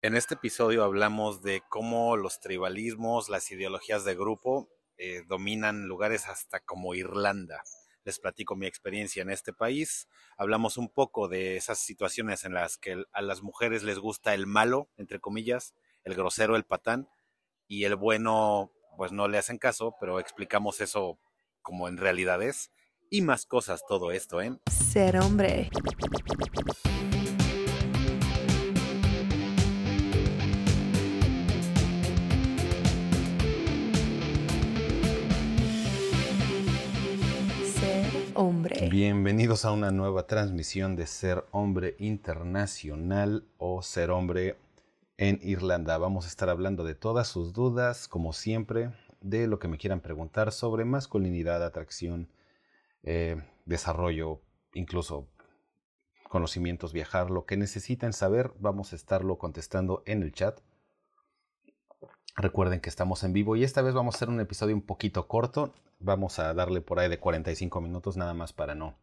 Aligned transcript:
En 0.00 0.14
este 0.14 0.34
episodio 0.34 0.84
hablamos 0.84 1.42
de 1.42 1.60
cómo 1.68 2.16
los 2.16 2.38
tribalismos, 2.38 3.28
las 3.28 3.50
ideologías 3.50 4.04
de 4.04 4.14
grupo 4.14 4.68
eh, 4.96 5.24
dominan 5.26 5.88
lugares 5.88 6.28
hasta 6.28 6.60
como 6.60 6.94
Irlanda. 6.94 7.64
Les 8.04 8.20
platico 8.20 8.54
mi 8.54 8.66
experiencia 8.66 9.22
en 9.22 9.30
este 9.30 9.52
país. 9.52 10.06
Hablamos 10.36 10.76
un 10.76 10.88
poco 10.88 11.26
de 11.26 11.56
esas 11.56 11.80
situaciones 11.80 12.44
en 12.44 12.54
las 12.54 12.78
que 12.78 13.02
a 13.12 13.22
las 13.22 13.42
mujeres 13.42 13.82
les 13.82 13.98
gusta 13.98 14.34
el 14.34 14.46
malo, 14.46 14.88
entre 14.98 15.18
comillas, 15.18 15.74
el 16.04 16.14
grosero, 16.14 16.54
el 16.54 16.64
patán, 16.64 17.08
y 17.66 17.82
el 17.82 17.96
bueno, 17.96 18.70
pues 18.96 19.10
no 19.10 19.26
le 19.26 19.38
hacen 19.38 19.58
caso, 19.58 19.96
pero 19.98 20.20
explicamos 20.20 20.80
eso 20.80 21.18
como 21.60 21.88
en 21.88 21.96
realidad 21.96 22.40
es. 22.40 22.70
Y 23.10 23.22
más 23.22 23.46
cosas 23.46 23.82
todo 23.88 24.12
esto, 24.12 24.40
¿eh? 24.42 24.56
Ser 24.70 25.18
hombre. 25.18 25.70
Bienvenidos 38.70 39.64
a 39.64 39.72
una 39.72 39.90
nueva 39.90 40.26
transmisión 40.26 40.94
de 40.94 41.06
Ser 41.06 41.46
Hombre 41.52 41.96
Internacional 41.98 43.48
o 43.56 43.80
Ser 43.80 44.10
Hombre 44.10 44.58
en 45.16 45.40
Irlanda. 45.42 45.96
Vamos 45.96 46.26
a 46.26 46.28
estar 46.28 46.50
hablando 46.50 46.84
de 46.84 46.94
todas 46.94 47.28
sus 47.28 47.54
dudas, 47.54 48.08
como 48.08 48.34
siempre, 48.34 48.92
de 49.22 49.46
lo 49.46 49.58
que 49.58 49.68
me 49.68 49.78
quieran 49.78 50.00
preguntar 50.00 50.52
sobre 50.52 50.84
masculinidad, 50.84 51.64
atracción, 51.64 52.28
eh, 53.04 53.42
desarrollo, 53.64 54.42
incluso 54.74 55.28
conocimientos, 56.28 56.92
viajar, 56.92 57.30
lo 57.30 57.46
que 57.46 57.56
necesiten 57.56 58.12
saber, 58.12 58.52
vamos 58.58 58.92
a 58.92 58.96
estarlo 58.96 59.38
contestando 59.38 60.02
en 60.04 60.22
el 60.22 60.32
chat. 60.32 60.60
Recuerden 62.36 62.80
que 62.80 62.90
estamos 62.90 63.24
en 63.24 63.32
vivo 63.32 63.56
y 63.56 63.64
esta 63.64 63.80
vez 63.80 63.94
vamos 63.94 64.14
a 64.14 64.18
hacer 64.18 64.28
un 64.28 64.40
episodio 64.40 64.74
un 64.74 64.82
poquito 64.82 65.26
corto. 65.26 65.72
Vamos 66.00 66.38
a 66.38 66.54
darle 66.54 66.80
por 66.80 66.98
ahí 66.98 67.08
de 67.08 67.18
45 67.18 67.80
minutos 67.80 68.16
nada 68.16 68.34
más 68.34 68.52
para 68.52 68.74
no 68.74 68.96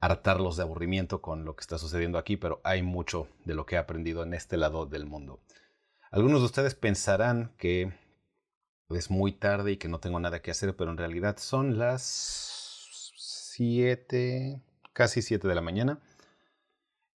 hartarlos 0.00 0.56
de 0.56 0.62
aburrimiento 0.62 1.20
con 1.20 1.44
lo 1.44 1.54
que 1.54 1.60
está 1.60 1.78
sucediendo 1.78 2.18
aquí, 2.18 2.36
pero 2.36 2.60
hay 2.64 2.82
mucho 2.82 3.28
de 3.44 3.54
lo 3.54 3.66
que 3.66 3.74
he 3.74 3.78
aprendido 3.78 4.22
en 4.22 4.34
este 4.34 4.56
lado 4.56 4.86
del 4.86 5.06
mundo. 5.06 5.40
Algunos 6.10 6.40
de 6.40 6.46
ustedes 6.46 6.74
pensarán 6.74 7.52
que 7.58 7.92
es 8.88 9.10
muy 9.10 9.32
tarde 9.32 9.72
y 9.72 9.76
que 9.76 9.88
no 9.88 10.00
tengo 10.00 10.18
nada 10.18 10.42
que 10.42 10.50
hacer, 10.50 10.74
pero 10.74 10.90
en 10.90 10.96
realidad 10.96 11.36
son 11.38 11.78
las 11.78 13.12
7, 13.16 14.60
casi 14.92 15.22
7 15.22 15.46
de 15.46 15.54
la 15.54 15.60
mañana. 15.60 16.00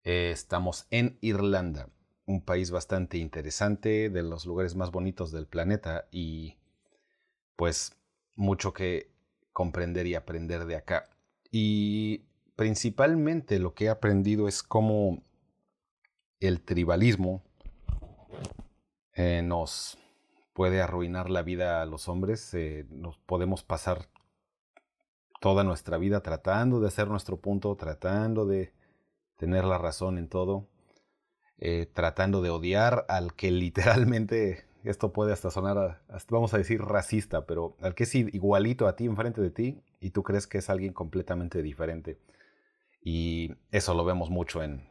Eh, 0.04 0.30
estamos 0.30 0.86
en 0.90 1.18
Irlanda, 1.22 1.88
un 2.26 2.44
país 2.44 2.70
bastante 2.70 3.18
interesante, 3.18 4.10
de 4.10 4.22
los 4.22 4.44
lugares 4.44 4.76
más 4.76 4.90
bonitos 4.90 5.32
del 5.32 5.46
planeta 5.46 6.06
y 6.10 6.58
pues 7.56 7.96
mucho 8.36 8.72
que 8.72 9.10
comprender 9.52 10.06
y 10.06 10.14
aprender 10.14 10.66
de 10.66 10.76
acá. 10.76 11.08
Y 11.50 12.24
principalmente 12.56 13.58
lo 13.58 13.74
que 13.74 13.86
he 13.86 13.88
aprendido 13.88 14.48
es 14.48 14.62
cómo 14.62 15.22
el 16.40 16.60
tribalismo 16.60 17.42
eh, 19.14 19.42
nos 19.42 19.98
puede 20.52 20.80
arruinar 20.80 21.30
la 21.30 21.42
vida 21.42 21.82
a 21.82 21.86
los 21.86 22.08
hombres. 22.08 22.52
Eh, 22.54 22.86
nos 22.90 23.18
podemos 23.18 23.62
pasar 23.62 24.08
toda 25.40 25.62
nuestra 25.62 25.98
vida 25.98 26.20
tratando 26.20 26.80
de 26.80 26.88
hacer 26.88 27.08
nuestro 27.08 27.38
punto, 27.38 27.76
tratando 27.76 28.46
de 28.46 28.72
tener 29.36 29.64
la 29.64 29.78
razón 29.78 30.18
en 30.18 30.28
todo, 30.28 30.68
eh, 31.58 31.86
tratando 31.92 32.42
de 32.42 32.50
odiar 32.50 33.04
al 33.08 33.34
que 33.34 33.50
literalmente 33.52 34.64
esto 34.84 35.12
puede 35.12 35.32
hasta 35.32 35.50
sonar, 35.50 36.02
vamos 36.30 36.54
a 36.54 36.58
decir, 36.58 36.80
racista, 36.80 37.46
pero 37.46 37.76
al 37.80 37.94
que 37.94 38.04
es 38.04 38.14
igualito 38.14 38.86
a 38.86 38.96
ti 38.96 39.06
enfrente 39.06 39.40
de 39.40 39.50
ti 39.50 39.82
y 40.00 40.10
tú 40.10 40.22
crees 40.22 40.46
que 40.46 40.58
es 40.58 40.70
alguien 40.70 40.92
completamente 40.92 41.62
diferente. 41.62 42.20
Y 43.00 43.54
eso 43.70 43.94
lo 43.94 44.04
vemos 44.04 44.30
mucho 44.30 44.62
en, 44.62 44.88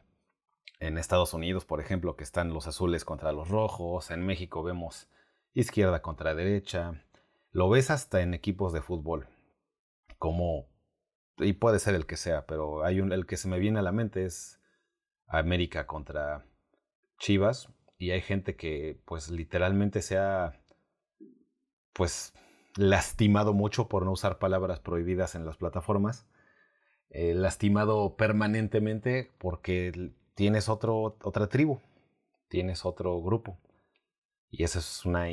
en 0.79 0.97
Estados 0.97 1.33
Unidos, 1.33 1.65
por 1.65 1.79
ejemplo, 1.79 2.15
que 2.15 2.23
están 2.23 2.53
los 2.53 2.67
azules 2.67 3.05
contra 3.05 3.31
los 3.31 3.49
rojos, 3.49 4.11
en 4.11 4.25
México 4.25 4.63
vemos 4.63 5.09
izquierda 5.53 6.01
contra 6.01 6.35
derecha, 6.35 7.03
lo 7.51 7.69
ves 7.69 7.91
hasta 7.91 8.21
en 8.21 8.33
equipos 8.33 8.73
de 8.73 8.81
fútbol, 8.81 9.27
como, 10.17 10.67
y 11.37 11.53
puede 11.53 11.79
ser 11.79 11.95
el 11.95 12.05
que 12.05 12.17
sea, 12.17 12.45
pero 12.45 12.83
hay 12.83 12.99
un, 12.99 13.11
el 13.11 13.25
que 13.25 13.37
se 13.37 13.47
me 13.47 13.59
viene 13.59 13.79
a 13.79 13.83
la 13.83 13.91
mente 13.91 14.25
es 14.25 14.59
América 15.27 15.87
contra 15.87 16.45
Chivas, 17.19 17.69
y 18.03 18.11
hay 18.11 18.19
gente 18.19 18.57
que 18.57 18.99
pues 19.05 19.31
literalmente 19.31 20.01
se 20.01 20.17
ha 20.17 20.59
pues 21.93 22.33
lastimado 22.75 23.53
mucho 23.53 23.87
por 23.87 24.03
no 24.03 24.11
usar 24.11 24.39
palabras 24.39 24.81
prohibidas 24.81 25.35
en 25.35 25.45
las 25.45 25.55
plataformas, 25.55 26.27
eh, 27.11 27.33
lastimado 27.33 28.17
permanentemente 28.17 29.31
porque 29.37 30.11
tienes 30.35 30.67
otro, 30.67 31.15
otra 31.23 31.47
tribu, 31.47 31.79
tienes 32.49 32.83
otro 32.83 33.21
grupo. 33.21 33.57
Y 34.51 34.63
eso 34.65 34.79
es 34.79 35.05
una... 35.05 35.27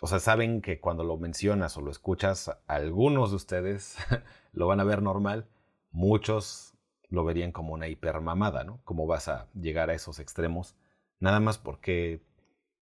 O 0.00 0.08
sea, 0.08 0.18
saben 0.18 0.62
que 0.62 0.80
cuando 0.80 1.04
lo 1.04 1.16
mencionas 1.18 1.76
o 1.76 1.82
lo 1.82 1.92
escuchas, 1.92 2.50
algunos 2.66 3.30
de 3.30 3.36
ustedes 3.36 3.96
lo 4.52 4.66
van 4.66 4.80
a 4.80 4.84
ver 4.84 5.02
normal, 5.02 5.46
muchos 5.92 6.74
lo 7.10 7.24
verían 7.24 7.52
como 7.52 7.74
una 7.74 7.86
hipermamada, 7.86 8.64
¿no? 8.64 8.80
¿Cómo 8.82 9.06
vas 9.06 9.28
a 9.28 9.46
llegar 9.54 9.88
a 9.90 9.94
esos 9.94 10.18
extremos? 10.18 10.74
Nada 11.20 11.40
más 11.40 11.58
porque 11.58 12.22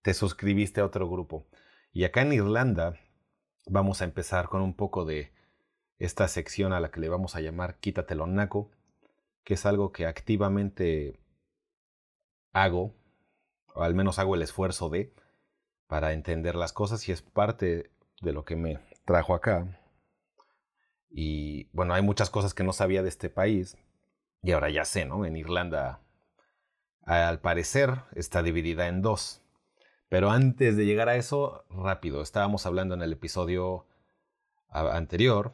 te 0.01 0.13
suscribiste 0.13 0.81
a 0.81 0.85
otro 0.85 1.09
grupo. 1.09 1.47
Y 1.91 2.03
acá 2.03 2.21
en 2.21 2.33
Irlanda 2.33 2.99
vamos 3.67 4.01
a 4.01 4.05
empezar 4.05 4.49
con 4.49 4.61
un 4.61 4.75
poco 4.75 5.05
de 5.05 5.33
esta 5.97 6.27
sección 6.27 6.73
a 6.73 6.79
la 6.79 6.91
que 6.91 6.99
le 6.99 7.09
vamos 7.09 7.35
a 7.35 7.41
llamar 7.41 7.79
Quítatelo 7.79 8.27
Naco, 8.27 8.71
que 9.43 9.53
es 9.53 9.65
algo 9.65 9.91
que 9.91 10.05
activamente 10.05 11.19
hago, 12.51 12.93
o 13.73 13.83
al 13.83 13.95
menos 13.95 14.19
hago 14.19 14.35
el 14.35 14.41
esfuerzo 14.41 14.89
de, 14.89 15.13
para 15.87 16.13
entender 16.13 16.55
las 16.55 16.73
cosas 16.73 17.07
y 17.07 17.11
es 17.11 17.21
parte 17.21 17.91
de 18.21 18.33
lo 18.33 18.45
que 18.45 18.55
me 18.55 18.79
trajo 19.05 19.33
acá. 19.33 19.79
Y 21.09 21.69
bueno, 21.71 21.93
hay 21.93 22.01
muchas 22.01 22.29
cosas 22.29 22.53
que 22.53 22.63
no 22.63 22.73
sabía 22.73 23.03
de 23.03 23.09
este 23.09 23.29
país 23.29 23.77
y 24.41 24.51
ahora 24.51 24.69
ya 24.69 24.85
sé, 24.85 25.05
¿no? 25.05 25.25
En 25.25 25.35
Irlanda 25.35 26.04
al 27.05 27.39
parecer 27.39 28.01
está 28.15 28.43
dividida 28.43 28.87
en 28.87 29.01
dos. 29.01 29.41
Pero 30.09 30.31
antes 30.31 30.75
de 30.77 30.85
llegar 30.85 31.09
a 31.09 31.15
eso, 31.15 31.65
rápido, 31.69 32.21
estábamos 32.21 32.65
hablando 32.65 32.95
en 32.95 33.01
el 33.01 33.13
episodio 33.13 33.85
anterior 34.69 35.53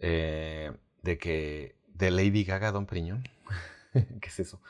eh, 0.00 0.72
de 1.02 1.18
que 1.18 1.76
de 1.86 2.10
Lady 2.10 2.44
Gaga 2.44 2.72
Don 2.72 2.86
Priñón. 2.86 3.24
¿Qué 3.92 4.28
es 4.28 4.40
eso? 4.40 4.60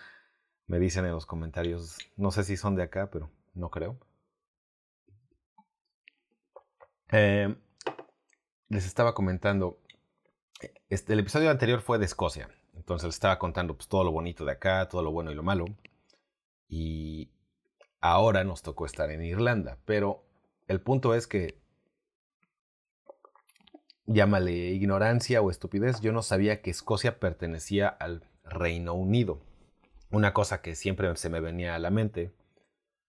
Me 0.67 0.79
dicen 0.79 1.05
en 1.05 1.13
los 1.13 1.27
comentarios, 1.27 1.99
no 2.17 2.31
sé 2.31 2.45
si 2.45 2.57
son 2.57 2.75
de 2.77 2.83
acá, 2.83 3.11
pero 3.11 3.31
no 3.55 3.71
creo. 3.71 3.99
Eh, 7.11 7.55
les 8.69 8.87
estaba 8.87 9.15
comentando, 9.15 9.79
este, 10.91 11.15
el 11.15 11.21
episodio 11.21 11.51
anterior 11.51 11.81
fue 11.81 11.99
de 11.99 12.05
Escocia. 12.05 12.51
Entonces 12.79 13.05
le 13.05 13.11
estaba 13.11 13.39
contando 13.39 13.77
pues, 13.77 13.89
todo 13.89 14.05
lo 14.05 14.13
bonito 14.13 14.45
de 14.45 14.53
acá, 14.53 14.89
todo 14.89 15.03
lo 15.03 15.11
bueno 15.11 15.31
y 15.31 15.35
lo 15.35 15.43
malo. 15.43 15.67
Y 16.69 17.29
ahora 18.01 18.45
nos 18.45 18.63
tocó 18.63 18.87
estar 18.87 19.11
en 19.11 19.25
Irlanda. 19.25 19.79
Pero 19.85 20.25
el 20.69 20.81
punto 20.81 21.15
es 21.15 21.27
que, 21.27 21.59
llámale 24.07 24.53
ignorancia 24.69 25.43
o 25.43 25.51
estupidez, 25.51 26.01
yo 26.01 26.13
no 26.13 26.23
sabía 26.23 26.63
que 26.63 26.71
Escocia 26.71 27.19
pertenecía 27.19 27.89
al 27.89 28.25
Reino 28.45 28.95
Unido. 28.95 29.41
Una 30.11 30.33
cosa 30.33 30.63
que 30.63 30.75
siempre 30.75 31.15
se 31.17 31.29
me 31.29 31.41
venía 31.41 31.75
a 31.75 31.79
la 31.79 31.91
mente 31.91 32.33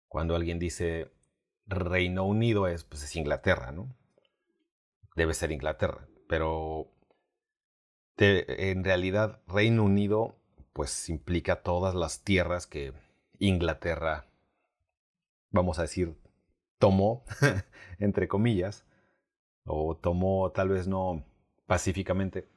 cuando 0.07 0.37
alguien 0.37 0.61
dice 0.61 1.11
Reino 1.67 2.25
Unido 2.25 2.69
es, 2.69 2.85
pues 2.85 3.03
es 3.03 3.17
Inglaterra, 3.17 3.73
¿no? 3.73 3.97
Debe 5.17 5.35
ser 5.35 5.51
Inglaterra. 5.51 6.07
Pero 6.29 6.94
en 8.17 8.85
realidad 8.85 9.41
Reino 9.47 9.85
Unido 9.85 10.37
pues 10.73 11.09
implica 11.09 11.63
todas 11.63 11.95
las 11.95 12.23
tierras 12.23 12.67
que 12.67 12.93
Inglaterra, 13.39 14.27
vamos 15.51 15.79
a 15.79 15.83
decir, 15.83 16.17
tomó, 16.79 17.25
entre 17.99 18.29
comillas, 18.29 18.85
o 19.65 19.97
tomó 19.97 20.51
tal 20.53 20.69
vez 20.69 20.87
no 20.87 21.25
pacíficamente, 21.67 22.49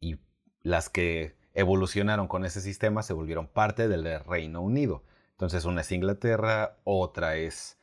y 0.00 0.18
las 0.62 0.88
que 0.88 1.36
evolucionaron 1.54 2.28
con 2.28 2.44
ese 2.44 2.60
sistema 2.60 3.02
se 3.02 3.12
volvieron 3.12 3.46
parte 3.46 3.88
del 3.88 4.24
Reino 4.24 4.60
Unido. 4.60 5.02
Entonces 5.32 5.64
una 5.64 5.80
es 5.80 5.92
Inglaterra, 5.92 6.78
otra 6.84 7.36
es 7.36 7.78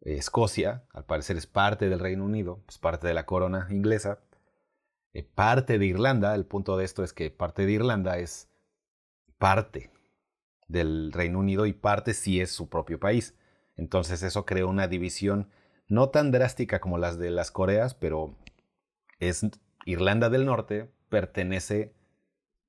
Escocia, 0.00 0.84
al 0.92 1.04
parecer 1.04 1.36
es 1.36 1.46
parte 1.46 1.88
del 1.88 1.98
Reino 1.98 2.24
Unido, 2.24 2.60
es 2.68 2.78
parte 2.78 3.08
de 3.08 3.14
la 3.14 3.26
corona 3.26 3.66
inglesa, 3.70 4.20
eh, 5.14 5.22
parte 5.22 5.78
de 5.78 5.86
Irlanda, 5.86 6.34
el 6.34 6.44
punto 6.44 6.76
de 6.76 6.84
esto 6.84 7.02
es 7.04 7.12
que 7.12 7.30
parte 7.30 7.64
de 7.64 7.72
Irlanda 7.72 8.18
es 8.18 8.50
parte 9.38 9.90
del 10.68 11.12
Reino 11.12 11.38
Unido 11.38 11.66
y 11.66 11.72
parte 11.72 12.14
sí 12.14 12.40
es 12.40 12.50
su 12.50 12.68
propio 12.68 12.98
país. 12.98 13.34
Entonces 13.76 14.22
eso 14.22 14.44
creó 14.44 14.68
una 14.68 14.88
división 14.88 15.48
no 15.86 16.10
tan 16.10 16.30
drástica 16.30 16.80
como 16.80 16.98
las 16.98 17.18
de 17.18 17.30
las 17.30 17.50
Coreas, 17.50 17.94
pero 17.94 18.36
es 19.18 19.46
Irlanda 19.86 20.30
del 20.30 20.46
Norte 20.46 20.90
pertenece 21.08 21.94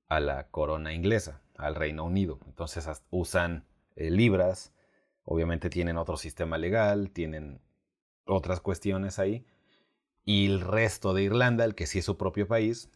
a 0.08 0.20
la 0.20 0.48
corona 0.48 0.94
inglesa, 0.94 1.42
al 1.56 1.74
Reino 1.74 2.04
Unido. 2.04 2.38
Entonces 2.46 2.88
usan 3.10 3.64
eh, 3.96 4.10
libras, 4.10 4.72
obviamente 5.24 5.70
tienen 5.70 5.96
otro 5.96 6.16
sistema 6.16 6.58
legal, 6.58 7.10
tienen 7.10 7.60
otras 8.24 8.60
cuestiones 8.60 9.18
ahí. 9.18 9.46
Y 10.26 10.46
el 10.46 10.60
resto 10.60 11.14
de 11.14 11.22
Irlanda, 11.22 11.64
el 11.64 11.74
que 11.74 11.86
sí 11.86 12.00
es 12.00 12.04
su 12.04 12.18
propio 12.18 12.46
país, 12.46 12.90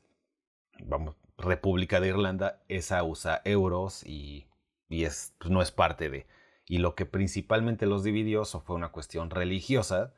vamos, 0.85 1.17
República 1.39 2.01
de 2.01 2.09
Irlanda, 2.09 2.61
esa 2.69 3.03
usa 3.05 3.41
euros 3.45 4.05
y, 4.05 4.49
y 4.89 5.05
es, 5.05 5.35
pues, 5.39 5.51
no 5.51 5.63
es 5.63 5.71
parte 5.71 6.11
de. 6.11 6.27
Y 6.67 6.79
lo 6.79 6.95
que 6.95 7.07
principalmente 7.07 7.87
los 7.87 8.05
dividió 8.05 8.43
eso 8.43 8.61
fue 8.61 8.77
una 8.77 8.93
cuestión 8.93 9.31
religiosa, 9.31 10.13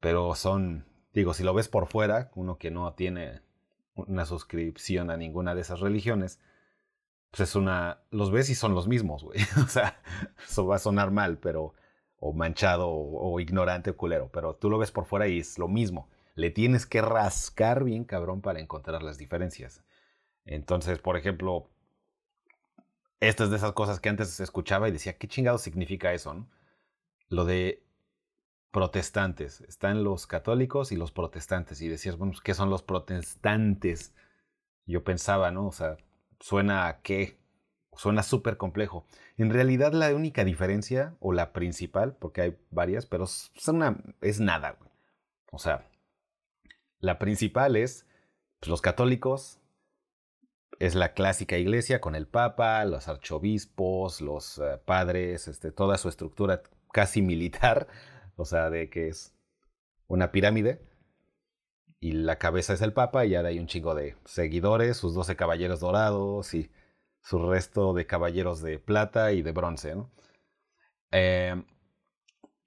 pero 0.00 0.34
son, 0.34 0.86
digo, 1.12 1.34
si 1.34 1.42
lo 1.42 1.54
ves 1.54 1.68
por 1.68 1.86
fuera, 1.88 2.30
uno 2.34 2.58
que 2.58 2.70
no 2.70 2.92
tiene 2.92 3.42
una 3.94 4.26
suscripción 4.26 5.10
a 5.10 5.16
ninguna 5.16 5.54
de 5.54 5.62
esas 5.62 5.80
religiones, 5.80 6.40
pues 7.30 7.48
es 7.48 7.56
una, 7.56 8.02
los 8.10 8.30
ves 8.30 8.50
y 8.50 8.54
son 8.54 8.74
los 8.74 8.86
mismos, 8.86 9.24
güey. 9.24 9.40
o 9.64 9.66
sea, 9.66 10.00
eso 10.46 10.66
va 10.66 10.76
a 10.76 10.80
sonar 10.80 11.10
mal, 11.10 11.38
pero, 11.38 11.74
o 12.20 12.32
manchado, 12.32 12.90
o, 12.90 13.40
ignorante, 13.40 13.90
o 13.90 13.96
culero, 13.96 14.30
pero 14.32 14.54
tú 14.54 14.70
lo 14.70 14.78
ves 14.78 14.92
por 14.92 15.06
fuera 15.06 15.26
y 15.28 15.38
es 15.38 15.58
lo 15.58 15.68
mismo. 15.68 16.08
Le 16.38 16.52
tienes 16.52 16.86
que 16.86 17.02
rascar 17.02 17.82
bien, 17.82 18.04
cabrón, 18.04 18.42
para 18.42 18.60
encontrar 18.60 19.02
las 19.02 19.18
diferencias. 19.18 19.82
Entonces, 20.44 21.00
por 21.00 21.16
ejemplo, 21.16 21.68
estas 23.18 23.50
de 23.50 23.56
esas 23.56 23.72
cosas 23.72 23.98
que 23.98 24.08
antes 24.08 24.38
escuchaba 24.38 24.88
y 24.88 24.92
decía, 24.92 25.18
¿qué 25.18 25.26
chingado 25.26 25.58
significa 25.58 26.12
eso? 26.12 26.34
No? 26.34 26.48
Lo 27.28 27.44
de 27.44 27.82
protestantes. 28.70 29.62
Están 29.62 30.04
los 30.04 30.28
católicos 30.28 30.92
y 30.92 30.96
los 30.96 31.10
protestantes. 31.10 31.80
Y 31.80 31.88
decías, 31.88 32.16
bueno, 32.16 32.34
¿qué 32.44 32.54
son 32.54 32.70
los 32.70 32.84
protestantes? 32.84 34.14
Yo 34.86 35.02
pensaba, 35.02 35.50
¿no? 35.50 35.66
O 35.66 35.72
sea, 35.72 35.96
suena 36.38 36.86
a 36.86 37.00
qué? 37.00 37.36
Suena 37.96 38.22
súper 38.22 38.58
complejo. 38.58 39.04
En 39.38 39.50
realidad 39.50 39.92
la 39.92 40.14
única 40.14 40.44
diferencia, 40.44 41.16
o 41.18 41.32
la 41.32 41.52
principal, 41.52 42.14
porque 42.14 42.42
hay 42.42 42.58
varias, 42.70 43.06
pero 43.06 43.24
es, 43.24 43.50
una, 43.66 43.98
es 44.20 44.38
nada. 44.38 44.78
O 45.50 45.58
sea, 45.58 45.84
la 47.00 47.18
principal 47.18 47.76
es, 47.76 48.06
pues, 48.60 48.68
los 48.70 48.80
católicos 48.80 49.60
es 50.78 50.94
la 50.94 51.12
clásica 51.12 51.58
iglesia 51.58 52.00
con 52.00 52.14
el 52.14 52.26
papa, 52.26 52.84
los 52.84 53.08
archobispos, 53.08 54.20
los 54.20 54.58
eh, 54.58 54.80
padres, 54.84 55.48
este, 55.48 55.72
toda 55.72 55.98
su 55.98 56.08
estructura 56.08 56.62
casi 56.92 57.22
militar 57.22 57.88
o 58.38 58.44
sea, 58.44 58.70
de 58.70 58.88
que 58.88 59.08
es 59.08 59.34
una 60.06 60.30
pirámide 60.30 60.80
y 62.00 62.12
la 62.12 62.38
cabeza 62.38 62.72
es 62.72 62.80
el 62.82 62.92
Papa 62.92 63.26
y 63.26 63.34
ahora 63.34 63.48
hay 63.48 63.58
un 63.58 63.66
chingo 63.66 63.96
de 63.96 64.16
seguidores, 64.24 64.96
sus 64.96 65.12
12 65.12 65.34
caballeros 65.34 65.80
dorados 65.80 66.54
y 66.54 66.70
su 67.20 67.50
resto 67.50 67.92
de 67.94 68.06
caballeros 68.06 68.62
de 68.62 68.78
plata 68.78 69.32
y 69.32 69.42
de 69.42 69.50
bronce. 69.50 69.96
Eh, 71.10 71.64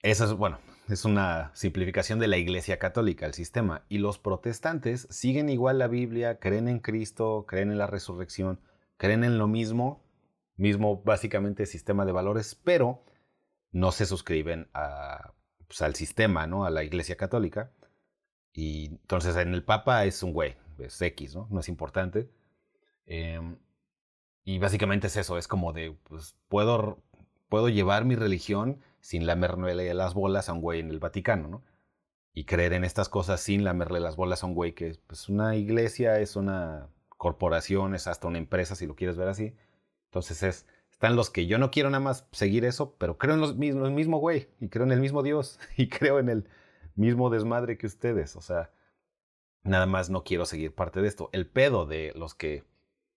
eso 0.02 0.26
es, 0.26 0.34
bueno, 0.34 0.60
es 0.92 1.06
una 1.06 1.52
simplificación 1.54 2.20
de 2.20 2.28
la 2.28 2.38
Iglesia 2.38 2.78
Católica, 2.78 3.26
el 3.26 3.34
sistema. 3.34 3.86
Y 3.90 4.00
los 4.00 4.20
protestantes 4.20 5.08
siguen 5.10 5.50
igual 5.50 5.80
la 5.80 5.88
Biblia, 5.88 6.40
creen 6.40 6.68
en 6.68 6.80
Cristo, 6.80 7.46
creen 7.48 7.72
en 7.72 7.78
la 7.78 7.88
resurrección, 7.88 8.60
creen 8.98 9.24
en 9.24 9.38
lo 9.38 9.48
mismo, 9.48 10.04
mismo 10.58 11.02
básicamente 11.04 11.66
sistema 11.66 12.06
de 12.06 12.12
valores, 12.12 12.56
pero 12.56 13.04
no 13.72 13.92
se 13.92 14.06
suscriben 14.06 14.70
pues, 15.68 15.82
al 15.82 15.96
sistema, 15.96 16.48
¿no? 16.48 16.66
A 16.66 16.70
la 16.70 16.84
Iglesia 16.84 17.16
Católica. 17.16 17.72
Y 18.54 18.88
entonces 18.88 19.36
en 19.38 19.54
el 19.54 19.64
Papa 19.64 20.04
es 20.06 20.24
un 20.24 20.34
güey, 20.34 20.56
es 20.78 21.02
X, 21.02 21.36
¿no? 21.36 21.48
No 21.50 21.62
es 21.62 21.70
importante. 21.70 22.30
Em, 23.06 23.58
y 24.44 24.60
básicamente 24.60 25.08
es 25.08 25.16
eso, 25.18 25.38
es 25.38 25.48
como 25.48 25.72
de, 25.74 25.98
pues 26.04 26.36
puedo, 26.50 27.02
puedo 27.48 27.70
llevar 27.70 28.06
mi 28.06 28.16
religión 28.16 28.82
sin 29.02 29.26
lamerle 29.26 29.94
las 29.94 30.14
bolas 30.14 30.48
a 30.48 30.54
un 30.54 30.62
güey 30.62 30.80
en 30.80 30.90
el 30.90 31.00
Vaticano, 31.00 31.48
¿no? 31.48 31.64
Y 32.34 32.46
creer 32.46 32.74
en 32.74 32.86
estas 32.86 33.10
cosas 33.10 33.42
sin 33.42 33.64
lamerle 33.64 34.00
las 34.00 34.16
bolas 34.16 34.44
a 34.44 34.48
un 34.48 34.54
güey 34.54 34.74
que 34.74 34.88
es 34.88 34.98
pues, 35.00 35.28
una 35.28 35.56
iglesia, 35.56 36.20
es 36.20 36.36
una 36.36 36.88
corporación, 37.10 37.94
es 37.94 38.08
hasta 38.08 38.28
una 38.28 38.38
empresa, 38.38 38.76
si 38.76 38.86
lo 38.86 38.96
quieres 38.96 39.18
ver 39.18 39.28
así. 39.28 39.54
Entonces 40.06 40.44
es, 40.44 40.66
están 40.92 41.16
los 41.16 41.30
que 41.30 41.48
yo 41.48 41.58
no 41.58 41.72
quiero 41.72 41.90
nada 41.90 42.04
más 42.04 42.28
seguir 42.32 42.64
eso, 42.64 42.96
pero 42.98 43.18
creo 43.18 43.34
en 43.34 43.42
los 43.42 43.58
mismos, 43.58 43.88
el 43.88 43.94
mismo 43.94 44.20
güey, 44.20 44.48
y 44.60 44.70
creo 44.70 44.86
en 44.86 44.92
el 44.92 45.02
mismo 45.02 45.24
Dios, 45.24 45.60
y 45.78 45.90
creo 45.90 46.20
en 46.20 46.30
el 46.30 46.48
mismo 46.96 47.30
desmadre 47.30 47.78
que 47.78 47.88
ustedes. 47.88 48.36
O 48.36 48.42
sea, 48.42 48.72
nada 49.64 49.86
más 49.86 50.10
no 50.10 50.24
quiero 50.24 50.46
seguir 50.46 50.74
parte 50.74 51.02
de 51.02 51.08
esto. 51.08 51.30
El 51.34 51.48
pedo 51.48 51.86
de 51.86 52.14
los 52.16 52.34
que 52.34 52.64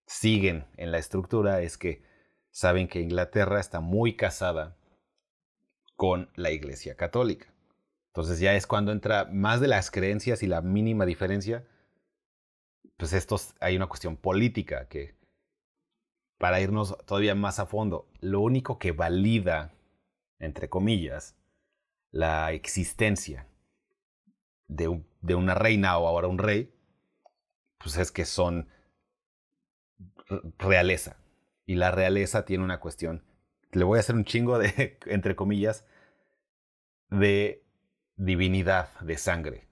siguen 0.06 0.66
en 0.76 0.90
la 0.90 0.98
estructura 0.98 1.62
es 1.62 1.78
que 1.78 2.02
saben 2.50 2.88
que 2.88 3.00
Inglaterra 3.00 3.60
está 3.60 3.80
muy 3.80 4.16
casada 4.16 4.76
con 5.96 6.30
la 6.34 6.50
Iglesia 6.50 6.96
Católica. 6.96 7.52
Entonces 8.08 8.38
ya 8.38 8.54
es 8.54 8.66
cuando 8.66 8.92
entra 8.92 9.24
más 9.26 9.60
de 9.60 9.68
las 9.68 9.90
creencias 9.90 10.42
y 10.42 10.46
la 10.46 10.60
mínima 10.60 11.06
diferencia, 11.06 11.66
pues 12.96 13.12
estos 13.12 13.54
hay 13.60 13.76
una 13.76 13.88
cuestión 13.88 14.16
política 14.16 14.88
que 14.88 15.16
para 16.38 16.60
irnos 16.60 16.96
todavía 17.06 17.34
más 17.34 17.58
a 17.58 17.66
fondo, 17.66 18.08
lo 18.20 18.40
único 18.40 18.78
que 18.78 18.92
valida, 18.92 19.72
entre 20.38 20.68
comillas, 20.68 21.36
la 22.10 22.52
existencia 22.52 23.48
de, 24.68 25.02
de 25.20 25.34
una 25.34 25.54
reina 25.54 25.98
o 25.98 26.06
ahora 26.06 26.28
un 26.28 26.38
rey, 26.38 26.72
pues 27.78 27.96
es 27.96 28.12
que 28.12 28.24
son 28.24 28.68
realeza. 30.58 31.16
Y 31.66 31.76
la 31.76 31.90
realeza 31.90 32.44
tiene 32.44 32.64
una 32.64 32.80
cuestión. 32.80 33.24
Le 33.74 33.84
voy 33.84 33.98
a 33.98 34.00
hacer 34.00 34.14
un 34.14 34.24
chingo 34.24 34.58
de, 34.58 34.98
entre 35.06 35.36
comillas, 35.36 35.84
de 37.10 37.64
divinidad, 38.16 38.98
de 39.00 39.18
sangre 39.18 39.68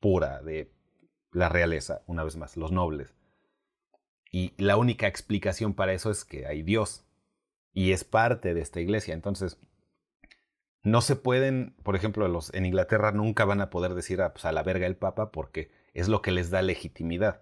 pura, 0.00 0.42
de 0.42 0.70
la 1.32 1.48
realeza, 1.48 2.02
una 2.06 2.24
vez 2.24 2.36
más, 2.36 2.56
los 2.56 2.72
nobles. 2.72 3.14
Y 4.30 4.52
la 4.62 4.76
única 4.76 5.06
explicación 5.06 5.74
para 5.74 5.94
eso 5.94 6.10
es 6.10 6.24
que 6.24 6.46
hay 6.46 6.62
Dios 6.62 7.06
y 7.72 7.92
es 7.92 8.04
parte 8.04 8.52
de 8.52 8.60
esta 8.60 8.80
iglesia. 8.80 9.14
Entonces, 9.14 9.58
no 10.82 11.00
se 11.00 11.16
pueden, 11.16 11.74
por 11.82 11.96
ejemplo, 11.96 12.28
los 12.28 12.52
en 12.52 12.66
Inglaterra 12.66 13.12
nunca 13.12 13.44
van 13.44 13.62
a 13.62 13.70
poder 13.70 13.94
decir 13.94 14.20
a, 14.20 14.26
ah, 14.26 14.32
pues, 14.34 14.44
a 14.44 14.52
la 14.52 14.62
verga 14.62 14.86
el 14.86 14.96
Papa 14.96 15.32
porque 15.32 15.70
es 15.94 16.08
lo 16.08 16.20
que 16.20 16.30
les 16.30 16.50
da 16.50 16.60
legitimidad. 16.62 17.40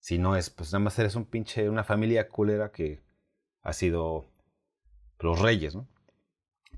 Si 0.00 0.18
no 0.18 0.36
es, 0.36 0.48
pues 0.48 0.72
nada 0.72 0.84
más 0.84 0.98
eres 0.98 1.14
un 1.14 1.26
pinche, 1.26 1.68
una 1.68 1.84
familia 1.84 2.28
culera 2.28 2.72
que 2.72 3.02
ha 3.62 3.72
sido 3.72 4.31
los 5.22 5.40
reyes, 5.40 5.74
¿no? 5.74 5.86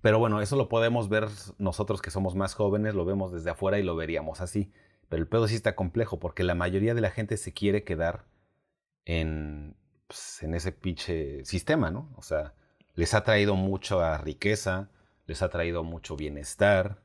Pero 0.02 0.18
bueno, 0.18 0.42
eso 0.42 0.56
lo 0.56 0.68
podemos 0.68 1.08
ver 1.08 1.28
nosotros 1.58 2.02
que 2.02 2.10
somos 2.10 2.34
más 2.34 2.54
jóvenes, 2.54 2.94
lo 2.94 3.04
vemos 3.04 3.32
desde 3.32 3.50
afuera 3.50 3.78
y 3.78 3.82
lo 3.82 3.96
veríamos 3.96 4.40
así. 4.40 4.70
Pero 5.08 5.22
el 5.22 5.28
pedo 5.28 5.48
sí 5.48 5.54
está 5.54 5.74
complejo 5.74 6.18
porque 6.18 6.42
la 6.44 6.54
mayoría 6.54 6.94
de 6.94 7.00
la 7.00 7.10
gente 7.10 7.36
se 7.36 7.52
quiere 7.52 7.84
quedar 7.84 8.26
en, 9.06 9.76
pues, 10.06 10.42
en 10.42 10.54
ese 10.54 10.72
pinche 10.72 11.44
sistema, 11.44 11.90
¿no? 11.90 12.12
O 12.16 12.22
sea, 12.22 12.54
les 12.94 13.14
ha 13.14 13.24
traído 13.24 13.54
mucha 13.54 14.18
riqueza, 14.18 14.90
les 15.26 15.42
ha 15.42 15.48
traído 15.48 15.84
mucho 15.84 16.16
bienestar. 16.16 17.02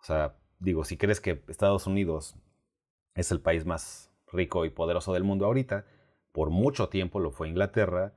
O 0.00 0.04
sea, 0.04 0.36
digo, 0.58 0.84
si 0.84 0.96
crees 0.96 1.20
que 1.20 1.42
Estados 1.48 1.86
Unidos 1.86 2.36
es 3.14 3.32
el 3.32 3.40
país 3.40 3.66
más 3.66 4.12
rico 4.32 4.64
y 4.64 4.70
poderoso 4.70 5.12
del 5.12 5.24
mundo 5.24 5.46
ahorita, 5.46 5.86
por 6.32 6.50
mucho 6.50 6.88
tiempo 6.88 7.18
lo 7.18 7.30
fue 7.30 7.48
Inglaterra 7.48 8.14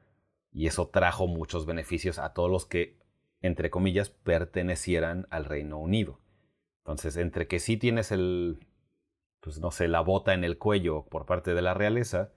y 0.51 0.67
eso 0.67 0.89
trajo 0.89 1.27
muchos 1.27 1.65
beneficios 1.65 2.20
a 2.20 2.34
todos 2.34 2.50
los 2.50 2.65
que, 2.65 3.00
entre 3.41 3.70
comillas, 3.70 4.10
pertenecieran 4.10 5.27
al 5.29 5.46
Reino 5.46 5.77
Unido. 5.77 6.20
Entonces, 6.79 7.17
entre 7.17 7.48
que 7.48 7.60
sí 7.60 7.77
tienes 7.77 8.12
el, 8.12 8.65
pues 9.39 9.60
no 9.60 9.72
sé, 9.72 9.88
la 9.88 10.01
bota 10.01 10.34
en 10.34 10.43
el 10.43 10.58
cuello 10.58 11.05
por 11.05 11.25
parte 11.25 11.53
de 11.53 11.62
la 11.62 11.74
realeza, 11.74 12.31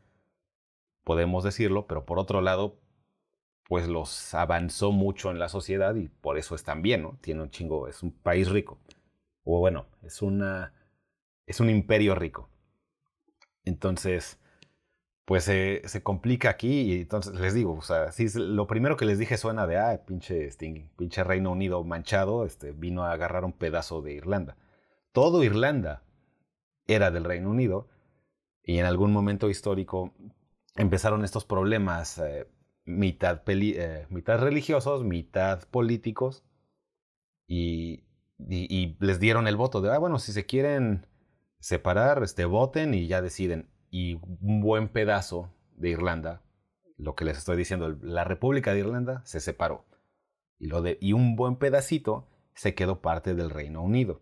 podemos 1.05 1.45
decirlo, 1.45 1.87
pero 1.87 2.05
por 2.05 2.19
otro 2.19 2.41
lado, 2.41 2.81
pues 3.69 3.89
los 3.89 4.35
avanzó 4.35 4.93
mucho 4.93 5.31
en 5.31 5.39
la 5.39 5.49
sociedad 5.49 5.95
y 5.95 6.09
por 6.09 6.39
eso 6.39 6.55
están 6.55 6.83
bien, 6.83 7.03
¿no? 7.03 7.19
Tiene 7.21 7.43
un 7.43 7.51
chingo, 7.51 7.89
es 7.89 8.03
un 8.03 8.13
país 8.13 8.51
rico. 8.51 8.79
O 9.45 9.59
bueno, 9.59 9.87
es 10.03 10.23
una 10.23 10.73
es 11.47 11.61
un 11.61 11.71
imperio 11.71 12.15
rico. 12.15 12.49
Entonces, 13.65 14.39
pues 15.25 15.45
se 15.45 16.03
complica 16.03 16.51
aquí 16.51 16.83
y 16.83 17.01
entonces 17.03 17.35
les 17.35 17.55
digo, 17.55 17.75
o 17.75 17.83
sea, 17.83 18.13
sí, 18.13 18.27
lo 18.35 18.67
primero 18.67 18.97
que 18.97 19.07
les 19.07 19.19
dije 19.19 19.37
suena 19.39 19.67
de, 19.67 19.79
ah, 19.79 20.03
pinche, 20.07 20.47
este, 20.47 20.91
pinche 20.97 21.25
Reino 21.25 21.51
Unido 21.53 21.83
manchado, 21.85 22.45
este, 22.45 22.73
vino 22.73 23.05
a 23.05 23.13
agarrar 23.13 23.45
un 23.45 23.53
pedazo 23.53 24.03
de 24.03 24.13
Irlanda. 24.13 24.57
Todo 25.13 25.43
Irlanda 25.43 26.03
era 26.87 27.11
del 27.11 27.25
Reino 27.25 27.51
Unido 27.51 27.89
y 28.63 28.79
en 28.79 28.87
algún 28.87 29.13
momento 29.13 29.49
histórico 29.49 30.13
empezaron 30.77 31.25
estos 31.25 31.45
problemas 31.45 32.19
eh, 32.19 32.47
mitad, 32.85 33.43
eh, 33.47 34.07
mitad 34.11 34.39
religiosos, 34.41 35.05
mitad 35.05 35.63
políticos, 35.69 36.45
y, 37.47 38.05
y, 38.39 38.97
les 39.01 39.21
dieron 39.21 39.47
el 39.47 39.57
voto 39.57 39.81
de, 39.81 39.91
ah, 39.93 39.99
bueno, 39.99 40.19
si 40.19 40.33
se 40.33 40.47
quieren 40.47 41.07
separar, 41.61 42.23
este, 42.23 42.45
voten 42.45 42.95
y 42.95 43.07
ya 43.07 43.23
deciden. 43.23 43.69
Y 43.97 44.19
un 44.41 44.61
buen 44.61 44.89
pedazo 44.89 45.55
de 45.77 45.91
Irlanda, 45.91 46.43
lo 46.97 47.15
que 47.15 47.25
les 47.25 47.39
estoy 47.39 47.57
diciendo, 47.57 47.97
la 48.03 48.25
República 48.25 48.75
de 48.75 48.81
Irlanda 48.81 49.23
se 49.25 49.39
separó. 49.39 49.85
Y, 50.59 50.67
lo 50.67 50.83
de, 50.83 50.99
y 51.01 51.13
un 51.13 51.37
buen 51.37 51.55
pedacito 51.55 52.27
se 52.55 52.75
quedó 52.75 53.01
parte 53.01 53.37
del 53.37 53.51
Reino 53.51 53.85
Unido. 53.85 54.21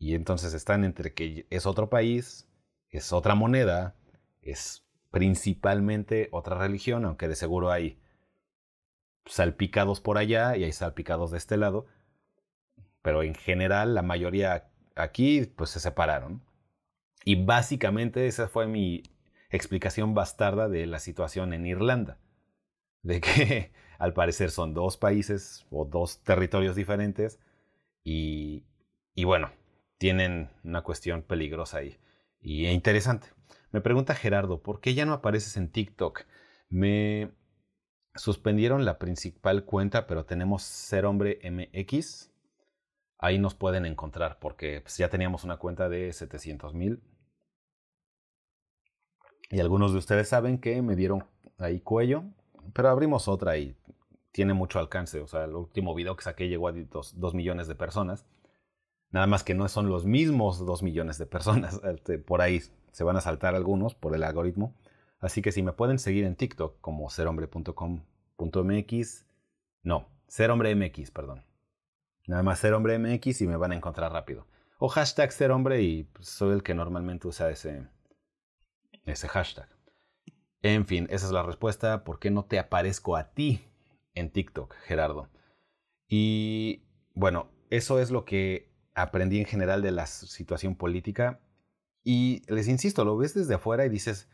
Y 0.00 0.16
entonces 0.16 0.52
están 0.52 0.82
entre 0.82 1.14
que 1.14 1.46
es 1.48 1.64
otro 1.64 1.88
país, 1.88 2.50
es 2.88 3.12
otra 3.12 3.36
moneda, 3.36 3.94
es 4.42 4.84
principalmente 5.12 6.28
otra 6.32 6.58
religión, 6.58 7.04
aunque 7.04 7.28
de 7.28 7.36
seguro 7.36 7.70
hay 7.70 8.02
salpicados 9.26 10.00
por 10.00 10.18
allá 10.18 10.56
y 10.56 10.64
hay 10.64 10.72
salpicados 10.72 11.30
de 11.30 11.38
este 11.38 11.56
lado, 11.56 11.86
pero 13.02 13.22
en 13.22 13.36
general 13.36 13.94
la 13.94 14.02
mayoría 14.02 14.72
aquí 14.96 15.44
pues 15.54 15.70
se 15.70 15.78
separaron. 15.78 16.47
Y 17.28 17.34
básicamente 17.34 18.26
esa 18.26 18.48
fue 18.48 18.66
mi 18.66 19.02
explicación 19.50 20.14
bastarda 20.14 20.66
de 20.66 20.86
la 20.86 20.98
situación 20.98 21.52
en 21.52 21.66
Irlanda, 21.66 22.16
de 23.02 23.20
que 23.20 23.70
al 23.98 24.14
parecer 24.14 24.50
son 24.50 24.72
dos 24.72 24.96
países 24.96 25.66
o 25.70 25.84
dos 25.84 26.22
territorios 26.24 26.74
diferentes 26.74 27.38
y, 28.02 28.64
y 29.14 29.24
bueno, 29.24 29.50
tienen 29.98 30.48
una 30.64 30.80
cuestión 30.80 31.20
peligrosa 31.20 31.76
ahí 31.76 31.98
y 32.40 32.66
interesante. 32.68 33.28
Me 33.72 33.82
pregunta 33.82 34.14
Gerardo, 34.14 34.62
¿por 34.62 34.80
qué 34.80 34.94
ya 34.94 35.04
no 35.04 35.12
apareces 35.12 35.58
en 35.58 35.70
TikTok? 35.70 36.22
Me 36.70 37.30
suspendieron 38.14 38.86
la 38.86 38.98
principal 38.98 39.66
cuenta, 39.66 40.06
pero 40.06 40.24
tenemos 40.24 40.62
Ser 40.62 41.04
Hombre 41.04 41.40
MX. 41.44 42.30
Ahí 43.18 43.38
nos 43.38 43.54
pueden 43.54 43.84
encontrar 43.84 44.38
porque 44.40 44.80
pues, 44.80 44.96
ya 44.96 45.10
teníamos 45.10 45.44
una 45.44 45.58
cuenta 45.58 45.90
de 45.90 46.10
700 46.14 46.72
mil. 46.72 47.02
Y 49.50 49.60
algunos 49.60 49.92
de 49.92 49.98
ustedes 49.98 50.28
saben 50.28 50.58
que 50.58 50.82
me 50.82 50.96
dieron 50.96 51.24
ahí 51.58 51.80
cuello, 51.80 52.24
pero 52.74 52.90
abrimos 52.90 53.28
otra 53.28 53.56
y 53.56 53.74
tiene 54.32 54.54
mucho 54.54 54.78
alcance. 54.78 55.20
O 55.20 55.26
sea, 55.26 55.44
el 55.44 55.54
último 55.54 55.94
video 55.94 56.16
que 56.16 56.24
saqué 56.24 56.48
llegó 56.48 56.68
a 56.68 56.72
2 56.72 57.34
millones 57.34 57.66
de 57.66 57.74
personas. 57.74 58.26
Nada 59.10 59.26
más 59.26 59.44
que 59.44 59.54
no 59.54 59.66
son 59.68 59.88
los 59.88 60.04
mismos 60.04 60.64
2 60.64 60.82
millones 60.82 61.18
de 61.18 61.26
personas. 61.26 61.80
Este, 61.84 62.18
por 62.18 62.42
ahí 62.42 62.62
se 62.92 63.04
van 63.04 63.16
a 63.16 63.20
saltar 63.20 63.54
algunos 63.54 63.94
por 63.94 64.14
el 64.14 64.22
algoritmo. 64.22 64.74
Así 65.20 65.42
que 65.42 65.52
si 65.52 65.62
me 65.62 65.72
pueden 65.72 65.98
seguir 65.98 66.24
en 66.24 66.36
TikTok 66.36 66.80
como 66.80 67.10
serhombre.com.mx, 67.10 69.26
no, 69.82 70.06
serhombremx, 70.28 71.10
perdón. 71.10 71.44
Nada 72.26 72.42
más 72.42 72.58
serhombremx 72.58 73.40
y 73.40 73.46
me 73.46 73.56
van 73.56 73.72
a 73.72 73.76
encontrar 73.76 74.12
rápido. 74.12 74.46
O 74.78 74.88
hashtag 74.88 75.32
serhombre 75.32 75.82
y 75.82 76.08
soy 76.20 76.54
el 76.54 76.62
que 76.62 76.74
normalmente 76.74 77.26
usa 77.26 77.50
ese, 77.50 77.88
ese 79.10 79.28
hashtag. 79.28 79.68
En 80.62 80.86
fin, 80.86 81.06
esa 81.10 81.26
es 81.26 81.32
la 81.32 81.42
respuesta. 81.42 82.04
¿Por 82.04 82.18
qué 82.18 82.30
no 82.30 82.44
te 82.44 82.58
aparezco 82.58 83.16
a 83.16 83.32
ti 83.32 83.64
en 84.14 84.30
TikTok, 84.30 84.74
Gerardo? 84.84 85.30
Y 86.08 86.84
bueno, 87.14 87.50
eso 87.70 88.00
es 88.00 88.10
lo 88.10 88.24
que 88.24 88.72
aprendí 88.94 89.38
en 89.38 89.46
general 89.46 89.82
de 89.82 89.92
la 89.92 90.06
situación 90.06 90.74
política. 90.74 91.40
Y 92.02 92.42
les 92.48 92.68
insisto, 92.68 93.04
lo 93.04 93.16
ves 93.16 93.34
desde 93.34 93.54
afuera 93.54 93.84
y 93.84 93.88
dices, 93.88 94.28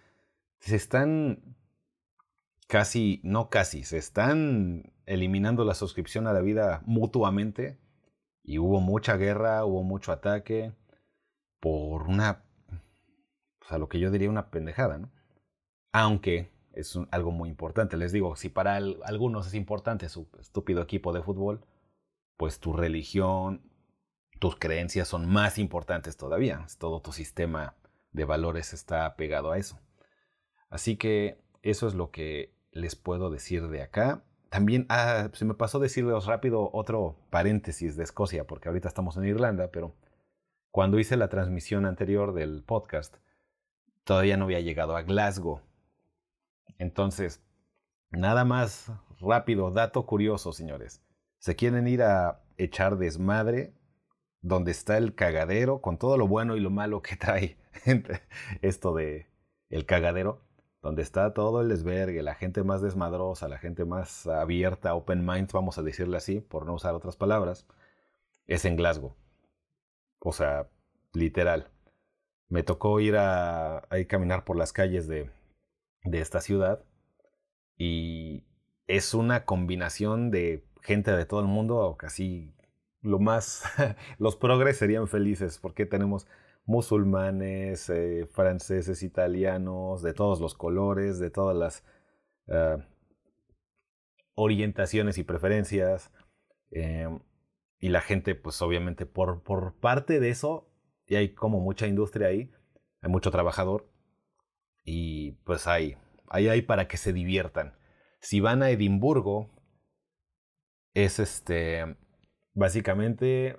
se 0.61 0.77
están 0.77 1.57
casi, 2.67 3.21
no 3.25 3.51
casi, 3.51 3.85
se 3.85 3.99
están 3.99 4.93
eliminando 5.07 5.65
la 5.65 5.75
suscripción 5.75 6.27
a 6.27 6.33
la 6.33 6.41
vida 6.41 6.83
mutuamente. 6.87 7.79
Y 8.43 8.59
hubo 8.59 8.81
mucha 8.81 9.17
guerra, 9.17 9.65
hubo 9.65 9.83
mucho 9.83 10.13
ataque 10.13 10.73
por 11.61 12.03
una, 12.03 12.45
pues 13.65 13.73
a 13.73 13.79
lo 13.79 13.89
que 13.89 13.99
yo 13.99 14.11
diría 14.11 14.29
una 14.29 14.51
pendejada, 14.51 14.99
¿no? 14.99 15.11
Aunque 15.93 16.51
es 16.73 16.99
algo 17.11 17.31
muy 17.31 17.49
importante. 17.49 17.97
Les 17.97 18.13
digo, 18.13 18.37
si 18.37 18.49
para 18.49 18.77
algunos 18.77 19.47
es 19.47 19.55
importante 19.55 20.09
su 20.09 20.29
estúpido 20.39 20.83
equipo 20.83 21.13
de 21.13 21.23
fútbol, 21.23 21.65
pues 22.37 22.59
tu 22.61 22.73
religión, 22.73 23.63
tus 24.39 24.57
creencias 24.57 25.09
son 25.09 25.27
más 25.27 25.59
importantes 25.59 26.17
todavía. 26.17 26.67
Todo 26.79 27.01
tu 27.01 27.13
sistema 27.13 27.75
de 28.13 28.25
valores 28.25 28.75
está 28.75 29.17
pegado 29.17 29.53
a 29.53 29.59
eso. 29.59 29.79
Así 30.69 30.97
que 30.97 31.41
eso 31.63 31.87
es 31.87 31.95
lo 31.95 32.11
que 32.11 32.53
les 32.71 32.97
puedo 32.97 33.31
decir 33.31 33.69
de 33.69 33.83
acá. 33.83 34.25
También, 34.51 34.87
ah, 34.89 35.31
se 35.33 35.45
me 35.45 35.55
pasó 35.55 35.79
decirles 35.79 36.27
rápido 36.27 36.71
otro 36.73 37.17
paréntesis 37.31 37.97
de 37.97 38.05
Escocia, 38.05 38.47
porque 38.47 38.69
ahorita 38.69 38.89
estamos 38.89 39.17
en 39.17 39.25
Irlanda, 39.25 39.71
pero 39.71 39.95
cuando 40.71 40.99
hice 40.99 41.17
la 41.17 41.29
transmisión 41.29 41.87
anterior 41.87 42.35
del 42.35 42.63
podcast, 42.63 43.17
todavía 44.05 44.37
no 44.37 44.45
había 44.45 44.61
llegado 44.61 44.97
a 44.97 45.03
Glasgow. 45.03 45.61
Entonces, 46.79 47.43
nada 48.11 48.45
más 48.45 48.93
rápido, 49.21 49.71
dato 49.71 50.07
curioso, 50.07 50.53
señores. 50.53 51.03
¿Se 51.39 51.57
quieren 51.57 51.89
ir 51.89 52.03
a 52.03 52.41
echar 52.57 52.97
desmadre 52.97 53.75
donde 54.41 54.71
está 54.71 54.99
el 54.99 55.15
cagadero, 55.15 55.81
con 55.81 55.99
todo 55.99 56.19
lo 56.19 56.29
bueno 56.29 56.57
y 56.57 56.61
lo 56.61 56.71
malo 56.71 57.03
que 57.03 57.17
trae 57.17 57.57
esto 58.63 58.95
de 58.95 59.27
el 59.71 59.87
cagadero, 59.87 60.43
donde 60.83 61.03
está 61.03 61.33
todo 61.33 61.63
el 61.63 61.69
desvergue, 61.69 62.23
la 62.23 62.35
gente 62.35 62.63
más 62.63 62.83
desmadrosa, 62.83 63.49
la 63.49 63.59
gente 63.59 63.87
más 63.87 64.27
abierta, 64.27 64.95
open 64.95 65.25
mind, 65.25 65.51
vamos 65.53 65.79
a 65.79 65.83
decirle 65.83 66.19
así, 66.19 66.41
por 66.41 66.67
no 66.67 66.75
usar 66.75 66.95
otras 66.95 67.17
palabras, 67.17 67.67
es 68.47 68.67
en 68.67 68.77
Glasgow. 68.77 69.17
O 70.19 70.33
sea, 70.33 70.69
literal. 71.15 71.71
Me 72.49 72.63
tocó 72.63 73.01
ir 73.01 73.17
a, 73.17 73.79
a 73.79 74.05
caminar 74.09 74.45
por 74.45 74.57
las 74.57 74.73
calles 74.73 75.09
de, 75.09 75.31
de 76.05 76.21
esta 76.21 76.41
ciudad 76.41 76.85
y 77.77 78.45
es 78.87 79.15
una 79.15 79.45
combinación 79.45 80.31
de 80.31 80.65
gente 80.83 81.11
de 81.13 81.25
todo 81.25 81.41
el 81.41 81.47
mundo, 81.47 81.79
o 81.79 81.97
casi 81.97 82.55
lo 83.01 83.19
más, 83.19 83.65
los 84.19 84.37
progres 84.37 84.77
serían 84.77 85.09
felices 85.09 85.59
porque 85.59 85.87
tenemos 85.87 86.27
musulmanes, 86.67 87.91
eh, 87.91 88.27
franceses, 88.33 89.03
italianos, 89.03 90.03
de 90.03 90.15
todos 90.15 90.41
los 90.41 90.55
colores, 90.55 91.19
de 91.19 91.31
todas 91.31 91.57
las 91.57 91.85
ah, 92.49 92.79
orientaciones 94.35 95.19
y 95.19 95.25
preferencias. 95.25 96.11
Em, 96.71 97.21
y 97.79 97.91
la 97.91 98.01
gente, 98.01 98.35
pues 98.35 98.63
obviamente 98.63 99.07
por, 99.07 99.43
por 99.43 99.75
parte 99.75 100.21
de 100.21 100.31
eso, 100.31 100.67
y 101.07 101.17
hay 101.17 101.35
como 101.35 101.61
mucha 101.61 101.87
industria 101.87 102.29
ahí, 102.29 102.51
hay 103.03 103.11
mucho 103.11 103.31
trabajador, 103.31 103.91
y 104.85 105.33
pues 105.45 105.67
hay, 105.67 105.97
ahí 106.29 106.49
hay 106.49 106.63
para 106.63 106.89
que 106.89 106.97
se 106.97 107.13
diviertan. 107.13 107.77
Si 108.21 108.41
van 108.41 108.63
a 108.63 108.71
Edimburgo, 108.71 109.51
es 110.95 111.19
este, 111.19 111.97
Básicamente 112.55 113.59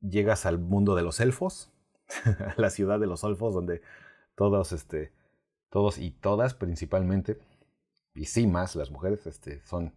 llegas 0.00 0.46
al 0.46 0.60
mundo 0.60 0.94
de 0.94 1.02
los 1.02 1.18
elfos, 1.18 1.72
la 2.56 2.70
ciudad 2.70 3.00
de 3.00 3.08
los 3.08 3.24
elfos, 3.24 3.52
donde 3.52 3.82
todos, 4.36 4.70
este, 4.70 5.12
todos 5.68 5.98
y 5.98 6.12
todas 6.12 6.54
principalmente, 6.54 7.40
y 8.14 8.26
sí 8.26 8.46
más 8.46 8.76
las 8.76 8.92
mujeres, 8.92 9.26
este, 9.26 9.66
son 9.66 9.92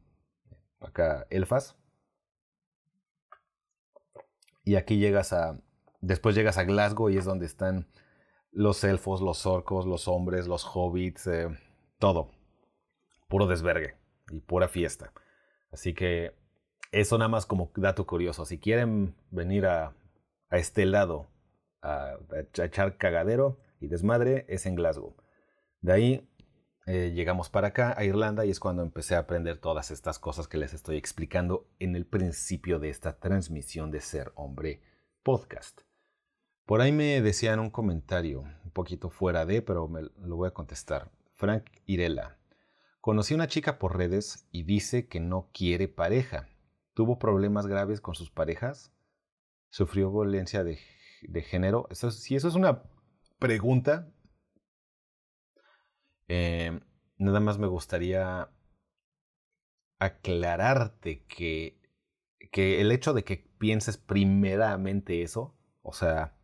acá 0.79 1.27
elfas. 1.29 1.77
Y 4.63 4.75
aquí 4.75 4.97
llegas 4.97 5.31
a, 5.31 5.59
después 6.01 6.35
llegas 6.35 6.57
a 6.57 6.63
Glasgow 6.63 7.09
y 7.09 7.17
es 7.17 7.25
donde 7.25 7.45
están 7.45 7.87
los 8.51 8.83
elfos, 8.83 9.21
los 9.21 9.45
orcos, 9.45 9.85
los 9.85 10.07
hombres, 10.07 10.47
los 10.47 10.65
hobbits, 10.65 11.27
eh, 11.27 11.49
todo. 11.97 12.31
Puro 13.27 13.47
desvergue 13.47 13.95
y 14.31 14.39
pura 14.39 14.67
fiesta. 14.67 15.13
Así 15.71 15.93
que 15.93 16.33
eso 16.91 17.17
nada 17.17 17.29
más 17.29 17.45
como 17.45 17.71
dato 17.75 18.07
curioso. 18.07 18.45
Si 18.45 18.59
quieren 18.59 19.15
venir 19.29 19.65
a, 19.67 19.95
este 20.51 20.85
lado 20.85 21.27
a, 21.81 22.17
echar 22.55 22.97
cagadero 22.97 23.59
y 23.79 23.87
desmadre, 23.87 24.45
es 24.49 24.65
en 24.65 24.75
Glasgow. 24.75 25.15
De 25.81 25.93
ahí 25.93 26.29
eh, 26.87 27.11
llegamos 27.13 27.49
para 27.49 27.67
acá, 27.67 27.93
a 27.95 28.03
Irlanda, 28.03 28.45
y 28.45 28.49
es 28.49 28.59
cuando 28.59 28.81
empecé 28.81 29.15
a 29.15 29.19
aprender 29.19 29.59
todas 29.59 29.91
estas 29.91 30.17
cosas 30.17 30.47
que 30.47 30.57
les 30.57 30.73
estoy 30.73 30.97
explicando 30.97 31.69
en 31.77 31.95
el 31.95 32.07
principio 32.07 32.79
de 32.79 32.89
esta 32.89 33.19
transmisión 33.19 33.91
de 33.91 34.01
Ser 34.01 34.31
Hombre 34.35 34.81
Podcast. 35.21 35.88
Por 36.69 36.81
ahí 36.81 36.91
me 36.91 37.19
decían 37.19 37.59
un 37.59 37.71
comentario, 37.71 38.41
un 38.63 38.69
poquito 38.69 39.09
fuera 39.09 39.47
de, 39.47 39.63
pero 39.63 39.87
me 39.87 40.03
lo 40.03 40.35
voy 40.35 40.49
a 40.49 40.53
contestar. 40.53 41.09
Frank 41.33 41.65
Irela. 41.87 42.37
Conocí 43.01 43.33
a 43.33 43.37
una 43.37 43.47
chica 43.47 43.79
por 43.79 43.97
redes 43.97 44.47
y 44.51 44.61
dice 44.61 45.07
que 45.07 45.19
no 45.19 45.49
quiere 45.51 45.87
pareja 45.87 46.47
tuvo 46.93 47.17
problemas 47.17 47.65
graves 47.65 48.01
con 48.01 48.13
sus 48.13 48.29
parejas, 48.29 48.93
sufrió 49.69 50.11
violencia 50.11 50.63
de, 50.63 50.77
género. 51.41 51.87
si 51.91 52.35
eso 52.35 52.47
es 52.49 52.55
una 52.55 52.83
pregunta, 53.39 54.11
em, 56.27 56.81
nada 57.17 57.39
más 57.39 57.57
me 57.57 57.67
gustaría 57.67 58.51
aclararte 59.97 61.23
que, 61.23 61.81
que 62.51 62.81
el 62.81 62.91
hecho 62.91 63.13
de 63.13 63.23
que 63.23 63.49
pienses 63.57 63.97
primeramente 63.97 65.23
eso, 65.23 65.55
o 65.81 65.93
sea, 65.93 66.38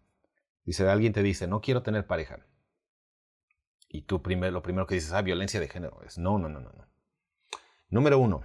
dice, 0.66 0.88
alguien 0.90 1.14
te 1.14 1.24
dice, 1.24 1.48
no 1.48 1.62
quiero 1.62 1.84
tener 1.84 2.08
pareja. 2.08 2.46
Y 3.88 4.02
tú 4.02 4.22
primero, 4.22 4.52
lo 4.52 4.64
primero 4.64 4.88
que 4.88 4.96
dices, 4.96 5.14
ah, 5.14 5.22
violencia 5.22 5.60
de 5.60 5.70
género. 5.70 6.02
Es 6.04 6.18
no, 6.18 6.38
no, 6.38 6.50
no, 6.50 6.60
no, 6.60 6.72
no. 6.72 6.88
Número 7.90 8.20
uno, 8.20 8.44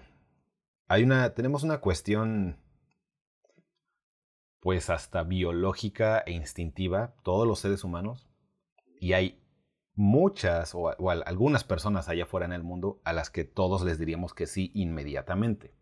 hay 0.87 1.03
una, 1.03 1.35
tenemos 1.35 1.63
una 1.63 1.81
cuestión, 1.81 2.61
pues 4.61 4.91
hasta 4.91 5.23
biológica 5.23 6.21
e 6.21 6.33
instintiva, 6.33 7.17
todos 7.23 7.47
los 7.47 7.59
seres 7.59 7.85
humanos, 7.85 8.29
y 9.01 9.15
hay 9.15 9.43
muchas 9.95 10.75
o, 10.75 10.91
algunas 11.11 11.65
personas 11.65 12.09
allá 12.09 12.25
afuera 12.25 12.47
en 12.47 12.53
el 12.53 12.63
mundo 12.63 13.01
a 13.05 13.13
las 13.13 13.31
que 13.31 13.45
todos 13.45 13.83
les 13.83 13.99
diríamos 13.99 14.35
que 14.35 14.47
sí 14.47 14.71
inmediatamente. 14.75 15.75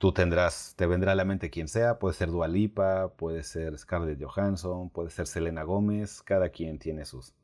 Tú 0.00 0.12
tendrás, 0.12 0.72
te 0.78 0.86
vendrá 0.86 1.12
a 1.12 1.14
la 1.14 1.26
mente 1.26 1.50
quien 1.50 1.68
sea, 1.68 1.98
puede 1.98 2.14
ser 2.14 2.30
Dualipa, 2.30 3.12
puede 3.18 3.42
ser 3.42 3.76
Scarlett 3.76 4.18
Johansson, 4.18 4.88
puede 4.88 5.10
ser 5.10 5.26
Selena 5.26 5.62
Gómez, 5.62 6.22
cada 6.22 6.48
quien 6.48 6.78
tiene 6.78 7.04
sus, 7.04 7.34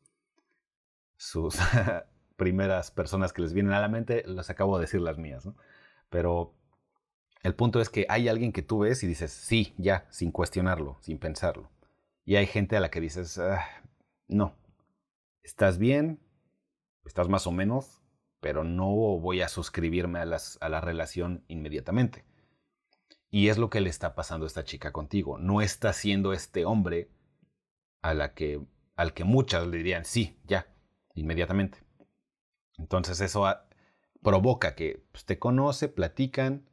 sus 1.19 1.59
primeras 2.37 2.91
personas 2.91 3.35
que 3.35 3.43
les 3.43 3.53
vienen 3.53 3.75
a 3.75 3.81
la 3.83 3.89
mente, 3.89 4.23
las 4.27 4.49
acabo 4.49 4.79
de 4.79 4.87
decir 4.87 5.03
las 5.03 5.19
mías, 5.19 5.45
¿no? 5.45 5.55
Pero 6.09 6.55
el 7.43 7.55
punto 7.55 7.79
es 7.79 7.91
que 7.91 8.07
hay 8.09 8.27
alguien 8.27 8.53
que 8.53 8.63
tú 8.63 8.79
ves 8.79 9.03
y 9.03 9.07
dices, 9.07 9.33
sí, 9.33 9.75
ya, 9.77 10.07
sin 10.09 10.33
cuestionarlo, 10.33 10.97
sin 11.03 11.19
pensarlo. 11.19 11.69
Y 12.25 12.37
hay 12.37 12.47
gente 12.47 12.75
a 12.75 12.81
la 12.81 12.91
que 12.91 13.03
dices, 13.03 13.37
ah, 13.37 13.67
no, 14.29 14.57
estás 15.43 15.77
bien, 15.77 16.21
estás 17.05 17.29
más 17.29 17.47
o 17.47 17.53
menos, 17.53 18.01
pero 18.41 18.65
no 18.65 18.87
voy 18.87 19.43
a 19.43 19.49
suscribirme 19.49 20.21
a, 20.21 20.25
las, 20.25 20.57
a 20.63 20.71
la 20.71 20.81
relación 20.81 21.45
inmediatamente. 21.49 22.25
Y 23.37 23.51
es 23.51 23.59
lo 23.59 23.69
que 23.69 23.83
le 23.83 23.91
está 23.91 24.15
pasando 24.15 24.45
a 24.45 24.47
esta 24.47 24.65
chica 24.65 24.93
contigo. 24.93 25.37
No 25.37 25.61
está 25.61 25.93
siendo 25.93 26.33
este 26.33 26.65
hombre 26.65 27.11
a 28.01 28.15
la 28.15 28.33
que, 28.33 28.63
al 28.95 29.13
que 29.13 29.25
muchas 29.25 29.67
le 29.67 29.77
dirían, 29.77 30.07
sí, 30.07 30.39
ya, 30.47 30.67
inmediatamente. 31.15 31.85
Entonces 32.79 33.21
eso 33.21 33.47
provoca 34.23 34.75
que 34.75 35.05
pues, 35.13 35.27
te 35.27 35.39
conoce, 35.39 35.89
platican 35.89 36.67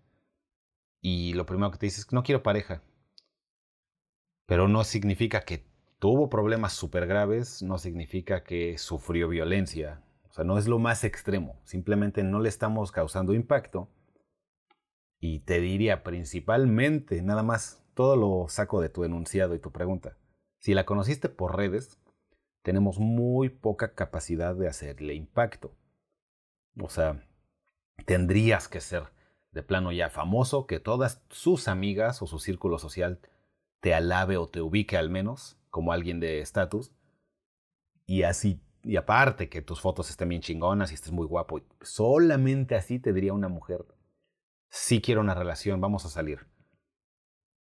y 1.01 1.33
lo 1.33 1.45
primero 1.45 1.69
que 1.69 1.79
te 1.79 1.87
dice 1.87 1.99
es 1.99 2.05
que 2.05 2.15
no 2.15 2.23
quiero 2.23 2.43
pareja. 2.43 2.81
Pero 4.45 4.69
no 4.69 4.85
significa 4.85 5.41
que 5.41 5.65
tuvo 5.99 6.29
problemas 6.29 6.71
súper 6.71 7.07
graves, 7.07 7.61
no 7.61 7.77
significa 7.77 8.45
que 8.45 8.77
sufrió 8.77 9.27
violencia. 9.27 10.01
O 10.29 10.31
sea, 10.31 10.45
no 10.45 10.57
es 10.57 10.69
lo 10.69 10.79
más 10.79 11.03
extremo. 11.03 11.59
Simplemente 11.65 12.23
no 12.23 12.39
le 12.39 12.47
estamos 12.47 12.93
causando 12.93 13.33
impacto. 13.33 13.89
Y 15.25 15.39
te 15.39 15.61
diría 15.61 16.03
principalmente, 16.03 17.21
nada 17.21 17.43
más, 17.43 17.81
todo 17.93 18.17
lo 18.17 18.49
saco 18.49 18.81
de 18.81 18.89
tu 18.89 19.05
enunciado 19.05 19.55
y 19.55 19.59
tu 19.59 19.71
pregunta. 19.71 20.17
Si 20.59 20.73
la 20.73 20.85
conociste 20.85 21.29
por 21.29 21.55
redes, 21.55 21.97
tenemos 22.61 22.99
muy 22.99 23.47
poca 23.47 23.93
capacidad 23.93 24.53
de 24.53 24.67
hacerle 24.67 25.13
impacto. 25.13 25.77
O 26.77 26.89
sea, 26.89 27.25
tendrías 28.05 28.67
que 28.67 28.81
ser 28.81 29.13
de 29.53 29.63
plano 29.63 29.93
ya 29.93 30.09
famoso, 30.09 30.67
que 30.67 30.81
todas 30.81 31.23
sus 31.29 31.69
amigas 31.69 32.21
o 32.21 32.27
su 32.27 32.39
círculo 32.39 32.77
social 32.77 33.21
te 33.79 33.93
alabe 33.93 34.35
o 34.35 34.49
te 34.49 34.59
ubique 34.59 34.97
al 34.97 35.09
menos 35.09 35.57
como 35.69 35.93
alguien 35.93 36.19
de 36.19 36.41
estatus. 36.41 36.91
Y 38.05 38.23
así, 38.23 38.61
y 38.83 38.97
aparte 38.97 39.47
que 39.47 39.61
tus 39.61 39.79
fotos 39.79 40.09
estén 40.09 40.27
bien 40.27 40.41
chingonas 40.41 40.91
y 40.91 40.95
estés 40.95 41.13
muy 41.13 41.27
guapo, 41.27 41.61
solamente 41.79 42.75
así 42.75 42.99
te 42.99 43.13
diría 43.13 43.31
una 43.31 43.47
mujer, 43.47 43.85
sí 44.73 45.01
quiero 45.01 45.21
una 45.21 45.35
relación, 45.35 45.79
vamos 45.79 46.03
a 46.03 46.09
salir. 46.09 46.47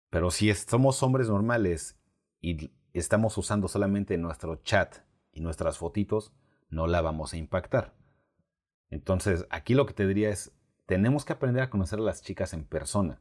Pero 0.08 0.30
si 0.30 0.52
somos 0.54 1.02
hombres 1.02 1.28
normales 1.28 2.00
y 2.40 2.72
estamos 2.94 3.36
usando 3.36 3.68
solamente 3.68 4.16
nuestro 4.16 4.56
chat 4.56 4.96
y 5.30 5.42
nuestras 5.42 5.76
fotitos, 5.76 6.32
no 6.70 6.86
la 6.86 7.02
vamos 7.02 7.34
a 7.34 7.36
impactar. 7.36 7.94
Entonces, 8.88 9.46
aquí 9.50 9.74
lo 9.74 9.84
que 9.84 9.92
te 9.92 10.06
diría 10.06 10.30
es, 10.30 10.56
tenemos 10.86 11.26
que 11.26 11.34
aprender 11.34 11.62
a 11.62 11.68
conocer 11.68 11.98
a 11.98 12.02
las 12.02 12.22
chicas 12.22 12.54
en 12.54 12.64
persona, 12.64 13.20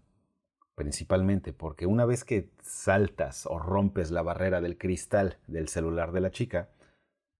principalmente, 0.75 1.51
porque 1.51 1.85
una 1.85 2.05
vez 2.05 2.23
que 2.23 2.49
saltas 2.61 3.45
o 3.45 3.59
rompes 3.59 4.09
la 4.09 4.21
barrera 4.21 4.61
del 4.61 4.77
cristal 4.77 5.37
del 5.47 5.67
celular 5.67 6.13
de 6.13 6.21
la 6.21 6.31
chica, 6.31 6.69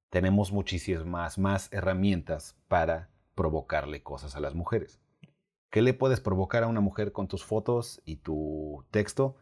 tenemos 0.10 0.52
muchísimas 0.52 1.38
más 1.38 1.71
herramientas 1.71 2.58
para 2.67 3.10
provocarle 3.36 4.04
cosas 4.04 4.36
a 4.36 4.41
las 4.41 4.54
mujeres. 4.54 5.02
¿Qué 5.71 5.81
le 5.81 5.93
puedes 5.93 6.19
provocar 6.19 6.63
a 6.63 6.67
una 6.67 6.81
mujer 6.81 7.13
con 7.13 7.29
tus 7.29 7.45
fotos 7.45 8.01
y 8.03 8.17
tu 8.17 8.86
texto? 8.91 9.38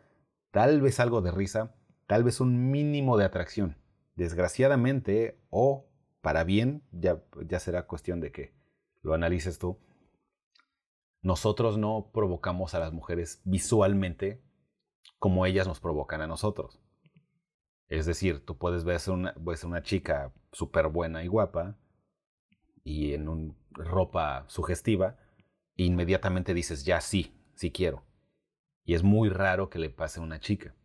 Tal 0.52 0.80
vez 0.80 1.00
algo 1.00 1.22
de 1.22 1.32
risa, 1.32 1.76
tal 2.06 2.24
vez 2.24 2.40
un 2.40 2.70
mínimo 2.70 3.18
de 3.18 3.26
atracción. 3.26 3.78
Desgraciadamente, 4.16 5.42
o 5.50 5.88
para 6.22 6.44
bien, 6.44 6.84
ya, 6.92 7.20
será 7.60 7.88
cuestión 7.88 8.20
de 8.20 8.32
que 8.32 8.54
lo 9.02 9.16
analices 9.16 9.58
tú, 9.58 9.80
nosotros 11.24 11.80
no 11.80 12.12
provocamos 12.14 12.76
a 12.76 12.80
las 12.80 12.94
mujeres 12.94 13.42
visualmente 13.44 14.40
como 15.18 15.48
ellas 15.48 15.68
nos 15.68 15.80
provocan 15.80 16.22
a 16.22 16.28
nosotros. 16.28 16.80
Es 17.88 18.06
decir, 18.06 18.46
tú 18.46 18.56
puedes 18.56 18.84
ver 18.84 19.02
una, 19.08 19.34
una 19.64 19.82
chica 19.82 20.32
súper 20.52 20.90
buena 20.90 21.24
y 21.24 21.28
guapa 21.28 21.76
y 22.84 23.16
en 23.16 23.28
una 23.28 23.56
ropa 23.72 24.46
sugestiva 24.48 25.18
inmediatamente 25.84 26.54
dices, 26.54 26.86
ya 26.86 27.02
sí, 27.02 27.34
sí 27.56 27.72
quiero. 27.72 28.04
Y 28.84 28.94
es 28.94 29.04
muy 29.04 29.30
raro 29.30 29.70
que 29.70 29.80
le 29.80 29.90
pase 29.90 30.20
a 30.20 30.24
una 30.24 30.40
chica. 30.40 30.76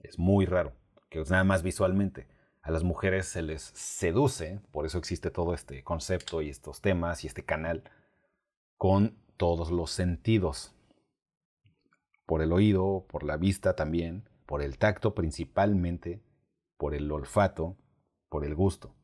Es 0.00 0.18
muy 0.18 0.46
raro, 0.46 0.74
que 1.08 1.20
es 1.20 1.30
nada 1.30 1.44
más 1.44 1.62
visualmente 1.62 2.26
a 2.62 2.70
las 2.70 2.84
mujeres 2.84 3.26
se 3.26 3.42
les 3.42 3.62
seduce, 3.62 4.60
por 4.70 4.84
eso 4.84 4.98
existe 4.98 5.30
todo 5.30 5.54
este 5.54 5.82
concepto 5.82 6.42
y 6.42 6.50
estos 6.50 6.80
temas 6.80 7.24
y 7.24 7.26
este 7.26 7.44
canal, 7.44 7.84
con 8.76 9.16
todos 9.36 9.70
los 9.70 9.90
sentidos. 9.90 10.74
Por 12.26 12.42
el 12.42 12.52
oído, 12.52 13.06
por 13.08 13.22
la 13.22 13.36
vista 13.36 13.74
también, 13.76 14.28
por 14.46 14.62
el 14.62 14.78
tacto 14.78 15.14
principalmente, 15.14 16.22
por 16.76 16.94
el 16.94 17.10
olfato, 17.10 17.76
por 18.28 18.44
el 18.44 18.54
gusto. 18.54 18.94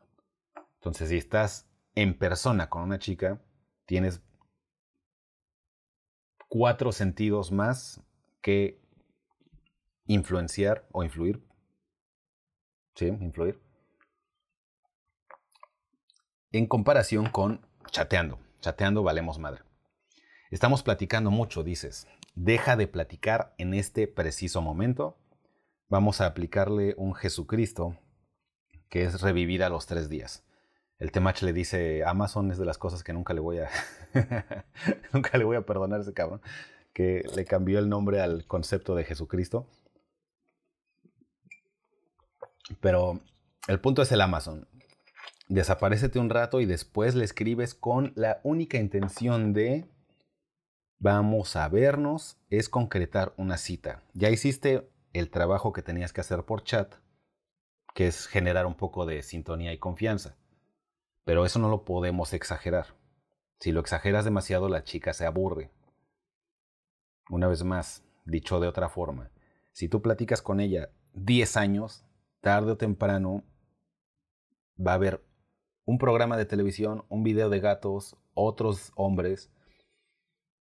Entonces, 0.74 1.08
si 1.08 1.16
estás 1.16 1.66
en 1.94 2.16
persona 2.16 2.68
con 2.68 2.82
una 2.82 2.98
chica, 2.98 3.40
tienes 3.86 4.22
cuatro 6.48 6.92
sentidos 6.92 7.52
más 7.52 8.02
que 8.40 8.80
influenciar 10.06 10.86
o 10.92 11.02
influir 11.02 11.46
¿sí? 12.96 13.06
Influir. 13.06 13.60
En 16.50 16.66
comparación 16.66 17.26
con 17.26 17.64
chateando. 17.90 18.38
Chateando 18.60 19.02
valemos 19.02 19.38
madre. 19.38 19.62
Estamos 20.50 20.82
platicando 20.82 21.30
mucho, 21.30 21.62
dices. 21.62 22.08
Deja 22.34 22.76
de 22.76 22.88
platicar 22.88 23.54
en 23.58 23.74
este 23.74 24.08
preciso 24.08 24.62
momento. 24.62 25.18
Vamos 25.88 26.20
a 26.20 26.26
aplicarle 26.26 26.94
un 26.96 27.14
Jesucristo 27.14 27.98
que 28.88 29.04
es 29.04 29.20
revivir 29.20 29.62
a 29.62 29.68
los 29.68 29.86
tres 29.86 30.08
días. 30.08 30.45
El 30.98 31.12
Temach 31.12 31.42
le 31.42 31.52
dice, 31.52 32.04
Amazon 32.04 32.50
es 32.50 32.58
de 32.58 32.64
las 32.64 32.78
cosas 32.78 33.04
que 33.04 33.12
nunca 33.12 33.34
le 33.34 33.40
voy 33.40 33.58
a, 33.58 33.68
nunca 35.12 35.36
le 35.36 35.44
voy 35.44 35.56
a 35.56 35.66
perdonar 35.66 36.00
a 36.00 36.02
ese 36.02 36.14
cabrón, 36.14 36.40
que 36.94 37.24
le 37.34 37.44
cambió 37.44 37.78
el 37.78 37.88
nombre 37.88 38.20
al 38.20 38.46
concepto 38.46 38.94
de 38.94 39.04
Jesucristo. 39.04 39.66
Pero 42.80 43.20
el 43.68 43.80
punto 43.80 44.02
es 44.02 44.10
el 44.10 44.22
Amazon. 44.22 44.66
Desaparecete 45.48 46.18
un 46.18 46.30
rato 46.30 46.60
y 46.60 46.66
después 46.66 47.14
le 47.14 47.24
escribes 47.24 47.74
con 47.74 48.12
la 48.16 48.40
única 48.42 48.78
intención 48.78 49.52
de 49.52 49.86
vamos 50.98 51.56
a 51.56 51.68
vernos, 51.68 52.38
es 52.48 52.68
concretar 52.68 53.34
una 53.36 53.58
cita. 53.58 54.02
Ya 54.14 54.30
hiciste 54.30 54.88
el 55.12 55.30
trabajo 55.30 55.72
que 55.72 55.82
tenías 55.82 56.12
que 56.12 56.22
hacer 56.22 56.44
por 56.44 56.64
chat, 56.64 56.94
que 57.94 58.06
es 58.06 58.26
generar 58.26 58.66
un 58.66 58.74
poco 58.74 59.06
de 59.06 59.22
sintonía 59.22 59.72
y 59.72 59.78
confianza. 59.78 60.36
Pero 61.26 61.44
eso 61.44 61.58
no 61.58 61.68
lo 61.68 61.84
podemos 61.84 62.32
exagerar. 62.32 62.94
Si 63.58 63.72
lo 63.72 63.80
exageras 63.80 64.24
demasiado, 64.24 64.68
la 64.68 64.84
chica 64.84 65.12
se 65.12 65.26
aburre. 65.26 65.72
Una 67.28 67.48
vez 67.48 67.64
más, 67.64 68.04
dicho 68.24 68.60
de 68.60 68.68
otra 68.68 68.88
forma, 68.88 69.32
si 69.72 69.88
tú 69.88 70.00
platicas 70.00 70.40
con 70.40 70.60
ella 70.60 70.88
10 71.14 71.56
años, 71.56 72.04
tarde 72.40 72.70
o 72.70 72.76
temprano 72.76 73.42
va 74.78 74.92
a 74.92 74.94
haber 74.94 75.26
un 75.84 75.98
programa 75.98 76.36
de 76.36 76.44
televisión, 76.44 77.04
un 77.08 77.24
video 77.24 77.50
de 77.50 77.58
gatos, 77.58 78.16
otros 78.34 78.92
hombres, 78.94 79.50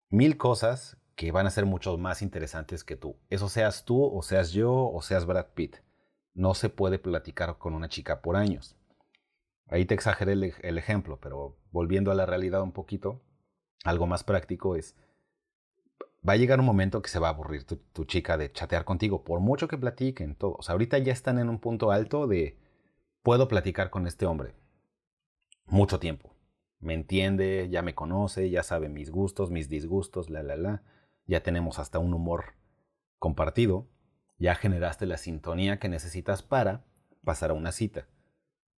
mil 0.09 0.35
cosas 0.35 0.97
que 1.15 1.31
van 1.31 1.45
a 1.45 1.51
ser 1.51 1.67
mucho 1.67 1.95
más 1.99 2.23
interesantes 2.23 2.83
que 2.83 2.95
tú. 2.95 3.17
Eso 3.29 3.49
seas 3.49 3.85
tú, 3.85 4.03
o 4.03 4.23
seas 4.23 4.51
yo, 4.51 4.73
o 4.73 5.03
seas 5.03 5.27
Brad 5.27 5.49
Pitt. 5.53 5.75
No 6.33 6.55
se 6.55 6.69
puede 6.69 6.97
platicar 6.97 7.59
con 7.59 7.75
una 7.75 7.87
chica 7.87 8.23
por 8.23 8.35
años. 8.35 8.75
Ahí 9.67 9.85
te 9.85 9.95
exageré 9.95 10.33
el, 10.33 10.77
ejemplo, 10.77 11.19
pero 11.19 11.57
volviendo 11.71 12.11
a 12.11 12.15
la 12.15 12.25
realidad 12.25 12.61
un 12.61 12.71
poquito, 12.71 13.21
algo 13.83 14.05
más 14.05 14.23
práctico 14.23 14.75
es, 14.75 14.95
va 16.27 16.33
a 16.33 16.37
llegar 16.37 16.59
un 16.59 16.65
momento 16.65 17.01
que 17.01 17.09
se 17.09 17.19
va 17.19 17.27
a 17.27 17.31
aburrir 17.31 17.65
tu, 17.65 18.05
chica 18.05 18.37
de 18.37 18.51
chatear 18.51 18.85
contigo, 18.85 19.23
por 19.23 19.39
mucho 19.39 19.67
que 19.67 19.77
platiquen 19.77 20.35
todos. 20.35 20.69
ahorita 20.69 20.97
ya 20.99 21.13
están 21.13 21.39
en 21.39 21.49
un 21.49 21.59
punto 21.59 21.91
alto 21.91 22.27
de, 22.27 22.59
puedo 23.23 23.47
platicar 23.47 23.89
con 23.89 24.05
este 24.07 24.25
hombre 24.25 24.55
mucho 25.65 25.99
tiempo. 25.99 26.35
Me 26.79 26.93
entiende, 26.93 27.67
ya 27.71 27.81
me 27.81 27.95
conoce, 27.95 28.49
ya 28.49 28.61
sabe 28.61 28.89
mis 28.89 29.09
gustos, 29.09 29.49
mis 29.49 29.69
disgustos, 29.69 30.29
la, 30.29 30.43
la, 30.43 30.55
la. 30.55 30.83
Ya 31.25 31.41
tenemos 31.41 31.79
hasta 31.79 31.97
un 31.99 32.13
humor 32.13 32.53
compartido. 33.17 33.87
Ya 34.37 34.53
generaste 34.53 35.05
la 35.05 35.17
sintonía 35.17 35.79
que 35.79 35.89
necesitas 35.89 36.43
para 36.43 36.85
pasar 37.23 37.49
a 37.49 37.53
una 37.53 37.71
cita. 37.71 38.07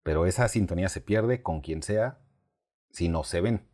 Pero 0.07 0.25
esa 0.25 0.47
sintonía 0.47 0.89
se 0.89 1.01
pierde 1.01 1.43
con 1.43 1.61
quien 1.61 1.83
sea 1.83 2.21
si 2.91 3.09
no 3.09 3.25
se 3.25 3.41
ven. 3.41 3.69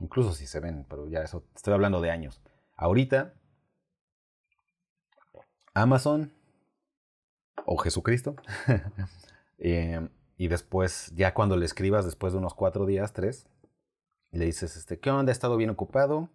Incluso 0.00 0.32
si 0.32 0.48
se 0.48 0.58
ven, 0.58 0.84
pero 0.90 1.06
ya 1.06 1.22
eso, 1.22 1.46
estoy 1.54 1.74
hablando 1.74 2.00
de 2.00 2.10
años. 2.10 2.42
Ahorita, 2.74 3.34
Amazon 5.74 6.32
o 7.66 7.76
Jesucristo 7.76 8.34
eh, 9.58 10.08
y 10.36 10.48
después, 10.48 11.12
ya 11.14 11.34
cuando 11.34 11.56
le 11.56 11.66
escribas, 11.66 12.04
después 12.04 12.32
de 12.32 12.40
unos 12.40 12.54
cuatro 12.54 12.84
días, 12.84 13.12
tres, 13.12 13.46
le 14.32 14.46
dices, 14.46 14.76
este, 14.76 14.98
¿qué 14.98 15.12
onda? 15.12 15.30
He 15.30 15.32
estado 15.32 15.56
bien 15.56 15.70
ocupado. 15.70 16.30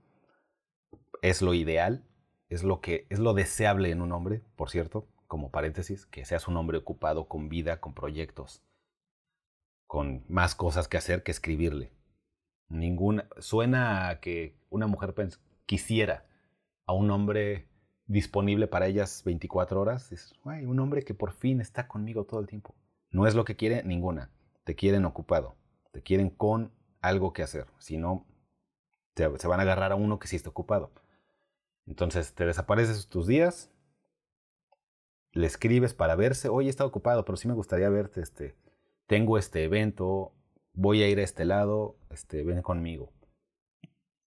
Es 1.22 1.42
lo 1.42 1.54
ideal, 1.54 2.06
es 2.48 2.64
lo 2.64 2.80
que 2.80 3.06
es 3.10 3.20
lo 3.20 3.34
deseable 3.34 3.92
en 3.92 4.02
un 4.02 4.14
hombre, 4.14 4.42
por 4.56 4.70
cierto, 4.70 5.10
como 5.32 5.50
paréntesis, 5.50 6.06
que 6.08 6.26
seas 6.26 6.50
un 6.50 6.58
hombre 6.58 6.78
ocupado 6.78 7.30
con 7.30 7.48
vida, 7.48 7.80
con 7.80 7.94
proyectos, 7.94 8.62
con 9.88 10.26
más 10.28 10.56
cosas 10.56 10.89
que 10.89 10.98
hacer 10.98 11.24
que 11.24 11.32
escribirle. 11.32 11.94
Ninguna 12.67 13.30
suena 13.39 14.20
que 14.20 14.58
una 14.70 14.88
mujer 14.88 15.15
quisiera 15.65 16.26
a 16.86 16.91
un 16.91 17.10
hombre 17.12 17.70
disponible 18.08 18.67
para 18.67 18.88
ellas 18.88 19.24
24 19.24 19.80
horas. 19.80 20.12
Es, 20.12 20.34
un 20.44 20.78
hombre 20.82 21.04
que 21.04 21.13
por 21.13 21.32
fin 21.32 21.62
está 21.62 21.88
conmigo 21.88 22.26
todo 22.26 22.41
el 22.41 22.48
tiempo. 22.48 22.76
No 23.10 23.26
es 23.26 23.34
lo 23.34 23.46
que 23.46 23.56
quiere 23.56 23.84
ninguna. 23.84 24.32
Te 24.65 24.76
quieren 24.76 25.06
ocupado. 25.06 25.56
Te 25.94 26.02
quieren 26.04 26.30
con 26.30 26.74
algo 27.00 27.32
que 27.32 27.44
hacer. 27.44 27.67
Si 27.80 27.98
no, 27.98 28.26
se 29.15 29.48
van 29.48 29.62
a 29.62 29.63
agarrar 29.63 29.94
a 29.94 29.96
uno 29.96 30.20
que 30.20 30.28
sí 30.28 30.36
está 30.36 30.50
ocupado. 30.50 30.91
Entonces 31.86 32.34
te 32.34 32.46
desapareces 32.46 33.08
tus 33.08 33.28
días, 33.28 33.71
le 35.34 35.48
escribes 35.48 35.94
para 35.94 36.15
verse, 36.15 36.50
oye, 36.50 36.70
está 36.70 36.86
ocupado, 36.86 37.26
pero 37.26 37.38
sí 37.38 37.48
me 37.48 37.54
gustaría 37.54 37.89
verte, 37.89 38.22
este, 38.22 38.56
tengo 39.08 39.38
este 39.38 39.63
evento, 39.63 40.34
voy 40.74 41.04
a 41.04 41.10
ir 41.10 41.20
a 41.20 41.24
este 41.24 41.46
lado, 41.46 41.96
este, 42.10 42.44
ven 42.44 42.62
conmigo. 42.62 43.12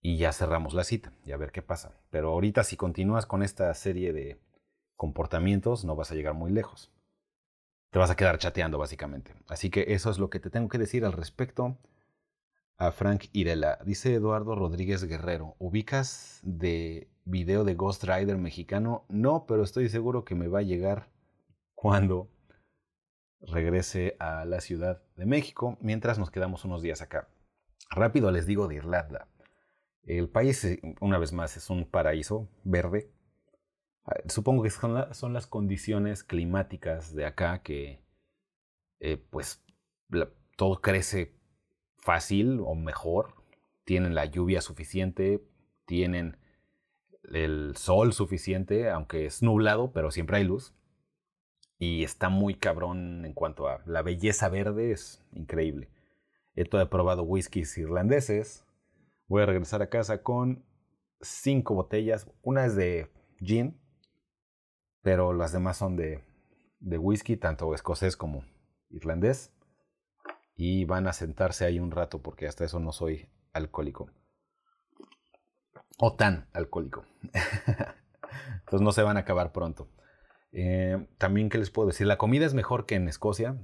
Y 0.01 0.17
ya 0.17 0.31
cerramos 0.31 0.73
la 0.73 0.85
cita 0.85 1.11
y 1.25 1.33
a 1.33 1.37
ver 1.37 1.51
qué 1.51 1.61
pasa. 1.61 1.93
Pero 2.09 2.29
ahorita 2.29 2.63
si 2.63 2.77
continúas 2.77 3.25
con 3.25 3.43
esta 3.43 3.73
serie 3.73 4.13
de 4.13 4.39
comportamientos, 4.95 5.83
no 5.83 5.95
vas 5.95 6.11
a 6.11 6.15
llegar 6.15 6.33
muy 6.33 6.51
lejos 6.51 6.91
te 7.89 7.99
vas 7.99 8.11
a 8.11 8.15
quedar 8.15 8.37
chateando 8.37 8.77
básicamente. 8.77 9.33
Así 9.47 9.69
que 9.69 9.85
eso 9.89 10.09
es 10.09 10.19
lo 10.19 10.29
que 10.29 10.39
te 10.39 10.49
tengo 10.49 10.69
que 10.69 10.77
decir 10.77 11.05
al 11.05 11.13
respecto 11.13 11.77
a 12.79 12.91
Frank 12.91 13.25
Irela. 13.33 13.77
Dice 13.85 14.15
Eduardo 14.15 14.55
Rodríguez 14.55 15.03
Guerrero, 15.03 15.55
¿ubicas 15.59 16.39
de 16.41 17.07
video 17.25 17.63
de 17.63 17.75
Ghost 17.75 18.03
Rider 18.03 18.37
mexicano? 18.37 19.05
No, 19.09 19.45
pero 19.45 19.61
estoy 19.63 19.89
seguro 19.89 20.25
que 20.25 20.33
me 20.33 20.47
va 20.47 20.59
a 20.59 20.63
llegar 20.63 21.11
cuando 21.75 22.31
regrese 23.41 24.15
a 24.19 24.45
la 24.45 24.61
Ciudad 24.61 25.03
de 25.15 25.27
México, 25.27 25.77
mientras 25.81 26.17
nos 26.17 26.31
quedamos 26.31 26.65
unos 26.65 26.81
días 26.81 27.01
acá. 27.01 27.29
Rápido 27.91 28.31
les 28.31 28.47
digo 28.47 28.67
de 28.67 28.75
Irlanda. 28.75 29.27
El 30.01 30.29
país, 30.29 30.65
una 30.99 31.19
vez 31.19 31.33
más, 31.33 31.55
es 31.57 31.69
un 31.69 31.85
paraíso 31.85 32.49
verde, 32.63 33.11
Ah, 34.09 34.15
supongo 34.27 34.63
que 34.63 34.71
son, 34.71 35.33
las 35.33 35.47
condiciones 35.47 36.23
climáticas 36.23 37.13
de 37.13 37.25
acá 37.25 37.61
que 37.61 38.03
eh, 38.99 39.17
pues 39.17 39.63
todo 40.55 40.81
crece 40.81 41.38
fácil 42.09 42.59
o 42.65 42.73
mejor, 42.73 43.35
tienen 43.83 44.15
la 44.15 44.25
lluvia 44.25 44.61
suficiente, 44.61 45.47
tienen 45.85 46.37
el 47.31 47.75
sol 47.75 48.13
suficiente, 48.13 48.89
aunque 48.89 49.27
es 49.27 49.43
nublado, 49.43 49.91
pero 49.93 50.09
siempre 50.09 50.37
hay 50.37 50.43
luz. 50.43 50.73
Y 51.77 52.03
está 52.03 52.29
muy 52.29 52.55
cabrón 52.55 53.25
en 53.25 53.33
cuanto 53.33 53.67
a 53.67 53.83
la 53.85 54.01
belleza 54.01 54.49
verde, 54.49 54.91
es 54.91 55.23
increíble. 55.33 55.91
He 56.55 56.65
probado 56.65 57.21
whiskies 57.21 57.77
irlandeses. 57.77 58.65
Voy 59.27 59.43
a 59.43 59.45
regresar 59.45 59.83
a 59.83 59.89
casa 59.89 60.23
con 60.23 60.65
cinco 61.21 61.75
botellas. 61.75 62.27
Una 62.41 62.65
es 62.65 62.75
de 62.75 63.07
gin, 63.37 63.79
pero 65.03 65.31
las 65.31 65.51
demás 65.51 65.77
son 65.77 65.95
de, 65.95 66.23
de 66.79 66.97
whisky, 66.97 67.37
tanto 67.37 67.75
escocés 67.75 68.17
como 68.17 68.45
irlandés. 68.89 69.53
Y 70.61 70.83
van 70.83 71.07
a 71.07 71.13
sentarse 71.13 71.63
ahí 71.63 71.79
un 71.79 71.89
rato 71.89 72.21
porque 72.21 72.45
hasta 72.45 72.65
eso 72.65 72.81
no 72.81 72.91
soy 72.91 73.29
alcohólico. 73.53 74.11
O 75.97 76.17
tan 76.17 76.49
alcohólico. 76.51 77.05
Entonces 78.59 78.81
no 78.81 78.91
se 78.91 79.01
van 79.01 79.15
a 79.15 79.21
acabar 79.21 79.53
pronto. 79.53 79.89
Eh, 80.51 81.07
también, 81.17 81.47
¿qué 81.47 81.59
les 81.59 81.71
puedo 81.71 81.87
decir? 81.87 82.07
La 82.07 82.17
comida 82.17 82.45
es 82.45 82.53
mejor 82.53 82.85
que 82.85 82.95
en 82.95 83.07
Escocia. 83.07 83.55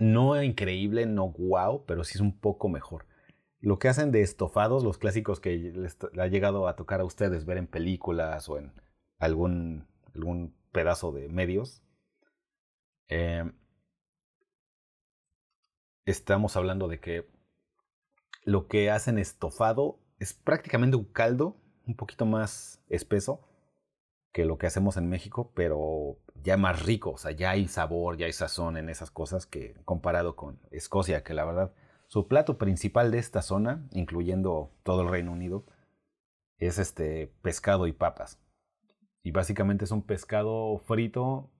No 0.00 0.42
increíble, 0.42 1.06
no 1.06 1.28
wow, 1.30 1.84
pero 1.86 2.02
sí 2.02 2.14
es 2.16 2.20
un 2.20 2.40
poco 2.40 2.68
mejor. 2.68 3.06
Lo 3.60 3.78
que 3.78 3.86
hacen 3.86 4.10
de 4.10 4.22
estofados, 4.22 4.82
los 4.82 4.98
clásicos 4.98 5.38
que 5.38 5.56
les 5.56 5.96
ha 6.18 6.26
llegado 6.26 6.66
a 6.66 6.74
tocar 6.74 7.02
a 7.02 7.04
ustedes 7.04 7.44
ver 7.44 7.58
en 7.58 7.68
películas 7.68 8.48
o 8.48 8.58
en 8.58 8.72
algún 9.20 9.86
algún 10.12 10.56
pedazo 10.72 11.12
de 11.12 11.28
medios. 11.28 11.84
Eh, 13.06 13.48
estamos 16.04 16.56
hablando 16.56 16.88
de 16.88 17.00
que 17.00 17.26
lo 18.44 18.66
que 18.66 18.90
hacen 18.90 19.18
estofado 19.18 19.98
es 20.18 20.34
prácticamente 20.34 20.96
un 20.96 21.04
caldo 21.04 21.56
un 21.86 21.96
poquito 21.96 22.26
más 22.26 22.82
espeso 22.88 23.48
que 24.32 24.44
lo 24.44 24.58
que 24.58 24.66
hacemos 24.66 24.96
en 24.96 25.08
México, 25.08 25.52
pero 25.54 26.18
ya 26.42 26.56
más 26.56 26.84
rico, 26.84 27.12
o 27.12 27.18
sea, 27.18 27.30
ya 27.30 27.50
hay 27.50 27.68
sabor, 27.68 28.16
ya 28.16 28.26
hay 28.26 28.32
sazón 28.32 28.76
en 28.76 28.88
esas 28.88 29.10
cosas 29.10 29.46
que 29.46 29.74
comparado 29.84 30.34
con 30.34 30.58
Escocia, 30.70 31.22
que 31.22 31.34
la 31.34 31.44
verdad 31.44 31.72
su 32.08 32.28
plato 32.28 32.58
principal 32.58 33.10
de 33.10 33.18
esta 33.18 33.42
zona, 33.42 33.88
incluyendo 33.92 34.72
todo 34.82 35.02
el 35.02 35.08
Reino 35.08 35.32
Unido, 35.32 35.64
es 36.58 36.78
este 36.78 37.32
pescado 37.42 37.86
y 37.86 37.92
papas. 37.92 38.40
Y 39.22 39.30
básicamente 39.30 39.84
es 39.84 39.90
un 39.90 40.02
pescado 40.02 40.78
frito 40.78 41.50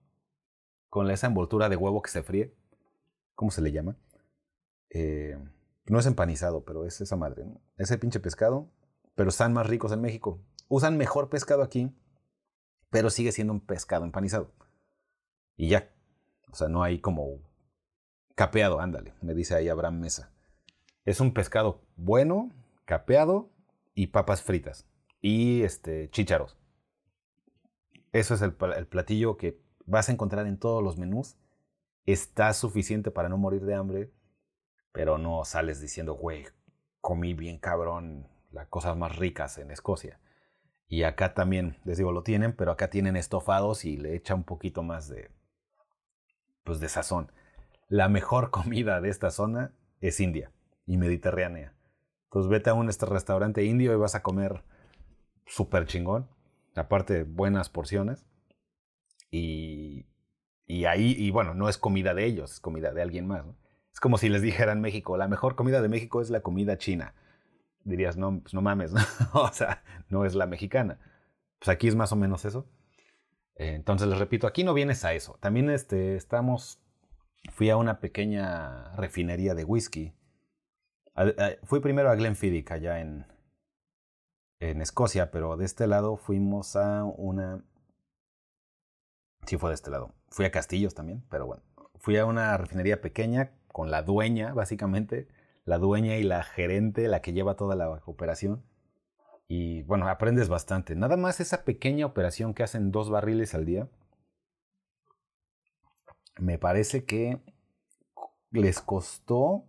con 0.89 1.09
esa 1.09 1.27
envoltura 1.27 1.67
de 1.67 1.75
huevo 1.75 2.01
que 2.01 2.11
se 2.11 2.23
fríe. 2.23 2.53
¿Cómo 3.33 3.51
se 3.51 3.61
le 3.61 3.71
llama? 3.71 3.97
Eh, 4.89 5.37
no 5.85 5.99
es 5.99 6.05
empanizado, 6.05 6.63
pero 6.63 6.85
es 6.85 7.01
esa 7.01 7.15
madre. 7.15 7.45
Ese 7.77 7.97
pinche 7.97 8.19
pescado, 8.19 8.71
pero 9.15 9.29
están 9.29 9.53
más 9.53 9.67
ricos 9.67 9.91
en 9.91 10.01
México. 10.01 10.39
Usan 10.67 10.97
mejor 10.97 11.29
pescado 11.29 11.61
aquí, 11.61 11.95
pero 12.89 13.09
sigue 13.09 13.31
siendo 13.31 13.53
un 13.53 13.61
pescado 13.61 14.05
empanizado. 14.05 14.51
Y 15.55 15.69
ya. 15.69 15.91
O 16.51 16.55
sea, 16.55 16.69
no 16.69 16.83
hay 16.83 16.99
como 16.99 17.39
capeado, 18.35 18.79
ándale, 18.79 19.13
me 19.21 19.33
dice 19.33 19.55
ahí 19.55 19.69
Abraham 19.69 19.99
Mesa. 19.99 20.31
Es 21.05 21.19
un 21.19 21.33
pescado 21.33 21.81
bueno, 21.95 22.51
capeado 22.85 23.49
y 23.93 24.07
papas 24.07 24.41
fritas. 24.41 24.85
Y 25.21 25.63
este, 25.63 26.09
chícharos. 26.09 26.57
Eso 28.11 28.33
es 28.33 28.41
el, 28.41 28.53
platillo 28.53 29.37
que 29.37 29.59
vas 29.85 30.09
a 30.09 30.11
encontrar 30.11 30.47
en 30.47 30.57
todos 30.57 30.83
los 30.83 30.97
menús. 30.97 31.35
Está 32.05 32.53
suficiente 32.53 33.11
para 33.11 33.29
no 33.29 33.37
morir 33.37 33.65
de 33.65 33.75
hambre, 33.75 34.13
pero 34.95 35.17
no 35.17 35.43
sales 35.43 35.81
diciendo, 35.81 36.13
güey, 36.13 36.47
comí 37.01 37.33
bien 37.33 37.59
cabrón 37.59 38.29
las 38.51 38.67
cosas 38.67 38.95
más 38.95 39.17
ricas 39.17 39.57
en 39.57 39.69
Escocia. 39.69 40.21
Y 40.87 41.03
acá 41.03 41.33
también, 41.33 41.77
les 41.83 41.97
digo, 41.97 42.13
lo 42.13 42.23
tienen, 42.23 42.55
pero 42.55 42.71
acá 42.71 42.89
tienen 42.89 43.17
estofados 43.17 43.83
y 43.83 43.97
le 43.97 44.15
echa 44.15 44.35
un 44.35 44.45
poquito 44.45 44.83
más 44.83 45.09
de, 45.09 45.29
pues 46.63 46.79
de 46.79 46.87
sazón. 46.87 47.29
La 47.89 48.07
mejor 48.07 48.51
comida 48.51 49.01
de 49.01 49.09
esta 49.09 49.31
zona 49.31 49.73
es 49.99 50.21
india 50.21 50.53
y 50.85 50.95
mediterránea. 50.95 51.73
Entonces 52.23 52.49
vete 52.49 52.69
a 52.69 52.73
un 52.73 52.87
este 52.87 53.05
restaurante 53.05 53.65
indio 53.65 53.91
y 53.91 53.97
vas 53.97 54.15
a 54.15 54.23
comer 54.23 54.63
súper 55.45 55.87
chingón 55.87 56.29
aparte 56.73 57.23
buenas 57.23 57.69
porciones. 57.69 58.25
Y, 59.29 60.05
y 60.65 60.85
ahí, 60.85 61.15
y 61.17 61.31
bueno, 61.31 61.53
no 61.53 61.67
es 61.67 61.77
comida 61.77 62.13
de 62.13 62.25
ellos, 62.25 62.53
es 62.53 62.59
comida 62.61 62.93
de 62.93 63.01
alguien 63.01 63.27
más. 63.27 63.45
Es 63.95 63.99
como 63.99 64.19
si 64.19 64.29
les 64.29 64.43
dijeran 64.43 64.79
México, 64.79 65.17
la 65.17 65.27
mejor 65.27 65.55
comida 65.55 65.81
de 65.81 65.89
México 65.89 66.21
es 66.21 66.29
la 66.29 66.41
comida 66.41 66.77
china. 66.77 67.15
Dirías, 67.83 68.17
no, 68.17 68.41
pues 68.41 68.53
no 68.53 68.61
mames, 68.61 68.93
¿no? 68.93 69.01
o 69.33 69.51
sea, 69.51 69.83
no 70.09 70.25
es 70.25 70.35
la 70.35 70.45
mexicana. 70.45 70.99
Pues 71.57 71.69
aquí 71.69 71.87
es 71.87 71.95
más 71.95 72.11
o 72.11 72.15
menos 72.15 72.45
eso. 72.45 72.69
entonces 73.55 74.07
les 74.07 74.19
repito, 74.19 74.45
aquí 74.45 74.63
no 74.63 74.75
vienes 74.75 75.03
a 75.05 75.13
eso. 75.13 75.39
También 75.39 75.71
este, 75.71 76.15
estamos, 76.15 76.79
fui 77.51 77.71
a 77.71 77.77
una 77.77 77.99
pequeña 77.99 78.93
refinería 78.97 79.55
de 79.55 79.63
whisky 79.63 80.13
fui 81.63 81.79
primero 81.79 82.09
a 82.09 82.15
Glenfiddich, 82.15 82.71
allá 82.71 82.99
en, 82.99 83.25
en 84.59 84.81
Escocia, 84.81 85.31
pero 85.31 85.55
de 85.57 85.65
este 85.65 85.87
lado 85.87 86.17
fuimos 86.17 86.75
a 86.75 87.03
una... 87.05 87.63
Sí, 89.45 89.57
fue 89.57 89.69
de 89.69 89.75
este 89.75 89.91
lado. 89.91 90.13
Fui 90.29 90.45
a 90.45 90.51
Castillos 90.51 90.95
también, 90.95 91.23
pero 91.29 91.45
bueno. 91.45 91.63
Fui 91.99 92.17
a 92.17 92.25
una 92.25 92.57
refinería 92.57 93.01
pequeña 93.01 93.51
con 93.75 93.91
la 93.91 94.03
dueña, 94.03 94.53
básicamente. 94.53 95.27
La 95.65 95.79
dueña 95.79 96.15
y 96.15 96.23
la 96.23 96.43
gerente, 96.43 97.09
la 97.09 97.21
que 97.21 97.33
lleva 97.33 97.57
toda 97.57 97.75
la 97.75 97.89
operación. 98.05 98.63
Y 99.49 99.81
bueno, 99.83 100.07
aprendes 100.07 100.47
bastante. 100.47 100.95
Nada 100.95 101.17
más 101.17 101.41
esa 101.41 101.65
pequeña 101.65 102.05
operación 102.05 102.53
que 102.53 102.63
hacen 102.63 102.91
dos 102.91 103.09
barriles 103.09 103.53
al 103.53 103.65
día. 103.65 103.89
Me 106.39 106.57
parece 106.57 107.03
que 107.03 107.41
les 108.49 108.79
costó... 108.79 109.65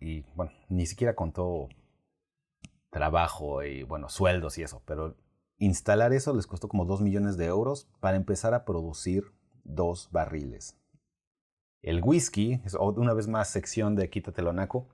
y 0.00 0.22
bueno, 0.34 0.50
ni 0.68 0.86
siquiera 0.86 1.14
contó 1.14 1.68
trabajo 2.90 3.62
y 3.62 3.84
bueno, 3.84 4.08
sueldos 4.08 4.58
y 4.58 4.64
eso, 4.64 4.82
pero 4.84 5.14
instalar 5.58 6.12
eso 6.12 6.34
les 6.34 6.48
costó 6.48 6.66
como 6.66 6.86
2 6.86 7.02
millones 7.02 7.36
de 7.36 7.44
euros 7.44 7.88
para 8.00 8.16
empezar 8.16 8.52
a 8.52 8.64
producir 8.64 9.32
dos 9.62 10.08
barriles. 10.10 10.81
El 11.82 12.00
whisky, 12.02 12.60
una 12.78 13.12
vez 13.12 13.26
más 13.26 13.50
sección 13.50 13.96
de 13.96 14.08
quítate 14.08 14.40
lo 14.40 14.52
naco, 14.52 14.88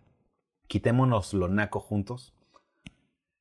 quitémonos 0.68 1.34
lo 1.34 1.48
naco 1.48 1.80
juntos. 1.80 2.34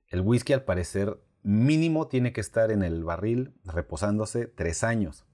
El 0.08 0.22
whisky 0.22 0.52
al 0.52 0.66
parecer 0.66 1.18
mínimo 1.44 2.10
tiene 2.10 2.34
que 2.34 2.42
estar 2.42 2.72
en 2.72 2.84
el 2.84 3.06
barril 3.06 3.54
reposándose 3.64 4.48
tres 4.48 4.84
años. 4.84 5.26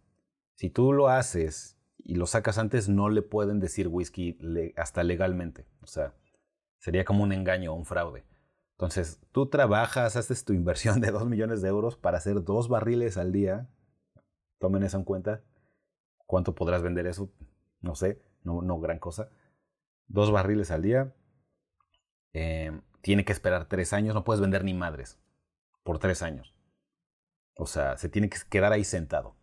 Si 0.55 0.69
tú 0.69 0.93
lo 0.93 1.07
haces 1.09 1.79
y 1.97 2.15
lo 2.15 2.27
sacas 2.27 2.59
antes, 2.59 2.87
no 2.87 3.09
le 3.09 3.23
pueden 3.23 3.59
decir 3.59 3.87
whisky 3.87 4.37
hasta 4.75 5.03
legalmente. 5.03 5.65
O 5.81 5.87
sea, 5.87 6.13
sería 6.77 7.05
como 7.05 7.23
un 7.23 7.31
engaño 7.31 7.73
o 7.73 7.75
un 7.75 7.85
fraude. 7.85 8.23
Entonces, 8.77 9.21
tú 9.31 9.47
trabajas, 9.47 10.15
haces 10.15 10.45
tu 10.45 10.53
inversión 10.53 11.01
de 11.01 11.09
2 11.09 11.25
millones 11.25 11.63
de 11.63 11.69
euros 11.69 11.95
para 11.95 12.17
hacer 12.17 12.43
dos 12.43 12.69
barriles 12.69 13.17
al 13.17 13.31
día. 13.31 13.69
Tomen 14.59 14.83
eso 14.83 14.97
en 14.97 15.03
cuenta. 15.03 15.41
¿Cuánto 16.27 16.53
podrás 16.53 16.83
vender 16.83 17.07
eso? 17.07 17.31
No 17.83 17.95
sé, 17.95 18.23
no, 18.43 18.61
no 18.61 18.79
gran 18.79 18.97
cosa. 18.97 19.29
Dos 20.07 20.31
barriles 20.31 20.71
al 20.71 20.81
día. 20.81 21.13
Eh, 22.31 22.71
tiene 23.01 23.25
que 23.25 23.33
esperar 23.33 23.67
tres 23.67 23.93
años. 23.93 24.15
No 24.15 24.23
puedes 24.23 24.41
vender 24.41 24.63
ni 24.63 24.73
madres 24.73 25.19
por 25.83 25.99
tres 25.99 26.23
años. 26.23 26.55
O 27.55 27.67
sea, 27.67 27.97
se 27.97 28.09
tiene 28.09 28.29
que 28.29 28.37
quedar 28.49 28.71
ahí 28.71 28.85
sentado. 28.85 29.35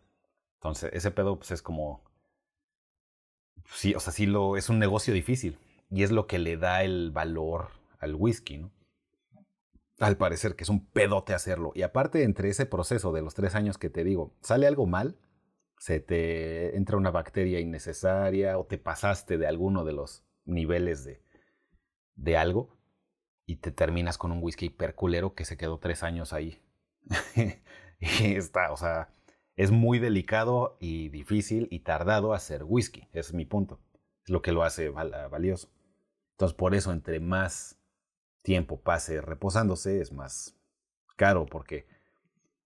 Entonces, 0.55 0.91
ese 0.95 1.11
pedo 1.11 1.37
pues, 1.37 1.51
es 1.53 1.63
como... 1.63 2.03
Sí, 3.75 3.95
o 3.95 4.01
sea, 4.01 4.13
sí 4.13 4.27
lo, 4.27 4.57
es 4.57 4.71
un 4.71 4.79
negocio 4.79 5.13
difícil. 5.13 5.59
Y 5.91 6.03
es 6.03 6.11
lo 6.11 6.27
que 6.27 6.39
le 6.39 6.57
da 6.57 6.83
el 6.83 7.11
valor 7.13 7.69
al 7.99 8.15
whisky, 8.15 8.57
¿no? 8.57 8.73
Al 9.99 10.17
parecer 10.17 10.57
que 10.57 10.65
es 10.65 10.71
un 10.71 10.87
pedote 10.87 11.35
hacerlo. 11.35 11.73
Y 11.75 11.83
aparte, 11.83 12.23
entre 12.23 12.49
ese 12.49 12.65
proceso 12.65 13.13
de 13.13 13.21
los 13.21 13.35
tres 13.35 13.55
años 13.55 13.77
que 13.77 13.91
te 13.91 14.03
digo, 14.03 14.35
sale 14.41 14.67
algo 14.67 14.87
mal, 14.87 15.19
se 15.81 15.99
te 15.99 16.77
entra 16.77 16.99
una 16.99 17.11
bacteria 17.11 17.59
innecesaria 17.59 18.59
o 18.59 18.67
te 18.67 18.77
pasaste 18.77 19.39
de 19.39 19.47
alguno 19.47 19.83
de 19.87 19.95
los 19.95 20.27
niveles 20.45 21.05
de, 21.05 21.23
de 22.17 22.37
algo 22.37 22.77
y 23.47 23.57
te 23.57 23.73
terminas 23.73 24.19
con 24.19 24.31
un 24.31 24.43
whisky 24.43 24.67
hiperculero 24.67 25.35
que 25.35 25.47
se 25.47 25.57
quedó 25.57 25.79
tres 25.79 26.03
años 26.03 26.35
ahí. 26.35 26.61
y 27.99 28.35
está, 28.35 28.73
o 28.73 28.77
sea, 28.77 29.09
es 29.57 29.71
muy 29.71 29.99
delicado 29.99 30.77
y 30.81 31.09
difícil 31.09 31.67
y 31.71 31.81
tardado 31.81 32.35
hacer 32.35 32.63
whisky. 32.63 33.09
es 33.15 33.33
mi 33.33 33.47
punto. 33.47 33.81
Es 34.23 34.29
lo 34.29 34.43
que 34.43 34.53
lo 34.53 34.65
hace 34.65 34.91
valioso. 34.91 35.73
Entonces, 36.33 36.55
por 36.55 36.75
eso, 36.75 36.93
entre 36.93 37.21
más 37.21 37.81
tiempo 38.43 38.83
pase 38.83 39.23
reposándose 39.23 40.03
es 40.03 40.13
más 40.13 40.59
caro 41.17 41.47
porque 41.47 41.87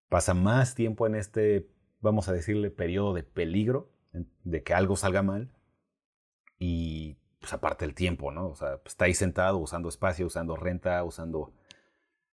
pasa 0.08 0.34
más 0.34 0.74
tiempo 0.74 1.06
en 1.06 1.14
este, 1.14 1.73
vamos 2.04 2.28
a 2.28 2.32
decirle, 2.32 2.70
periodo 2.70 3.14
de 3.14 3.24
peligro, 3.24 3.90
de 4.44 4.62
que 4.62 4.74
algo 4.74 4.94
salga 4.94 5.22
mal 5.22 5.50
y 6.58 7.16
pues 7.40 7.52
aparte 7.52 7.84
el 7.84 7.94
tiempo, 7.94 8.30
¿no? 8.30 8.48
O 8.48 8.54
sea, 8.54 8.80
está 8.84 9.06
ahí 9.06 9.14
sentado 9.14 9.58
usando 9.58 9.88
espacio, 9.88 10.26
usando 10.26 10.54
renta, 10.54 11.02
usando 11.02 11.52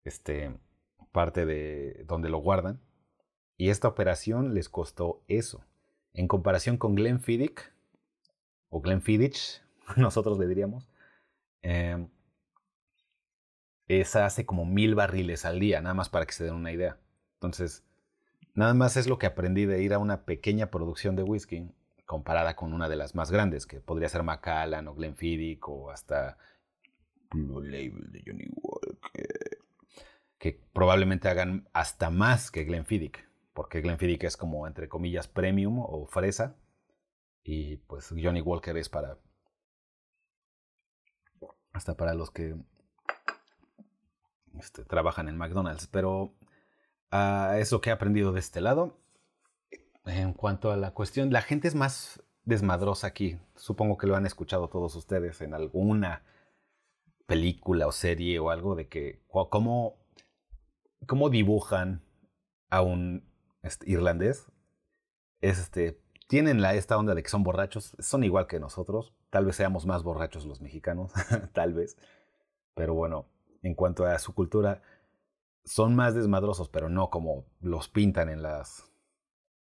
este 0.04 0.56
parte 1.12 1.46
de 1.46 2.04
donde 2.06 2.30
lo 2.30 2.38
guardan. 2.38 2.82
Y 3.58 3.70
esta 3.70 3.88
operación 3.88 4.54
les 4.54 4.70
costó 4.70 5.24
eso. 5.28 5.66
En 6.14 6.28
comparación 6.28 6.78
con 6.78 6.96
Glenfiddich, 6.96 7.72
o 8.70 8.82
Glenfiddich, 8.82 9.64
nosotros 9.96 10.38
le 10.38 10.48
diríamos, 10.48 10.90
eh, 11.62 12.08
esa 13.88 14.26
hace 14.26 14.46
como 14.46 14.66
mil 14.66 14.96
barriles 14.96 15.46
al 15.46 15.60
día, 15.60 15.82
nada 15.82 15.94
más 15.94 16.10
para 16.10 16.26
que 16.26 16.34
se 16.34 16.44
den 16.44 16.56
una 16.56 16.72
idea. 16.72 17.00
Entonces, 17.36 17.86
nada 18.54 18.74
más 18.74 18.98
es 18.98 19.08
lo 19.08 19.18
que 19.18 19.26
aprendí 19.26 19.66
de 19.66 19.82
ir 19.82 19.94
a 19.94 20.00
una 20.00 20.26
pequeña 20.26 20.72
producción 20.72 21.16
de 21.16 21.24
whisky 21.24 21.72
comparada 22.06 22.56
con 22.56 22.74
una 22.74 22.90
de 22.90 22.98
las 22.98 23.16
más 23.16 23.32
grandes, 23.32 23.66
que 23.66 23.80
podría 23.80 24.10
ser 24.10 24.24
Macallan 24.24 24.88
o 24.88 24.96
Glenfiddich 24.96 25.62
o 25.68 25.92
hasta 25.92 26.38
Blue 27.30 27.62
Label 27.62 28.12
de 28.12 28.24
Johnny 28.26 28.48
Walker, 28.54 29.60
que 30.38 30.60
probablemente 30.74 31.30
hagan 31.30 31.70
hasta 31.72 32.10
más 32.10 32.52
que 32.52 32.66
Glenfiddich, 32.66 33.26
porque 33.54 33.82
Glenfiddich 33.82 34.26
es 34.26 34.36
como 34.36 34.68
entre 34.68 34.90
comillas 34.90 35.28
premium 35.28 35.80
o 35.80 36.06
fresa 36.06 36.58
y 37.44 37.78
pues 37.78 38.10
Johnny 38.10 38.42
Walker 38.42 38.76
es 38.76 38.90
para 38.90 39.18
hasta 41.74 41.96
para 41.96 42.14
los 42.14 42.32
que 42.32 42.56
este, 44.60 44.84
trabajan 44.84 45.30
en 45.30 45.38
McDonald's, 45.38 45.88
pero 45.88 46.34
es 47.12 47.71
lo 47.71 47.82
que 47.82 47.89
he 47.89 47.93
aprendido 47.93 48.32
de 48.32 48.39
este 48.39 48.62
lado. 48.62 48.97
En 50.06 50.34
cuanto 50.34 50.71
a 50.71 50.78
la 50.78 50.91
cuestión, 50.91 51.32
la 51.32 51.41
gente 51.41 51.67
es 51.67 51.76
más 51.76 52.24
desmadrosa 52.43 53.08
aquí. 53.08 53.39
Supongo 53.56 53.97
que 53.97 54.08
lo 54.08 54.15
han 54.15 54.26
escuchado 54.26 54.67
todos 54.69 54.95
ustedes 54.95 55.41
en 55.41 55.54
alguna 55.54 56.24
película 57.28 57.88
o 57.88 57.91
serie 57.91 58.39
o 58.39 58.50
algo 58.50 58.76
de 58.76 58.88
que 58.88 59.21
cómo, 59.28 59.95
cómo 61.08 61.30
dibujan 61.30 62.04
a 62.69 62.82
un 62.82 63.30
este, 63.62 63.89
irlandés. 63.89 64.47
Este, 65.39 66.02
tienen 66.28 66.62
la, 66.62 66.74
esta 66.74 66.97
onda 66.97 67.13
de 67.13 67.24
que 67.24 67.30
son 67.30 67.43
borrachos, 67.43 67.95
son 68.00 68.24
igual 68.24 68.47
que 68.47 68.60
nosotros. 68.60 69.13
Tal 69.30 69.45
vez 69.45 69.56
seamos 69.56 69.86
más 69.86 70.04
borrachos 70.04 70.45
los 70.45 70.62
mexicanos, 70.62 71.12
tal 71.54 71.74
vez. 71.74 71.97
Pero 72.74 72.93
bueno, 72.93 73.28
en 73.62 73.76
cuanto 73.76 74.06
a 74.06 74.17
su 74.19 74.34
cultura, 74.34 74.82
son 75.63 75.95
más 75.95 76.15
desmadrosos, 76.15 76.69
pero 76.69 76.89
no 76.89 77.10
como 77.10 77.45
los 77.60 77.88
pintan 77.89 78.30
en 78.30 78.41
las 78.41 78.91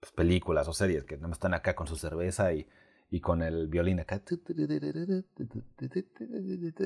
pues, 0.01 0.13
películas 0.13 0.69
o 0.69 0.73
series, 0.73 1.05
que 1.05 1.17
no 1.17 1.31
están 1.31 1.55
acá 1.55 1.75
con 1.75 1.87
su 1.87 1.97
cerveza 1.97 2.53
y, 2.53 2.69
y 3.11 3.21
con 3.21 3.43
el 3.43 3.69
violín 3.69 4.01
acá 4.01 4.23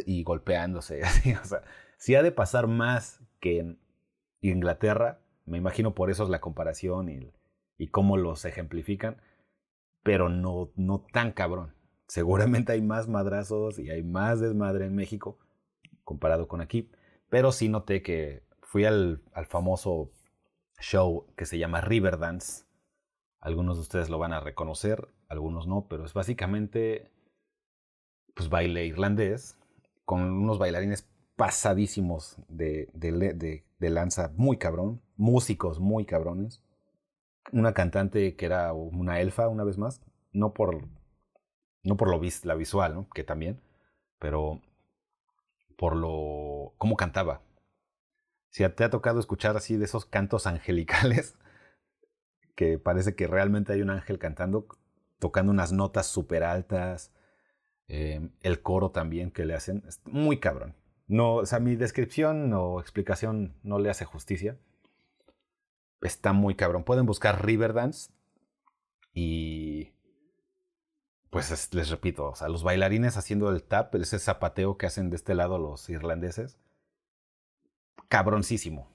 y 0.07 0.23
golpeándose. 0.23 1.03
O 1.43 1.45
sea, 1.45 1.63
si 1.99 2.15
ha 2.15 2.23
de 2.23 2.33
pasar 2.33 2.67
más 2.67 3.21
que 3.41 3.61
en 3.61 3.79
Inglaterra, 4.41 5.21
me 5.45 5.59
imagino 5.59 5.95
por 5.95 6.11
eso 6.11 6.25
es 6.25 6.29
la 6.29 6.41
comparación 6.41 7.09
y, 7.09 7.33
y 7.79 7.89
cómo 7.89 8.17
los 8.17 8.45
ejemplifican, 8.45 9.21
pero 10.03 10.29
no, 10.29 10.73
no 10.77 11.05
tan 11.13 11.33
cabrón. 11.33 11.75
Seguramente 12.09 12.73
hay 12.73 12.83
más 12.83 13.09
madrazos 13.09 13.79
y 13.79 13.91
hay 13.91 14.03
más 14.03 14.41
desmadre 14.41 14.87
en 14.87 14.95
México, 14.95 15.39
comparado 16.05 16.47
con 16.49 16.61
aquí. 16.61 16.91
Pero 17.29 17.51
sí 17.51 17.69
noté 17.69 18.03
que 18.03 18.46
fui 18.67 18.85
al, 18.85 19.23
famoso 19.49 20.11
show 20.81 21.27
que 21.37 21.47
se 21.47 21.59
llama 21.59 21.81
Riverdance. 21.81 22.65
Algunos 23.41 23.77
de 23.77 23.83
ustedes 23.83 24.11
lo 24.11 24.19
van 24.19 24.33
a 24.33 24.41
reconocer, 24.41 25.09
algunos 25.29 25.67
no, 25.67 25.87
pero 25.89 26.05
es 26.05 26.13
básicamente 26.13 27.11
pues 28.35 28.51
baile 28.51 28.85
irlandés 28.85 29.57
con 30.05 30.21
unos 30.23 30.59
bailarines 30.59 31.09
pasadísimos 31.37 32.37
de, 32.49 32.91
de, 32.93 33.65
de, 33.79 33.91
lanza 33.91 34.33
muy 34.37 34.59
cabrón, 34.59 35.01
músicos 35.17 35.81
muy 35.81 36.05
cabrones, 36.05 36.63
una 37.53 37.73
cantante 37.73 38.37
que 38.37 38.47
era 38.47 38.73
una 38.73 39.21
elfa 39.21 39.49
una 39.49 39.65
vez 39.65 39.79
más, 39.79 40.03
no 40.33 40.53
por, 40.53 40.89
no 41.83 41.97
por 41.97 42.09
lo 42.09 42.21
la 42.45 42.55
visual, 42.55 42.95
¿no? 42.95 43.09
que 43.11 43.25
también, 43.25 43.61
pero 44.19 44.61
por 45.77 45.95
lo 45.95 46.75
cómo 46.79 46.97
cantaba. 46.97 47.46
Si 48.57 48.67
te 48.71 48.85
ha 48.85 48.89
tocado 48.89 49.21
escuchar 49.21 49.55
así 49.59 49.77
de 49.77 49.85
esos 49.85 50.07
cantos 50.07 50.47
angelicales, 50.47 51.37
que 52.55 52.79
parece 52.79 53.15
que 53.15 53.27
realmente 53.27 53.75
hay 53.75 53.83
un 53.83 53.91
ángel 53.91 54.19
cantando, 54.19 54.67
tocando 55.19 55.53
unas 55.53 55.73
notas 55.73 56.07
súper 56.07 56.43
altas, 56.43 57.13
em, 57.87 58.31
el 58.41 58.63
coro 58.63 58.93
también 58.93 59.31
que 59.31 59.45
le 59.45 59.55
hacen, 59.55 59.83
es 59.87 60.01
muy 60.07 60.41
cabrón. 60.41 60.75
No, 61.07 61.35
o 61.35 61.45
sea, 61.45 61.61
mi 61.61 61.77
descripción 61.77 62.51
o 62.55 62.81
explicación 62.81 63.59
no 63.63 63.79
le 63.79 63.91
hace 63.91 64.07
justicia. 64.07 64.57
Está 66.01 66.33
muy 66.33 66.55
cabrón. 66.55 66.83
Pueden 66.83 67.05
buscar 67.05 67.45
Riverdance 67.45 68.11
y 69.13 69.93
pues 71.29 71.75
les 71.75 71.91
repito, 71.91 72.31
o 72.31 72.35
sea, 72.35 72.49
los 72.49 72.63
bailarines 72.63 73.19
haciendo 73.19 73.51
el 73.51 73.63
tap, 73.65 73.95
ese 73.97 74.19
zapateo 74.19 74.79
que 74.79 74.87
hacen 74.87 75.11
de 75.11 75.17
este 75.17 75.35
lado 75.35 75.59
los 75.59 75.91
irlandeses, 75.91 76.59
cabroncísimo, 78.09 78.89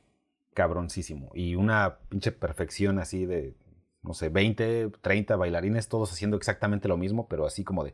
cabroncísimo. 0.53 1.31
Y 1.33 1.55
una 1.55 1.99
pinche 2.09 2.31
perfección 2.31 2.99
así 2.99 3.25
de, 3.25 3.55
no 4.01 4.13
sé, 4.13 4.29
20, 4.29 4.91
30 5.01 5.35
bailarines, 5.35 5.87
todos 5.87 6.11
haciendo 6.11 6.37
exactamente 6.37 6.87
lo 6.87 6.97
mismo, 6.97 7.27
pero 7.27 7.45
así 7.45 7.63
como 7.63 7.83
de... 7.83 7.93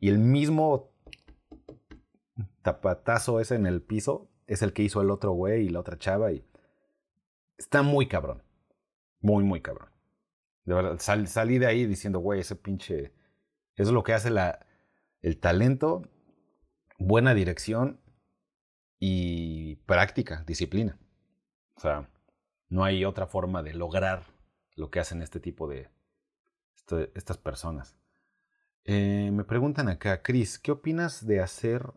Y 0.00 0.08
el 0.08 0.18
mismo 0.18 0.90
tapatazo 2.62 3.40
ese 3.40 3.54
en 3.54 3.66
el 3.66 3.80
piso 3.82 4.28
es 4.46 4.62
el 4.62 4.72
que 4.72 4.82
hizo 4.82 5.00
el 5.00 5.10
otro 5.10 5.32
güey 5.32 5.66
y 5.66 5.68
la 5.70 5.80
otra 5.80 5.98
chava 5.98 6.32
y 6.32 6.44
está 7.56 7.82
muy 7.82 8.06
cabrón. 8.06 8.42
Muy, 9.20 9.44
muy 9.44 9.60
cabrón. 9.60 9.88
De 10.64 10.74
verdad, 10.74 10.98
salí 10.98 11.58
de 11.58 11.66
ahí 11.66 11.86
diciendo, 11.86 12.18
güey, 12.18 12.40
ese 12.40 12.56
pinche... 12.56 13.12
Eso 13.76 13.88
es 13.88 13.92
lo 13.92 14.02
que 14.02 14.12
hace 14.12 14.30
la, 14.30 14.66
el 15.20 15.38
talento, 15.38 16.02
buena 17.06 17.34
dirección 17.34 18.00
y 18.98 19.76
práctica, 19.86 20.44
disciplina. 20.46 20.98
O 21.76 21.80
sea, 21.80 22.10
no 22.68 22.84
hay 22.84 23.04
otra 23.04 23.26
forma 23.26 23.62
de 23.62 23.74
lograr 23.74 24.24
lo 24.76 24.90
que 24.90 25.00
hacen 25.00 25.22
este 25.22 25.40
tipo 25.40 25.68
de... 25.68 25.90
Este, 26.76 27.10
estas 27.14 27.38
personas. 27.38 27.96
Eh, 28.84 29.30
me 29.32 29.44
preguntan 29.44 29.88
acá, 29.88 30.22
Chris, 30.22 30.58
¿qué 30.58 30.72
opinas 30.72 31.26
de 31.26 31.40
hacer 31.40 31.94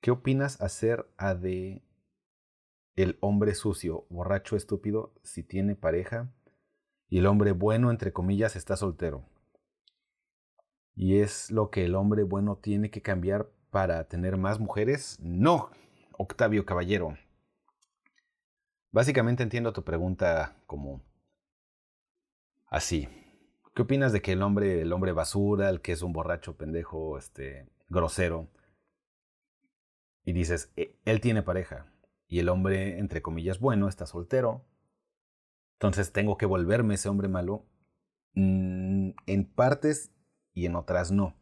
¿Qué 0.00 0.10
opinas 0.10 0.62
hacer 0.62 1.06
a 1.18 1.34
de 1.34 1.82
el 2.96 3.18
hombre 3.20 3.54
sucio, 3.54 4.06
borracho, 4.08 4.56
estúpido, 4.56 5.12
si 5.22 5.42
tiene 5.42 5.76
pareja 5.76 6.32
y 7.10 7.18
el 7.18 7.26
hombre 7.26 7.52
bueno, 7.52 7.90
entre 7.90 8.10
comillas, 8.10 8.56
está 8.56 8.78
soltero? 8.78 9.28
¿Y 10.94 11.20
es 11.20 11.50
lo 11.50 11.70
que 11.70 11.84
el 11.84 11.94
hombre 11.94 12.22
bueno 12.22 12.56
tiene 12.56 12.90
que 12.90 13.02
cambiar 13.02 13.50
para 13.70 14.04
tener 14.08 14.36
más 14.36 14.58
mujeres? 14.58 15.18
No, 15.20 15.70
Octavio 16.18 16.66
Caballero. 16.66 17.16
Básicamente 18.92 19.42
entiendo 19.42 19.72
tu 19.72 19.84
pregunta 19.84 20.56
como 20.66 21.02
así. 22.66 23.08
¿Qué 23.74 23.82
opinas 23.82 24.12
de 24.12 24.20
que 24.20 24.32
el 24.32 24.42
hombre, 24.42 24.82
el 24.82 24.92
hombre 24.92 25.12
basura, 25.12 25.70
el 25.70 25.80
que 25.80 25.92
es 25.92 26.02
un 26.02 26.12
borracho 26.12 26.56
pendejo, 26.56 27.16
este, 27.16 27.68
grosero, 27.88 28.48
y 30.24 30.32
dices, 30.32 30.72
e, 30.76 30.96
él 31.04 31.20
tiene 31.20 31.42
pareja 31.42 31.86
y 32.26 32.38
el 32.38 32.48
hombre, 32.48 32.98
entre 32.98 33.22
comillas, 33.22 33.58
bueno, 33.60 33.88
está 33.88 34.06
soltero, 34.06 34.64
entonces 35.74 36.12
tengo 36.12 36.36
que 36.36 36.46
volverme 36.46 36.94
ese 36.94 37.08
hombre 37.08 37.28
malo, 37.28 37.66
mm, 38.34 39.10
en 39.26 39.44
partes 39.54 40.12
y 40.52 40.66
en 40.66 40.76
otras 40.76 41.10
no. 41.10 41.36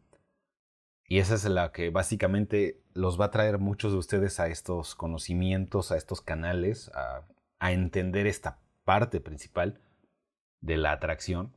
Y 1.04 1.18
esa 1.18 1.34
es 1.34 1.44
la 1.44 1.72
que 1.72 1.90
básicamente 1.90 2.82
los 2.92 3.18
va 3.18 3.26
a 3.26 3.30
traer 3.30 3.58
muchos 3.58 3.92
de 3.92 3.98
ustedes 3.98 4.40
a 4.40 4.48
estos 4.48 4.94
conocimientos, 4.94 5.90
a 5.90 5.96
estos 5.96 6.20
canales, 6.20 6.90
a, 6.94 7.26
entender 7.72 8.26
esta 8.26 8.60
parte 8.84 9.20
principal 9.20 9.80
de 10.60 10.76
la 10.76 10.92
atracción. 10.92 11.56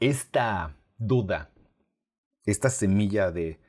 Esta 0.00 0.76
duda, 0.98 1.52
esta 2.44 2.70
semilla 2.70 3.30
de 3.30 3.60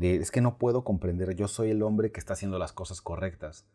es 0.00 0.30
que 0.30 0.40
no 0.40 0.58
puedo 0.58 0.84
comprender, 0.84 1.34
yo 1.34 1.48
soy 1.48 1.70
el 1.70 1.82
hombre 1.82 2.12
que 2.12 2.20
está 2.20 2.34
haciendo 2.34 2.58
las 2.58 2.72
cosas 2.72 3.00
correctas 3.00 3.66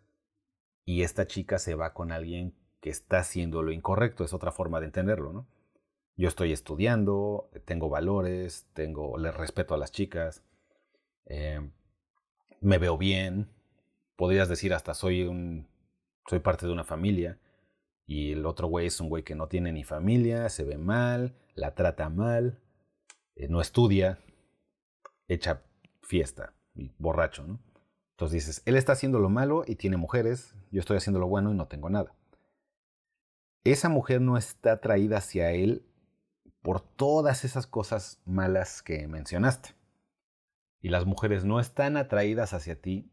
y 0.86 1.04
esta 1.04 1.28
chica 1.28 1.60
se 1.60 1.76
va 1.76 1.94
con 1.94 2.12
alguien 2.12 2.56
que 2.82 2.90
está 2.90 3.20
haciendo 3.20 3.62
lo 3.62 3.72
incorrecto, 3.72 4.24
es 4.24 4.34
otra 4.34 4.52
forma 4.52 4.80
de 4.80 4.88
entenderlo, 4.88 5.34
¿no? 5.34 5.48
Yo 6.16 6.28
estoy 6.28 6.52
estudiando, 6.52 7.50
tengo 7.66 7.90
valores, 7.90 8.68
tengo, 8.74 9.18
le 9.18 9.32
respeto 9.32 9.74
a 9.74 9.78
las 9.78 9.92
chicas, 9.92 10.44
eh, 11.26 11.60
me 12.62 12.78
veo 12.78 12.98
bien, 12.98 13.50
podrías 14.16 14.48
decir 14.48 14.74
hasta 14.74 14.94
soy 14.94 15.24
un, 15.24 15.68
soy 16.28 16.40
parte 16.40 16.66
de 16.68 16.72
una 16.72 16.84
familia 16.84 17.40
y 18.06 18.34
el 18.34 18.46
otro 18.46 18.68
güey 18.68 18.88
es 18.88 19.00
un 19.00 19.10
güey 19.10 19.24
que 19.24 19.36
no 19.36 19.48
tiene 19.48 19.72
ni 19.72 19.84
familia, 19.84 20.50
se 20.50 20.64
ve 20.64 20.78
mal, 20.78 21.36
la 21.56 21.74
trata 21.74 22.10
mal, 22.10 22.60
eh, 23.36 23.48
no 23.48 23.60
estudia, 23.60 24.20
echa 25.28 25.64
fiesta 26.02 26.54
borracho. 26.98 27.46
Entonces 28.12 28.46
dices, 28.46 28.62
él 28.66 28.76
está 28.76 28.94
haciendo 28.94 29.20
lo 29.20 29.30
malo 29.30 29.64
y 29.66 29.76
tiene 29.76 29.98
mujeres, 29.98 30.56
yo 30.72 30.80
estoy 30.80 30.98
haciendo 30.98 31.20
lo 31.20 31.28
bueno 31.28 31.52
y 31.52 31.56
no 31.56 31.68
tengo 31.68 31.90
nada. 31.90 32.16
Esa 33.64 33.90
mujer 33.90 34.22
no 34.22 34.38
está 34.38 34.74
atraída 34.74 35.18
hacia 35.18 35.52
él 35.52 35.86
por 36.64 36.80
todas 36.80 37.44
esas 37.44 37.68
cosas 37.68 38.22
malas 38.26 38.82
que 38.82 39.08
mencionaste. 39.08 39.76
Y 40.82 40.90
las 40.90 41.06
mujeres 41.06 41.46
no 41.46 41.60
están 41.60 41.98
atraídas 41.98 42.54
hacia 42.54 42.82
ti, 42.82 43.12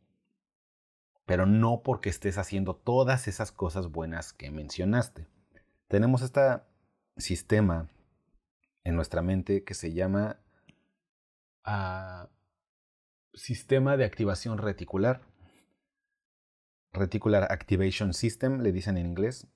pero 1.26 1.46
no 1.46 1.82
porque 1.82 2.08
estés 2.08 2.38
haciendo 2.38 2.74
todas 2.74 3.28
esas 3.28 3.52
cosas 3.52 3.88
buenas 3.88 4.32
que 4.32 4.50
mencionaste. 4.50 5.26
Tenemos 5.88 6.22
este 6.22 6.60
sistema 7.16 7.88
en 8.84 8.94
nuestra 8.94 9.20
mente 9.20 9.64
que 9.64 9.74
se 9.74 9.92
llama 9.92 10.40
ah, 11.64 12.28
sistema 13.34 13.96
de 13.96 14.04
activación 14.04 14.58
reticular. 14.58 15.22
Reticular 16.92 17.52
Activation 17.52 18.14
System, 18.14 18.60
le 18.60 18.72
dicen 18.72 18.96
en 18.96 19.06
inglés. 19.06 19.48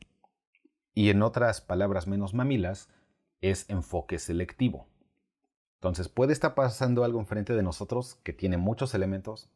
Y 0.95 1.11
en 1.11 1.23
otras 1.23 1.61
palabras 1.61 2.07
menos 2.07 2.35
mamilas, 2.35 2.89
es 3.51 3.69
enfoque 3.69 4.19
selectivo. 4.19 4.87
Entonces 5.77 6.09
puede 6.09 6.33
estar 6.33 6.55
pasando 6.55 7.05
algo 7.05 7.21
enfrente 7.21 7.53
de 7.55 7.63
nosotros 7.63 8.17
que 8.23 8.33
tiene 8.33 8.57
muchos 8.57 8.95
elementos 8.95 9.51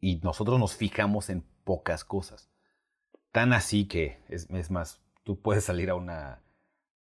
y 0.00 0.16
nosotros 0.22 0.58
nos 0.58 0.74
fijamos 0.74 1.30
en 1.30 1.42
pocas 1.64 2.04
cosas. 2.04 2.50
Tan 3.30 3.52
así 3.52 3.86
que, 3.86 4.20
es, 4.28 4.48
es 4.50 4.70
más, 4.70 5.00
tú 5.22 5.40
puedes 5.40 5.64
salir 5.64 5.88
a 5.88 5.94
una 5.94 6.42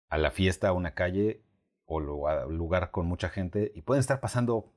a 0.10 0.18
la 0.18 0.32
fiesta, 0.32 0.70
a 0.70 0.74
una 0.74 0.94
calle 0.94 1.42
o 1.86 2.00
a 2.30 2.46
un 2.46 2.58
lugar 2.58 2.92
con 2.92 3.06
mucha 3.06 3.30
gente 3.30 3.72
y 3.76 3.82
pueden 3.82 4.00
estar 4.00 4.22
pasando 4.22 4.72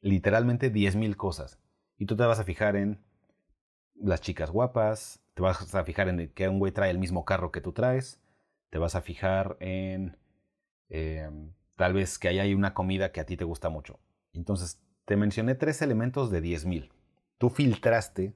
literalmente 0.00 0.72
10.000 0.72 1.14
cosas. 1.16 1.58
Y 1.98 2.06
tú 2.06 2.16
te 2.16 2.24
vas 2.24 2.38
a 2.38 2.44
fijar 2.44 2.76
en 2.76 3.04
las 3.94 4.20
chicas 4.20 4.50
guapas, 4.50 5.20
te 5.34 5.42
vas 5.42 5.74
a 5.74 5.84
fijar 5.84 6.08
en 6.08 6.28
que 6.30 6.48
un 6.48 6.58
güey 6.58 6.72
trae 6.72 6.90
el 6.90 6.98
mismo 6.98 7.24
carro 7.24 7.52
que 7.52 7.60
tú 7.60 7.72
traes, 7.72 8.20
te 8.70 8.78
vas 8.78 8.94
a 8.94 9.02
fijar 9.02 9.56
en 9.60 10.16
em, 10.92 11.52
tal 11.76 11.92
vez 11.92 12.18
que 12.18 12.28
ahí 12.28 12.38
hay 12.38 12.54
una 12.54 12.74
comida 12.74 13.12
que 13.12 13.20
a 13.20 13.26
ti 13.26 13.36
te 13.36 13.44
gusta 13.44 13.68
mucho. 13.68 13.98
Entonces, 14.32 14.80
te 15.04 15.16
mencioné 15.16 15.54
tres 15.54 15.82
elementos 15.82 16.30
de 16.30 16.42
10.000. 16.42 16.90
Tú 17.38 17.50
filtraste 17.50 18.34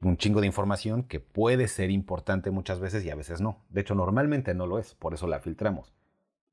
un 0.00 0.16
chingo 0.16 0.40
de 0.40 0.46
información 0.46 1.02
que 1.02 1.20
puede 1.20 1.68
ser 1.68 1.90
importante 1.90 2.50
muchas 2.50 2.80
veces 2.80 3.04
y 3.04 3.10
a 3.10 3.14
veces 3.14 3.40
no. 3.40 3.64
De 3.68 3.80
hecho, 3.82 3.94
normalmente 3.94 4.54
no 4.54 4.66
lo 4.66 4.78
es, 4.78 4.94
por 4.94 5.14
eso 5.14 5.26
la 5.26 5.40
filtramos. 5.40 5.94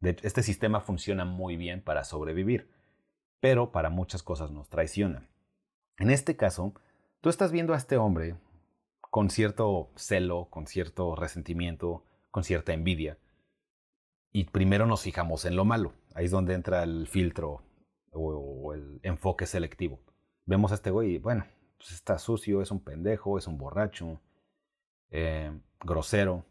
Este 0.02 0.44
sistema 0.44 0.82
funciona 0.82 1.26
muy 1.26 1.58
bien 1.58 1.82
para 1.82 2.04
sobrevivir 2.04 2.70
pero 3.46 3.72
para 3.72 3.92
muchas 3.92 4.24
cosas 4.24 4.50
nos 4.50 4.70
traiciona. 4.70 5.30
En 6.00 6.10
este 6.10 6.36
caso, 6.36 6.74
tú 7.22 7.30
estás 7.30 7.52
viendo 7.52 7.76
a 7.76 7.78
este 7.78 7.96
hombre 7.96 8.38
con 9.02 9.30
cierto 9.30 9.92
celo, 9.96 10.48
con 10.50 10.66
cierto 10.66 11.16
resentimiento, 11.16 12.04
con 12.32 12.44
cierta 12.44 12.74
envidia, 12.74 13.20
y 14.36 14.43
primero 14.43 14.86
nos 14.86 15.02
fijamos 15.04 15.45
en 15.45 15.56
lo 15.56 15.63
malo. 15.63 15.93
Ahí 16.13 16.26
es 16.26 16.32
donde 16.32 16.56
entra 16.56 16.84
el 16.84 17.08
filtro 17.08 17.63
o, 18.12 18.74
el 18.74 19.00
enfoque 19.02 19.45
selectivo. 19.45 20.02
Vemos 20.45 20.74
a 20.74 20.76
este 20.76 20.91
güey 20.91 21.13
y, 21.13 21.17
bueno, 21.19 21.45
pues 21.78 21.93
está 21.93 22.19
sucio, 22.19 22.62
es 22.62 22.69
un 22.69 22.84
pendejo, 22.84 23.38
es 23.38 23.48
un 23.48 23.58
borracho, 23.58 24.19
eh, 25.10 25.58
grosero. 25.80 26.43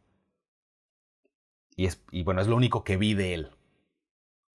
Y, 1.76 1.84
es, 1.84 2.02
y 2.10 2.22
bueno, 2.22 2.40
es 2.40 2.46
lo 2.46 2.56
único 2.56 2.84
que 2.84 2.96
vi 2.96 3.12
de 3.12 3.34
él. 3.34 3.50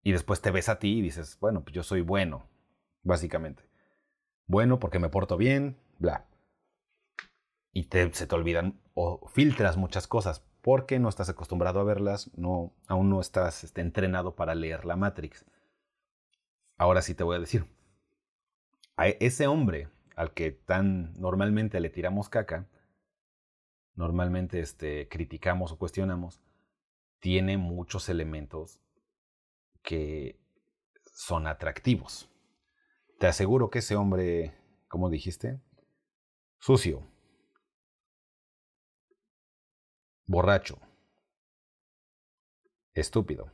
Y 0.03 0.13
después 0.13 0.39
te 0.39 0.51
ves 0.51 0.69
a 0.69 0.79
ti 0.79 0.99
y 0.99 1.01
dices, 1.01 1.37
bueno, 1.41 1.63
pues 1.63 1.73
yo 1.73 1.83
soy 1.83 1.99
bueno, 1.99 2.47
básicamente. 3.03 3.63
Bueno 4.45 4.79
porque 4.79 4.99
me 4.99 5.09
porto 5.09 5.35
bien, 5.35 5.75
bla. 5.99 6.25
Y 7.73 7.87
te, 7.87 8.13
se 8.13 8.25
te 8.25 8.35
olvidan 8.35 8.79
o 8.93 9.27
filtras 9.27 9.75
muchas 9.75 10.07
cosas 10.07 10.46
porque 10.67 10.99
no 10.99 11.07
estás 11.07 11.29
acostumbrado 11.29 11.79
a 11.79 11.85
verlas, 11.85 12.29
no, 12.35 12.73
aún 12.87 13.09
no 13.09 13.21
estás 13.21 13.63
este, 13.63 13.79
entrenado 13.79 14.35
para 14.35 14.53
leer 14.53 14.83
la 14.83 14.97
Matrix. 14.97 15.45
Ahora 16.75 17.01
sí 17.01 17.15
te 17.15 17.23
voy 17.23 17.37
a 17.37 17.39
decir, 17.39 17.65
a 18.97 19.07
ese 19.07 19.47
hombre 19.47 19.87
al 20.17 20.33
que 20.33 20.51
tan 20.51 21.13
normalmente 21.13 21.79
le 21.79 21.89
tiramos 21.89 22.27
caca, 22.27 22.67
normalmente 23.95 24.59
este, 24.59 25.07
criticamos 25.07 25.71
o 25.71 25.77
cuestionamos, 25.77 26.41
tiene 27.19 27.57
muchos 27.57 28.09
elementos 28.09 28.81
que 29.83 30.37
son 31.13 31.47
atractivos. 31.47 32.29
Te 33.19 33.27
aseguro 33.27 33.69
que 33.69 33.79
ese 33.79 33.95
hombre, 33.95 34.53
como 34.89 35.09
dijiste, 35.09 35.61
sucio, 36.59 37.07
borracho, 40.27 40.79
estúpido. 42.93 43.51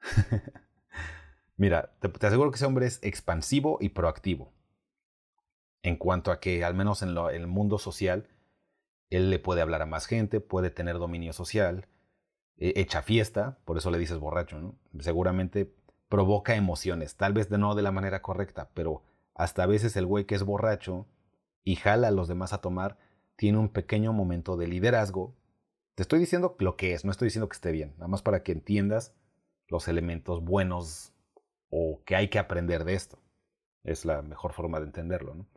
Mira, 1.56 1.92
te, 2.00 2.26
aseguro 2.26 2.50
que 2.50 2.56
ese 2.56 2.66
hombre 2.66 2.86
es 2.86 3.00
expansivo 3.02 3.78
y 3.80 3.90
proactivo. 3.90 4.52
En 5.82 5.96
cuanto 5.96 6.30
a 6.30 6.40
que, 6.40 6.64
al 6.64 6.74
menos 6.74 7.02
en, 7.02 7.16
el 7.16 7.46
mundo 7.46 7.78
social, 7.78 8.28
él 9.10 9.30
le 9.30 9.38
puede 9.38 9.62
hablar 9.62 9.82
a 9.82 9.86
más 9.86 10.06
gente, 10.06 10.40
puede 10.40 10.70
tener 10.70 10.98
dominio 10.98 11.32
social, 11.32 11.88
e, 12.56 12.74
echa 12.76 13.02
fiesta, 13.02 13.58
por 13.64 13.78
eso 13.78 13.90
le 13.90 13.98
dices 13.98 14.18
borracho, 14.18 14.58
¿no? 14.60 14.78
Seguramente 15.00 15.74
provoca 16.08 16.54
emociones, 16.54 17.16
tal 17.16 17.32
vez 17.32 17.48
de 17.48 17.58
no 17.58 17.74
de 17.74 17.82
la 17.82 17.92
manera 17.92 18.22
correcta, 18.22 18.70
pero 18.74 19.02
hasta 19.34 19.62
a 19.62 19.66
veces 19.66 19.96
el 19.96 20.06
güey 20.06 20.24
que 20.24 20.34
es 20.34 20.42
borracho 20.42 21.06
y 21.64 21.76
jala 21.76 22.08
a 22.08 22.12
los 22.12 22.28
demás 22.28 22.52
a 22.52 22.60
tomar, 22.60 22.98
tiene 23.36 23.58
un 23.58 23.68
pequeño 23.68 24.12
momento 24.12 24.56
de 24.56 24.66
liderazgo. 24.66 25.36
Te 25.98 26.02
estoy 26.02 26.20
diciendo 26.20 26.54
lo 26.60 26.76
que 26.76 26.92
es, 26.92 27.04
no 27.04 27.10
estoy 27.10 27.26
diciendo 27.26 27.48
que 27.48 27.56
esté 27.56 27.72
bien, 27.72 27.94
nada 27.96 28.06
más 28.06 28.22
para 28.22 28.44
que 28.44 28.52
entiendas 28.52 29.16
los 29.66 29.88
elementos 29.88 30.44
buenos 30.44 31.12
o 31.70 32.04
que 32.04 32.14
hay 32.14 32.28
que 32.28 32.38
aprender 32.38 32.84
de 32.84 32.94
esto. 32.94 33.18
Es 33.82 34.04
la 34.04 34.22
mejor 34.22 34.52
forma 34.52 34.78
de 34.78 34.86
entenderlo, 34.86 35.34
¿no? 35.34 35.48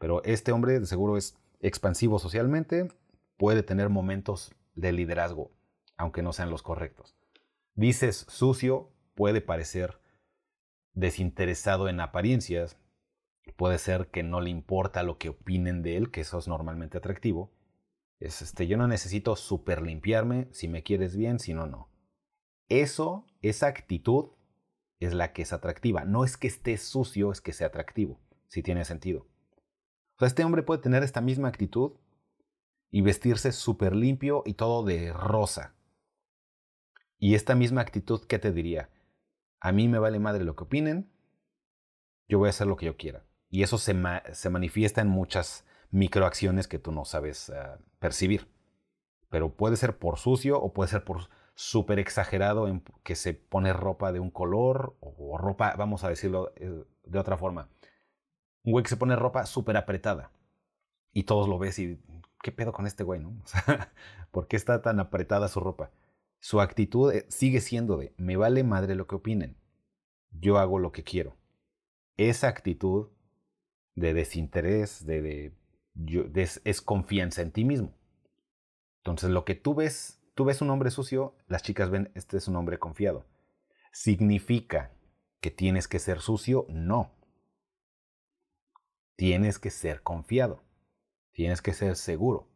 Pero 0.00 0.20
este 0.24 0.50
hombre 0.50 0.80
de 0.80 0.86
seguro 0.86 1.16
es 1.16 1.38
expansivo 1.60 2.18
socialmente, 2.18 2.88
puede 3.36 3.62
tener 3.62 3.88
momentos 3.88 4.52
de 4.74 4.90
liderazgo, 4.90 5.52
aunque 5.96 6.24
no 6.24 6.32
sean 6.32 6.50
los 6.50 6.64
correctos. 6.64 7.14
Dices 7.76 8.26
sucio, 8.28 8.90
puede 9.14 9.42
parecer 9.42 10.00
desinteresado 10.92 11.88
en 11.88 12.00
apariencias, 12.00 12.78
puede 13.54 13.78
ser 13.78 14.08
que 14.08 14.24
no 14.24 14.40
le 14.40 14.50
importa 14.50 15.04
lo 15.04 15.18
que 15.18 15.28
opinen 15.28 15.84
de 15.84 15.98
él, 15.98 16.10
que 16.10 16.22
eso 16.22 16.36
es 16.36 16.48
normalmente 16.48 16.98
atractivo. 16.98 17.52
Es 18.22 18.40
este, 18.40 18.68
yo 18.68 18.76
no 18.76 18.86
necesito 18.86 19.34
super 19.34 19.82
limpiarme, 19.82 20.46
si 20.52 20.68
me 20.68 20.84
quieres 20.84 21.16
bien, 21.16 21.40
si 21.40 21.54
no, 21.54 21.66
no. 21.66 21.88
Eso, 22.68 23.26
esa 23.40 23.66
actitud 23.66 24.30
es 25.00 25.12
la 25.12 25.32
que 25.32 25.42
es 25.42 25.52
atractiva. 25.52 26.04
No 26.04 26.22
es 26.22 26.36
que 26.36 26.46
esté 26.46 26.76
sucio, 26.76 27.32
es 27.32 27.40
que 27.40 27.52
sea 27.52 27.66
atractivo, 27.66 28.20
si 28.46 28.62
tiene 28.62 28.84
sentido. 28.84 29.26
O 30.14 30.18
sea, 30.20 30.28
este 30.28 30.44
hombre 30.44 30.62
puede 30.62 30.80
tener 30.80 31.02
esta 31.02 31.20
misma 31.20 31.48
actitud 31.48 31.94
y 32.92 33.00
vestirse 33.00 33.50
súper 33.50 33.96
limpio 33.96 34.44
y 34.46 34.54
todo 34.54 34.84
de 34.84 35.12
rosa. 35.12 35.74
Y 37.18 37.34
esta 37.34 37.56
misma 37.56 37.80
actitud, 37.80 38.24
¿qué 38.28 38.38
te 38.38 38.52
diría? 38.52 38.88
A 39.58 39.72
mí 39.72 39.88
me 39.88 39.98
vale 39.98 40.20
madre 40.20 40.44
lo 40.44 40.54
que 40.54 40.62
opinen, 40.62 41.10
yo 42.28 42.38
voy 42.38 42.46
a 42.46 42.50
hacer 42.50 42.68
lo 42.68 42.76
que 42.76 42.86
yo 42.86 42.96
quiera. 42.96 43.26
Y 43.50 43.64
eso 43.64 43.78
se, 43.78 43.96
se 44.32 44.48
manifiesta 44.48 45.00
en 45.00 45.08
muchas 45.08 45.66
microacciones 45.92 46.66
que 46.66 46.80
tú 46.80 46.90
no 46.90 47.04
sabes 47.04 47.50
ah, 47.50 47.78
percibir. 48.00 48.48
Pero 49.28 49.54
puede 49.54 49.76
ser 49.76 49.98
por 49.98 50.18
sucio 50.18 50.60
o 50.60 50.72
puede 50.72 50.90
ser 50.90 51.04
por 51.04 51.28
súper 51.54 51.98
exagerado 51.98 52.66
en 52.66 52.82
que 53.04 53.14
se 53.14 53.34
pone 53.34 53.72
ropa 53.72 54.10
de 54.10 54.18
un 54.18 54.30
color 54.30 54.96
o, 55.00 55.38
ropa, 55.38 55.74
vamos 55.76 56.02
a 56.02 56.08
decirlo 56.08 56.52
eh, 56.56 56.84
de 57.04 57.18
otra 57.18 57.36
forma. 57.36 57.68
Un 58.64 58.72
güey 58.72 58.82
que 58.82 58.88
se 58.88 58.96
pone 58.96 59.16
ropa 59.16 59.46
súper 59.46 59.76
apretada 59.76 60.32
y 61.12 61.24
todos 61.24 61.48
lo 61.48 61.58
ves 61.58 61.78
y 61.78 62.00
¿qué 62.42 62.52
pedo 62.52 62.72
con 62.72 62.86
este 62.86 63.04
güey, 63.04 63.20
no? 63.20 63.42
¿por 64.30 64.48
qué 64.48 64.56
está 64.56 64.82
tan 64.82 64.98
apretada 64.98 65.48
su 65.48 65.60
ropa? 65.60 65.90
Su 66.40 66.60
actitud 66.60 67.12
eh, 67.12 67.26
sigue 67.28 67.60
siendo 67.60 67.96
de 67.96 68.14
me 68.16 68.36
vale 68.36 68.64
madre 68.64 68.94
lo 68.94 69.06
que 69.06 69.16
opinen. 69.16 69.56
Yo 70.30 70.58
hago 70.58 70.78
lo 70.78 70.90
que 70.92 71.04
quiero. 71.04 71.36
Esa 72.16 72.48
actitud 72.48 73.10
de 73.94 74.14
desinterés, 74.14 75.04
de, 75.04 75.20
de, 75.20 75.52
es 75.94 76.82
confianza 76.82 77.42
en 77.42 77.52
ti 77.52 77.64
mismo. 77.64 77.94
Entonces, 78.98 79.30
lo 79.30 79.44
que 79.44 79.54
tú 79.54 79.74
ves 79.74 80.22
tú 80.34 80.44
ves 80.44 80.62
un 80.62 80.70
hombre 80.70 80.90
sucio, 80.90 81.34
las 81.46 81.62
chicas 81.62 81.90
ven, 81.90 82.10
este 82.14 82.36
es 82.36 82.48
un 82.48 82.56
hombre 82.56 82.78
confiado. 82.78 83.26
¿Significa 83.92 84.92
que 85.40 85.50
tienes 85.50 85.88
que 85.88 85.98
ser 85.98 86.20
sucio? 86.20 86.66
No. 86.68 87.12
Tienes 89.16 89.58
que 89.58 89.70
ser 89.70 90.02
confiado. 90.02 90.62
Tienes 91.32 91.60
que 91.62 91.74
ser 91.74 91.96
seguro. 91.96 92.48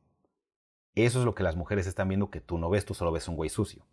Eso 0.95 1.19
es 1.19 1.25
lo 1.25 1.35
que 1.35 1.43
las 1.43 1.57
mujeres 1.57 1.87
están 1.87 2.09
viendo 2.09 2.31
que 2.31 2.41
tú 2.41 2.59
no 2.59 2.71
ves, 2.71 2.87
tú 2.87 2.95
solo 2.95 3.13
ves 3.13 3.29
un 3.29 3.37
güey 3.37 3.51
sucio. 3.51 3.87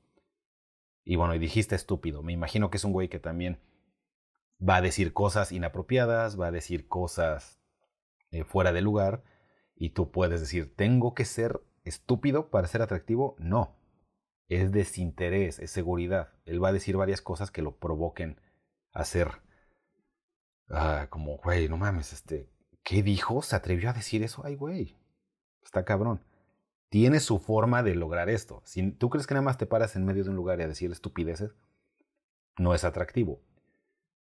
Y 1.04 1.18
bueno, 1.18 1.36
y 1.36 1.40
dijiste 1.40 1.76
estúpido. 1.76 2.24
Me 2.24 2.32
imagino 2.32 2.70
que 2.70 2.78
es 2.78 2.86
un 2.86 2.94
güey 2.94 3.10
que 3.10 3.20
también 3.20 3.60
va 4.62 4.78
a 4.78 4.82
decir 4.82 5.12
cosas 5.12 5.52
inapropiadas, 5.52 6.40
va 6.40 6.48
a 6.48 6.52
decir 6.52 6.88
cosas 6.88 7.60
eh, 8.32 8.46
fuera 8.46 8.72
de 8.72 8.82
lugar, 8.82 9.24
y 9.76 9.92
tú 9.92 10.12
puedes 10.12 10.40
decir, 10.40 10.76
tengo 10.76 11.14
que 11.14 11.26
ser 11.26 11.62
estúpido 11.84 12.50
para 12.50 12.68
ser 12.68 12.82
atractivo, 12.82 13.36
no. 13.40 13.76
Es 14.48 14.72
desinterés, 14.72 15.60
es 15.60 15.72
seguridad. 15.72 16.34
Él 16.46 16.64
va 16.64 16.70
a 16.70 16.74
decir 16.74 16.98
varias 16.98 17.22
cosas 17.22 17.52
que 17.52 17.62
lo 17.62 17.78
provoquen 17.78 18.40
a 18.92 19.04
ser 19.06 19.42
ah, 20.70 21.08
como, 21.10 21.38
güey, 21.38 21.70
no 21.70 21.78
mames, 21.78 22.14
este, 22.14 22.50
¿qué 22.84 23.04
dijo? 23.04 23.42
¿Se 23.42 23.56
atrevió 23.56 23.90
a 23.90 23.94
decir 23.94 24.24
eso? 24.24 24.44
Ay, 24.46 24.56
güey, 24.56 24.98
está 25.64 25.86
cabrón. 25.86 26.22
Tiene 26.90 27.20
su 27.20 27.40
forma 27.40 27.82
de 27.82 27.96
lograr 27.96 28.30
esto. 28.30 28.62
Si 28.66 28.92
tú 28.92 29.10
crees 29.10 29.26
que 29.26 29.34
nada 29.34 29.44
más 29.44 29.58
te 29.58 29.66
paras 29.66 29.96
en 29.96 30.06
medio 30.06 30.24
de 30.24 30.30
un 30.30 30.36
lugar 30.36 30.60
y 30.60 30.64
a 30.64 30.68
decir 30.68 30.92
estupideces, 30.92 31.56
no 32.58 32.76
es 32.76 32.84
atractivo. 32.84 33.42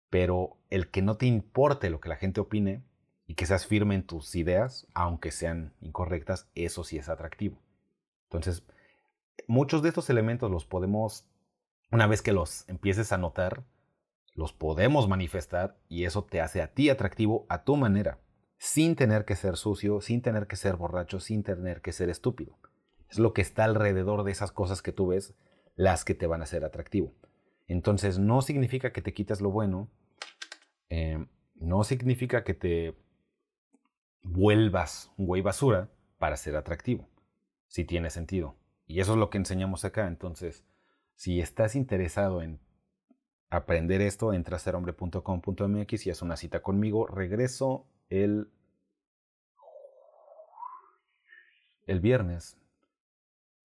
Pero 0.09 0.57
el 0.69 0.89
que 0.89 1.01
no 1.01 1.15
te 1.15 1.25
importe 1.25 1.89
lo 1.89 2.01
que 2.01 2.09
la 2.09 2.17
gente 2.17 2.41
opine, 2.41 2.83
y 3.27 3.35
que 3.35 3.45
seas 3.45 3.67
firme 3.67 3.95
en 3.95 4.03
tus 4.03 4.33
ideas, 4.35 4.87
aunque 4.93 5.31
sean 5.31 5.73
incorrectas, 5.81 6.49
eso 6.55 6.83
sí 6.83 6.97
es 6.97 7.09
atractivo. 7.09 7.61
Entonces, 8.23 8.63
muchos 9.47 9.81
de 9.83 9.89
estos 9.89 10.09
elementos 10.09 10.49
los 10.49 10.65
podemos, 10.65 11.27
una 11.91 12.07
vez 12.07 12.21
que 12.21 12.31
los 12.31 12.67
empieces 12.69 13.11
a 13.11 13.17
notar, 13.17 13.65
los 14.33 14.53
podemos 14.53 15.09
manifestar 15.09 15.77
y 15.89 16.05
eso 16.05 16.23
te 16.23 16.39
hace 16.39 16.61
a 16.61 16.73
ti 16.73 16.89
atractivo 16.89 17.45
a 17.49 17.63
tu 17.63 17.75
manera, 17.75 18.19
sin 18.59 18.95
tener 18.95 19.25
que 19.25 19.35
ser 19.35 19.57
sucio, 19.57 19.99
sin 19.99 20.21
tener 20.21 20.47
que 20.47 20.55
ser 20.55 20.77
borracho, 20.77 21.19
sin 21.19 21.43
tener 21.43 21.81
que 21.81 21.91
ser 21.91 22.09
estúpido. 22.09 22.57
Es 23.09 23.19
lo 23.19 23.33
que 23.33 23.41
está 23.41 23.65
alrededor 23.65 24.23
de 24.23 24.31
esas 24.31 24.51
cosas 24.51 24.81
que 24.81 24.93
tú 24.93 25.07
ves, 25.07 25.35
las 25.75 26.05
que 26.05 26.15
te 26.15 26.27
van 26.27 26.41
a 26.41 26.43
hacer 26.45 26.63
atractivo. 26.63 27.13
Entonces, 27.67 28.19
no 28.19 28.41
significa 28.41 28.93
que 28.93 29.01
te 29.01 29.13
quites 29.13 29.41
lo 29.41 29.51
bueno, 29.51 29.89
eh, 30.89 31.25
no 31.55 31.83
significa 31.83 32.43
que 32.43 32.53
te 32.53 32.95
vuelvas 34.29 35.11
un 35.17 35.25
güey 35.25 35.41
basura 35.41 35.89
para 36.17 36.37
ser 36.37 36.55
atractivo. 36.55 37.07
Si 37.67 37.85
tiene 37.85 38.09
sentido. 38.09 38.55
Y 38.85 39.01
eso 39.01 39.13
es 39.13 39.17
lo 39.17 39.29
que 39.29 39.37
enseñamos 39.37 39.85
acá. 39.85 40.07
Entonces, 40.07 40.65
si 41.15 41.41
estás 41.41 41.75
interesado 41.75 42.41
en 42.41 42.59
aprender 43.49 44.01
esto, 44.01 44.33
entra 44.33 44.57
a 44.57 44.59
serhombre.com.mx 44.59 46.07
y 46.07 46.09
haz 46.09 46.21
una 46.21 46.37
cita 46.37 46.61
conmigo. 46.61 47.07
Regreso 47.07 47.85
el, 48.09 48.49
el 51.85 51.99
viernes 51.99 52.57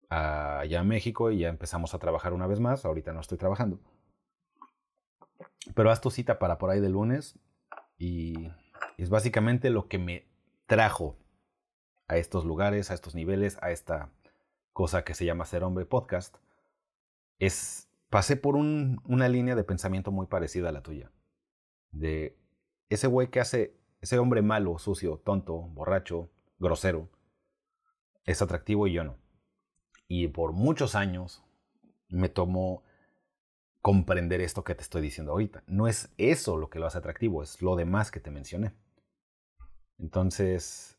allá 0.10 0.80
a 0.80 0.84
México 0.84 1.32
y 1.32 1.40
ya 1.40 1.50
empezamos 1.50 1.94
a 1.94 2.00
trabajar 2.00 2.34
una 2.34 2.48
vez 2.48 2.60
más. 2.60 2.86
Ahorita 2.86 3.14
no 3.14 3.22
estoy 3.22 3.38
trabajando. 3.38 3.80
Pero 5.76 5.92
haz 5.92 6.02
tu 6.02 6.12
cita 6.12 6.40
para 6.40 6.58
por 6.58 6.70
ahí 6.70 6.80
de 6.80 6.90
lunes 6.90 7.40
y 7.98 8.52
es 8.98 9.10
básicamente 9.10 9.70
lo 9.70 9.88
que 9.88 9.98
me 9.98 10.37
trajo 10.68 11.18
a 12.08 12.18
estos 12.18 12.46
lugares, 12.46 12.92
a 12.92 12.94
estos 12.94 13.16
niveles, 13.16 13.58
a 13.62 13.72
esta 13.72 14.12
cosa 14.74 15.04
que 15.04 15.16
se 15.16 15.26
llama 15.26 15.46
Ser 15.46 15.64
Hombre 15.64 15.86
Podcast, 15.86 16.38
es, 17.40 17.90
pasé 18.10 18.36
por 18.36 18.56
una 18.56 19.30
línea 19.30 19.56
de 19.56 19.64
pensamiento 19.64 20.12
muy 20.12 20.28
parecida 20.28 20.70
a 20.70 20.72
la 20.72 20.84
tuya. 20.84 21.12
De 21.92 22.38
ese 22.90 23.08
güey 23.08 23.30
que 23.30 23.40
hace, 23.40 23.76
ese 24.02 24.20
hombre 24.20 24.42
malo, 24.42 24.78
sucio, 24.78 25.18
tonto, 25.18 25.62
borracho, 25.70 26.30
grosero, 26.60 27.10
es 28.26 28.42
atractivo 28.42 28.88
y 28.88 28.94
yo 28.94 29.04
no. 29.04 29.18
Y 30.08 30.28
por 30.28 30.54
muchos 30.54 30.96
años 30.96 31.44
me 32.10 32.30
tomó 32.30 32.84
comprender 33.82 34.42
esto 34.42 34.64
que 34.64 34.76
te 34.76 34.82
estoy 34.82 35.02
diciendo 35.02 35.32
ahorita. 35.32 35.64
No 35.68 35.88
es 35.88 36.14
eso 36.18 36.58
lo 36.58 36.70
que 36.70 36.80
lo 36.80 36.86
hace 36.86 36.98
atractivo, 36.98 37.42
es 37.42 37.62
lo 37.62 37.76
demás 37.76 38.12
que 38.12 38.20
te 38.20 38.32
mencioné. 38.32 38.74
Entonces, 40.00 40.98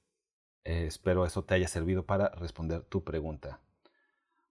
eh, 0.64 0.86
espero 0.86 1.24
eso 1.24 1.44
te 1.44 1.54
haya 1.54 1.68
servido 1.68 2.04
para 2.04 2.30
responder 2.30 2.82
tu 2.82 3.04
pregunta. 3.04 3.60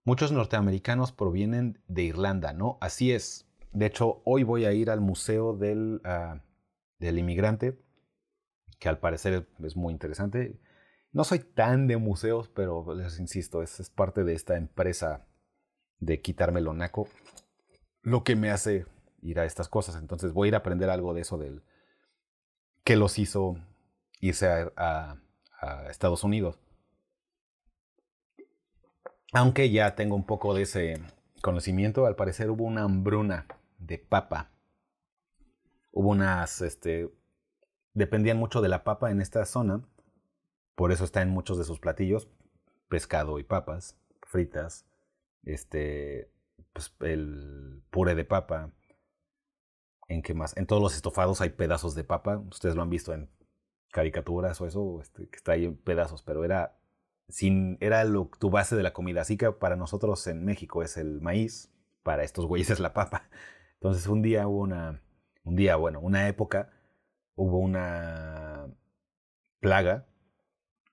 Muchos 0.03 0.31
norteamericanos 0.31 1.11
provienen 1.11 1.81
de 1.87 2.03
Irlanda, 2.03 2.53
¿no? 2.53 2.77
Así 2.79 3.11
es. 3.11 3.45
De 3.73 3.85
hecho, 3.85 4.21
hoy 4.25 4.43
voy 4.43 4.65
a 4.65 4.71
ir 4.71 4.89
al 4.89 5.01
Museo 5.01 5.53
del, 5.53 6.01
ah, 6.05 6.41
del 6.99 7.19
Inmigrante, 7.19 7.77
que 8.79 8.89
al 8.89 8.99
parecer 8.99 9.47
es 9.63 9.75
muy 9.75 9.93
interesante. 9.93 10.59
No 11.11 11.23
soy 11.23 11.39
tan 11.39 11.87
de 11.87 11.97
museos, 11.97 12.49
pero 12.49 12.93
les 12.93 13.19
insisto, 13.19 13.61
es, 13.61 13.89
parte 13.89 14.23
de 14.23 14.33
esta 14.33 14.55
empresa 14.55 15.25
de 15.99 16.21
quitarme 16.21 16.61
lo 16.61 16.73
naco, 16.73 17.07
lo 18.01 18.23
que 18.23 18.35
me 18.35 18.51
hace 18.51 18.85
ir 19.21 19.39
a 19.39 19.45
estas 19.45 19.67
cosas. 19.67 19.95
Entonces 19.95 20.31
voy 20.31 20.47
a 20.47 20.49
ir 20.49 20.55
a 20.55 20.59
aprender 20.59 20.89
algo 20.89 21.13
de 21.13 21.21
eso 21.21 21.37
del 21.37 21.63
que 22.83 22.95
los 22.95 23.19
hizo 23.19 23.57
irse 24.19 24.71
a, 24.75 25.17
Estados 25.89 26.23
Unidos. 26.23 26.59
Aunque 29.33 29.71
ya 29.71 29.95
tengo 29.95 30.15
un 30.15 30.25
poco 30.25 30.53
de 30.53 30.61
ese 30.61 31.01
conocimiento, 31.41 32.05
al 32.05 32.15
parecer 32.15 32.51
hubo 32.51 32.63
una 32.63 32.83
hambruna 32.83 33.47
de 33.79 33.97
papa. 33.97 34.51
Hubo 35.91 36.09
unas, 36.09 36.61
este, 36.61 37.11
dependían 37.93 38.37
mucho 38.37 38.61
de 38.61 38.69
la 38.69 38.83
papa 38.83 39.09
en 39.09 39.19
esta 39.19 39.43
zona, 39.45 39.83
por 40.75 40.91
eso 40.91 41.03
está 41.03 41.23
en 41.23 41.31
muchos 41.31 41.57
de 41.57 41.63
sus 41.63 41.79
platillos, 41.79 42.29
pescado 42.87 43.39
y 43.39 43.43
papas 43.43 43.97
fritas, 44.27 44.85
este, 45.43 46.29
pues 46.73 46.93
el 46.99 47.81
puré 47.89 48.13
de 48.13 48.25
papa, 48.25 48.71
¿en 50.07 50.21
qué 50.21 50.33
más? 50.33 50.55
En 50.57 50.67
todos 50.67 50.81
los 50.81 50.95
estofados 50.95 51.41
hay 51.41 51.49
pedazos 51.49 51.95
de 51.95 52.03
papa, 52.03 52.37
ustedes 52.37 52.75
lo 52.75 52.81
han 52.81 52.89
visto 52.89 53.13
en 53.13 53.29
caricaturas 53.97 54.61
o 54.61 54.67
eso, 54.67 55.01
este, 55.01 55.27
que 55.27 55.35
está 55.35 55.53
ahí 55.53 55.65
en 55.65 55.75
pedazos, 55.75 56.21
pero 56.21 56.45
era 56.45 56.77
sin, 57.29 57.79
era 57.81 58.03
lo, 58.03 58.29
tu 58.39 58.51
base 58.51 58.75
de 58.75 58.83
la 58.83 58.93
comida. 58.93 59.21
Así 59.21 59.37
que 59.37 59.51
para 59.51 59.75
nosotros 59.75 60.27
en 60.27 60.45
México 60.45 60.83
es 60.83 60.97
el 60.97 61.19
maíz, 61.19 61.73
para 62.03 62.23
estos 62.23 62.45
güeyes 62.45 62.69
es 62.75 62.79
la 62.79 62.93
papa. 62.93 63.27
Entonces 63.73 64.05
un 64.05 64.21
día 64.21 64.47
hubo 64.47 64.59
una, 64.59 65.01
un 65.43 65.55
día, 65.55 65.77
bueno, 65.77 65.99
una 65.99 66.27
época, 66.27 66.69
hubo 67.33 67.57
una 67.57 68.67
plaga 69.61 70.05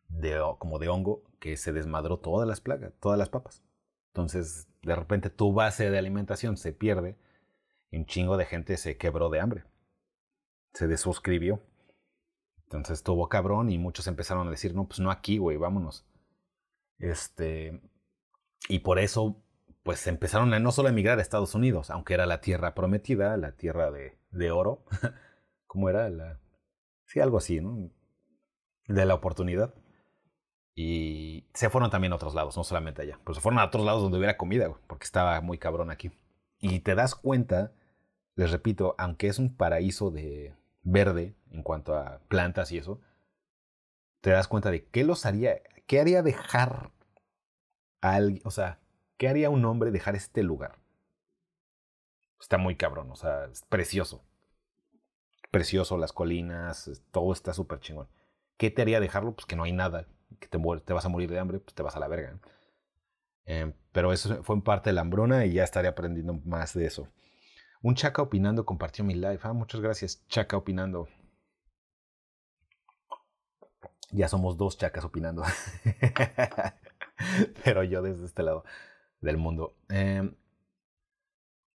de, 0.08 0.40
como 0.58 0.78
de 0.78 0.88
hongo 0.88 1.24
que 1.40 1.58
se 1.58 1.74
desmadró 1.74 2.20
todas 2.20 2.48
las 2.48 2.62
plagas, 2.62 2.94
todas 3.00 3.18
las 3.18 3.28
papas. 3.28 3.62
Entonces, 4.14 4.66
de 4.82 4.96
repente 4.96 5.28
tu 5.28 5.52
base 5.52 5.90
de 5.90 5.98
alimentación 5.98 6.56
se 6.56 6.72
pierde 6.72 7.18
y 7.90 7.98
un 7.98 8.06
chingo 8.06 8.38
de 8.38 8.46
gente 8.46 8.78
se 8.78 8.96
quebró 8.96 9.28
de 9.28 9.40
hambre. 9.40 9.64
Se 10.72 10.86
desuscribió. 10.86 11.60
Entonces 12.74 12.98
estuvo 12.98 13.28
cabrón 13.28 13.70
y 13.70 13.78
muchos 13.78 14.08
empezaron 14.08 14.48
a 14.48 14.50
decir, 14.50 14.74
no, 14.74 14.88
pues 14.88 14.98
no 14.98 15.12
aquí, 15.12 15.38
güey, 15.38 15.56
vámonos. 15.56 16.04
Este, 16.98 17.80
y 18.68 18.80
por 18.80 18.98
eso, 18.98 19.40
pues 19.84 20.06
empezaron 20.08 20.52
a 20.54 20.58
no 20.58 20.72
solo 20.72 20.88
emigrar 20.88 21.18
a 21.18 21.22
Estados 21.22 21.54
Unidos, 21.54 21.90
aunque 21.90 22.14
era 22.14 22.26
la 22.26 22.40
tierra 22.40 22.74
prometida, 22.74 23.36
la 23.36 23.52
tierra 23.52 23.92
de, 23.92 24.18
de 24.32 24.50
oro. 24.50 24.84
¿Cómo 25.68 25.88
era? 25.88 26.08
La, 26.10 26.40
sí, 27.06 27.20
algo 27.20 27.38
así, 27.38 27.60
¿no? 27.60 27.90
De 28.88 29.06
la 29.06 29.14
oportunidad. 29.14 29.72
Y 30.74 31.46
se 31.54 31.70
fueron 31.70 31.90
también 31.90 32.12
a 32.12 32.16
otros 32.16 32.34
lados, 32.34 32.56
no 32.56 32.64
solamente 32.64 33.02
allá. 33.02 33.20
Pero 33.22 33.34
se 33.34 33.40
fueron 33.40 33.60
a 33.60 33.66
otros 33.66 33.84
lados 33.84 34.02
donde 34.02 34.18
hubiera 34.18 34.36
comida, 34.36 34.68
porque 34.88 35.04
estaba 35.04 35.40
muy 35.40 35.58
cabrón 35.58 35.92
aquí. 35.92 36.10
Y 36.58 36.80
te 36.80 36.96
das 36.96 37.14
cuenta, 37.14 37.72
les 38.34 38.50
repito, 38.50 38.96
aunque 38.98 39.28
es 39.28 39.38
un 39.38 39.56
paraíso 39.56 40.10
de 40.10 40.56
verde 40.84 41.34
en 41.50 41.62
cuanto 41.62 41.96
a 41.96 42.20
plantas 42.28 42.70
y 42.70 42.78
eso, 42.78 43.00
te 44.20 44.30
das 44.30 44.48
cuenta 44.48 44.70
de 44.70 44.86
qué 44.86 45.04
los 45.04 45.26
haría, 45.26 45.60
qué 45.86 46.00
haría 46.00 46.22
dejar 46.22 46.90
a 48.00 48.14
alguien, 48.14 48.42
o 48.44 48.50
sea, 48.50 48.78
qué 49.16 49.28
haría 49.28 49.50
un 49.50 49.64
hombre 49.64 49.90
dejar 49.90 50.14
este 50.14 50.42
lugar. 50.42 50.78
Está 52.40 52.58
muy 52.58 52.76
cabrón, 52.76 53.10
o 53.10 53.16
sea, 53.16 53.46
es 53.46 53.62
precioso. 53.62 54.22
Precioso, 55.50 55.96
las 55.98 56.12
colinas, 56.12 57.02
todo 57.10 57.32
está 57.32 57.54
súper 57.54 57.80
chingón. 57.80 58.08
¿Qué 58.56 58.70
te 58.70 58.82
haría 58.82 59.00
dejarlo? 59.00 59.34
Pues 59.34 59.46
que 59.46 59.56
no 59.56 59.64
hay 59.64 59.72
nada, 59.72 60.06
que 60.40 60.48
te, 60.48 60.58
te 60.58 60.92
vas 60.92 61.04
a 61.04 61.08
morir 61.08 61.30
de 61.30 61.38
hambre, 61.38 61.60
pues 61.60 61.74
te 61.74 61.82
vas 61.82 61.96
a 61.96 62.00
la 62.00 62.08
verga. 62.08 62.38
Eh, 63.46 63.72
pero 63.92 64.12
eso 64.12 64.42
fue 64.42 64.56
en 64.56 64.62
parte 64.62 64.90
de 64.90 64.94
la 64.94 65.02
hambruna 65.02 65.46
y 65.46 65.52
ya 65.52 65.64
estaré 65.64 65.88
aprendiendo 65.88 66.34
más 66.44 66.74
de 66.74 66.86
eso. 66.86 67.08
Un 67.84 67.94
Chaca 67.96 68.22
Opinando 68.22 68.64
compartió 68.64 69.04
mi 69.04 69.12
live. 69.12 69.40
Ah, 69.42 69.52
muchas 69.52 69.82
gracias, 69.82 70.26
Chaca 70.26 70.56
Opinando. 70.56 71.06
Ya 74.10 74.26
somos 74.26 74.56
dos 74.56 74.78
chacas 74.78 75.04
opinando. 75.04 75.42
Pero 77.64 77.84
yo 77.84 78.00
desde 78.00 78.24
este 78.24 78.42
lado 78.42 78.64
del 79.20 79.36
mundo. 79.36 79.76
Em, 79.90 80.34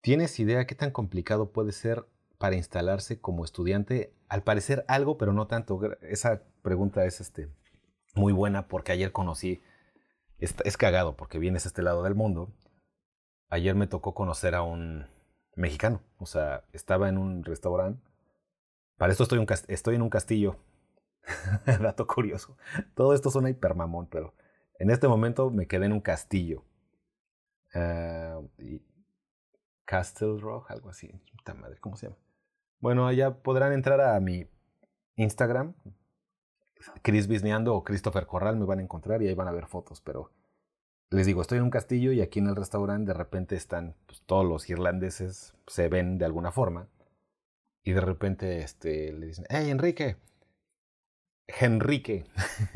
¿Tienes 0.00 0.40
idea 0.40 0.66
qué 0.66 0.74
tan 0.74 0.92
complicado 0.92 1.52
puede 1.52 1.72
ser 1.72 2.06
para 2.38 2.56
instalarse 2.56 3.20
como 3.20 3.44
estudiante? 3.44 4.14
Al 4.30 4.42
parecer 4.44 4.86
algo, 4.88 5.18
pero 5.18 5.34
no 5.34 5.46
tanto. 5.46 5.78
Esa 6.00 6.42
pregunta 6.62 7.04
es 7.04 7.20
este, 7.20 7.52
muy 8.14 8.32
buena 8.32 8.66
porque 8.66 8.92
ayer 8.92 9.12
conocí, 9.12 9.60
es, 10.38 10.54
es 10.64 10.78
cagado 10.78 11.18
porque 11.18 11.38
vienes 11.38 11.66
a 11.66 11.68
este 11.68 11.82
lado 11.82 12.02
del 12.02 12.14
mundo. 12.14 12.50
Ayer 13.50 13.74
me 13.74 13.86
tocó 13.86 14.14
conocer 14.14 14.54
a 14.54 14.62
un 14.62 15.17
mexicano, 15.58 16.00
o 16.18 16.26
sea, 16.26 16.64
estaba 16.72 17.08
en 17.08 17.18
un 17.18 17.44
restaurante. 17.44 18.00
Para 18.96 19.12
esto 19.12 19.24
estoy, 19.24 19.94
en 19.94 20.02
un 20.02 20.10
castillo. 20.10 20.56
Dato 21.80 22.06
curioso. 22.06 22.56
Todo 22.94 23.12
esto 23.14 23.30
suena 23.30 23.50
hipermamón, 23.50 24.08
pero 24.08 24.34
en 24.78 24.90
este 24.90 25.08
momento 25.08 25.50
me 25.50 25.66
quedé 25.66 25.86
en 25.86 25.92
un 25.92 26.00
castillo. 26.00 26.64
Uh, 27.74 28.48
Castle 29.84 30.38
Rock, 30.40 30.70
algo 30.70 30.90
así. 30.90 31.08
Puta 31.36 31.54
madre, 31.54 31.78
¿cómo 31.80 31.96
se 31.96 32.06
llama? 32.06 32.18
Bueno, 32.80 33.06
allá 33.06 33.42
podrán 33.42 33.72
entrar 33.72 34.00
a 34.00 34.18
mi 34.20 34.48
Instagram, 35.16 35.74
Chris 37.02 37.26
Bisneando 37.26 37.74
o 37.74 37.82
Christopher 37.82 38.26
Corral 38.26 38.56
me 38.56 38.64
van 38.64 38.78
a 38.78 38.82
encontrar 38.82 39.22
y 39.22 39.28
ahí 39.28 39.34
van 39.34 39.48
a 39.48 39.52
ver 39.52 39.66
fotos, 39.66 40.00
pero 40.00 40.30
les 41.10 41.26
digo, 41.26 41.40
estoy 41.42 41.58
en 41.58 41.64
un 41.64 41.70
castillo 41.70 42.12
y 42.12 42.20
aquí 42.20 42.38
en 42.38 42.48
el 42.48 42.56
restaurante 42.56 43.12
de 43.12 43.18
repente 43.18 43.56
están 43.56 43.94
pues, 44.06 44.22
todos 44.26 44.44
los 44.44 44.68
irlandeses, 44.68 45.54
se 45.66 45.88
ven 45.88 46.18
de 46.18 46.24
alguna 46.24 46.52
forma 46.52 46.88
y 47.82 47.92
de 47.92 48.00
repente 48.00 48.60
este, 48.60 49.12
le 49.12 49.26
dicen, 49.26 49.46
hey 49.48 49.70
Enrique, 49.70 50.16
Enrique. 51.60 52.26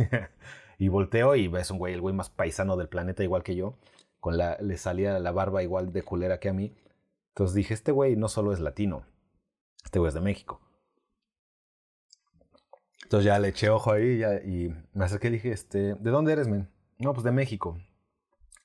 y 0.78 0.88
volteo 0.88 1.36
y 1.36 1.48
ves 1.48 1.70
un 1.70 1.78
güey, 1.78 1.94
el 1.94 2.00
güey 2.00 2.14
más 2.14 2.30
paisano 2.30 2.76
del 2.76 2.88
planeta 2.88 3.22
igual 3.22 3.42
que 3.42 3.54
yo, 3.54 3.76
con 4.20 4.36
la, 4.36 4.56
le 4.60 4.76
salía 4.78 5.18
la 5.18 5.32
barba 5.32 5.62
igual 5.62 5.92
de 5.92 6.02
culera 6.02 6.40
que 6.40 6.48
a 6.48 6.52
mí. 6.52 6.74
Entonces 7.30 7.54
dije, 7.54 7.74
este 7.74 7.92
güey 7.92 8.16
no 8.16 8.28
solo 8.28 8.52
es 8.52 8.60
latino, 8.60 9.04
este 9.84 9.98
güey 9.98 10.08
es 10.08 10.14
de 10.14 10.20
México. 10.20 10.60
Entonces 13.04 13.26
ya 13.26 13.38
le 13.38 13.48
eché 13.48 13.68
ojo 13.68 13.92
ahí 13.92 14.18
ya, 14.18 14.36
y 14.36 14.74
me 14.94 15.04
acerqué 15.04 15.28
y 15.28 15.32
dije, 15.32 15.52
este, 15.52 15.94
¿de 15.94 16.10
dónde 16.10 16.32
eres, 16.32 16.48
men? 16.48 16.68
No, 16.98 17.12
pues 17.12 17.24
de 17.24 17.32
México. 17.32 17.78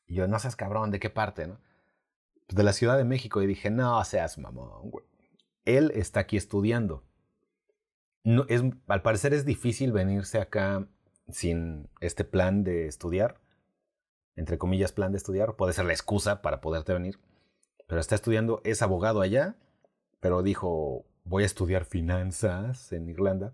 Y 0.07 0.15
yo, 0.15 0.27
no 0.27 0.39
seas 0.39 0.55
cabrón, 0.55 0.91
¿de 0.91 0.99
qué 0.99 1.09
parte, 1.09 1.47
no? 1.47 1.59
Pues 2.47 2.55
de 2.55 2.63
la 2.63 2.73
Ciudad 2.73 2.97
de 2.97 3.03
México. 3.03 3.41
Y 3.41 3.47
dije, 3.47 3.69
no 3.69 4.03
seas 4.03 4.37
mamón. 4.37 4.91
Él 5.65 5.91
está 5.95 6.21
aquí 6.21 6.37
estudiando. 6.37 7.03
No, 8.23 8.45
es, 8.47 8.63
al 8.87 9.01
parecer 9.01 9.33
es 9.33 9.45
difícil 9.45 9.91
venirse 9.91 10.39
acá 10.39 10.87
sin 11.29 11.89
este 11.99 12.23
plan 12.23 12.63
de 12.63 12.87
estudiar. 12.87 13.39
Entre 14.35 14.57
comillas, 14.57 14.91
plan 14.91 15.11
de 15.11 15.17
estudiar. 15.17 15.55
Puede 15.55 15.73
ser 15.73 15.85
la 15.85 15.93
excusa 15.93 16.41
para 16.41 16.61
poderte 16.61 16.93
venir. 16.93 17.19
Pero 17.87 18.01
está 18.01 18.15
estudiando, 18.15 18.61
es 18.63 18.81
abogado 18.81 19.21
allá. 19.21 19.55
Pero 20.19 20.41
dijo, 20.41 21.05
voy 21.23 21.43
a 21.43 21.45
estudiar 21.45 21.85
finanzas 21.85 22.91
en 22.91 23.09
Irlanda 23.09 23.53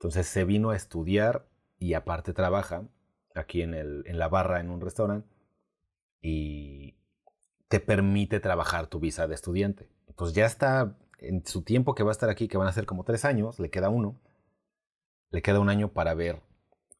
entonces 0.00 0.26
se 0.28 0.46
vino 0.46 0.70
a 0.70 0.76
estudiar 0.76 1.46
y 1.78 1.92
aparte 1.92 2.32
trabaja 2.32 2.88
aquí 3.34 3.60
en, 3.60 3.74
el, 3.74 4.02
en 4.06 4.18
la 4.18 4.28
barra 4.28 4.58
en 4.58 4.70
un 4.70 4.80
restaurante 4.80 5.28
y 6.20 6.96
te 7.68 7.80
permite 7.80 8.40
trabajar 8.40 8.88
tu 8.88 9.00
visa 9.00 9.28
de 9.28 9.34
estudiante. 9.34 9.88
Entonces 10.08 10.34
ya 10.34 10.46
está 10.46 10.96
en 11.18 11.46
su 11.46 11.62
tiempo 11.62 11.94
que 11.94 12.02
va 12.02 12.10
a 12.10 12.12
estar 12.12 12.30
aquí, 12.30 12.48
que 12.48 12.58
van 12.58 12.68
a 12.68 12.72
ser 12.72 12.86
como 12.86 13.04
tres 13.04 13.24
años, 13.24 13.58
le 13.58 13.70
queda 13.70 13.88
uno, 13.90 14.20
le 15.30 15.42
queda 15.42 15.60
un 15.60 15.68
año 15.68 15.92
para 15.92 16.14
ver 16.14 16.42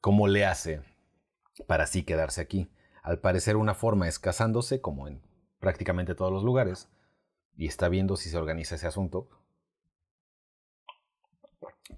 cómo 0.00 0.28
le 0.28 0.46
hace 0.46 0.82
para 1.66 1.84
así 1.84 2.04
quedarse 2.04 2.40
aquí. 2.40 2.70
Al 3.02 3.18
parecer 3.18 3.56
una 3.56 3.74
forma 3.74 4.08
es 4.08 4.18
casándose, 4.18 4.80
como 4.80 5.08
en 5.08 5.22
prácticamente 5.58 6.14
todos 6.14 6.32
los 6.32 6.44
lugares, 6.44 6.88
y 7.56 7.66
está 7.66 7.88
viendo 7.88 8.16
si 8.16 8.30
se 8.30 8.38
organiza 8.38 8.76
ese 8.76 8.86
asunto. 8.86 9.28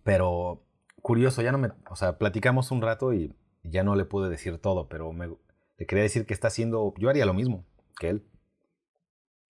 Pero 0.03 0.65
curioso, 1.01 1.43
ya 1.43 1.53
no 1.53 1.59
me, 1.59 1.71
o 1.91 1.97
sea, 1.97 2.19
platicamos 2.19 2.71
un 2.71 2.83
rato 2.83 3.13
y 3.13 3.35
ya 3.63 3.83
no 3.85 3.95
le 3.95 4.05
pude 4.05 4.31
decir 4.31 4.59
todo, 4.59 4.89
pero 4.89 5.13
me, 5.13 5.29
le 5.83 5.87
quería 5.87 6.05
decir 6.05 6.27
que 6.27 6.33
está 6.33 6.47
haciendo, 6.47 6.95
yo 6.97 7.11
haría 7.11 7.27
lo 7.27 7.35
mismo 7.35 7.67
que 7.99 8.09
él. 8.09 8.25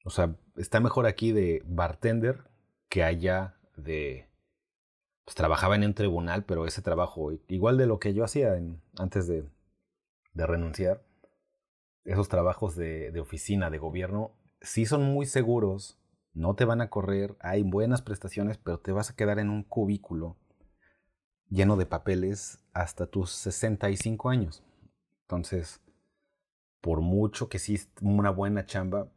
O 0.03 0.09
sea, 0.09 0.35
está 0.57 0.80
mejor 0.80 1.05
aquí 1.05 1.30
de 1.30 1.62
bartender 1.66 2.51
que 2.89 3.05
allá 3.05 3.61
de, 3.76 4.30
pues 5.26 5.35
trabajaba 5.35 5.76
en 5.76 5.85
un 5.85 5.93
tribunal, 5.93 6.47
pero 6.47 6.66
ese 6.66 6.80
trabajo, 6.80 7.33
igual 7.49 7.76
de 7.76 7.85
lo 7.85 7.99
que 7.99 8.14
yo 8.14 8.24
hacía 8.24 8.59
antes 8.97 9.26
de, 9.26 9.45
de, 10.33 10.47
renunciar, 10.47 11.05
esos 12.05 12.30
trabajos 12.30 12.76
de, 12.76 13.12
de 13.12 13.20
oficina, 13.20 13.68
de 13.68 13.76
gobierno, 13.76 14.33
sí 14.62 14.87
son 14.87 15.03
muy 15.03 15.26
seguros, 15.26 16.01
no 16.33 16.55
te 16.55 16.64
van 16.64 16.80
a 16.80 16.89
correr, 16.89 17.37
hay 17.41 17.62
buenas 17.62 18.01
prestaciones, 18.01 18.57
pero 18.57 18.80
te 18.80 18.93
vas 18.93 19.11
a 19.11 19.16
quedar 19.16 19.39
en 19.39 19.51
un 19.51 19.64
cubículo 19.64 20.39
lleno 21.51 21.76
de 21.76 21.85
papeles 21.85 22.64
hasta 22.72 23.07
tus 23.07 23.33
65 23.33 24.30
años. 24.30 24.64
Entonces, 25.24 25.83
por 26.83 27.01
mucho 27.01 27.49
que 27.49 27.59
sí 27.59 27.80
una 28.03 28.30
buena 28.30 28.66
chamba, 28.66 29.11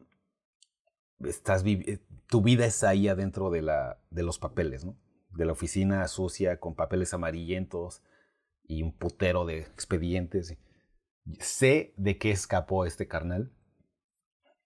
estás 1.19 1.65
eh, 1.65 1.99
tu 2.27 2.41
vida 2.41 2.65
es 2.65 2.83
ahí 2.83 3.09
adentro 3.09 3.49
de, 3.49 3.63
la, 3.63 3.99
de 4.11 4.23
los 4.23 4.39
papeles, 4.39 4.85
¿no? 4.85 4.97
De 5.31 5.45
la 5.45 5.51
oficina 5.51 6.07
sucia 6.07 6.59
con 6.59 6.75
papeles 6.75 7.13
amarillentos 7.13 8.01
y 8.63 8.83
un 8.83 8.95
putero 8.95 9.45
de 9.45 9.59
expedientes. 9.59 10.57
Sé 11.39 11.93
de 11.97 12.17
qué 12.17 12.31
escapó 12.31 12.85
este 12.85 13.07
carnal 13.07 13.51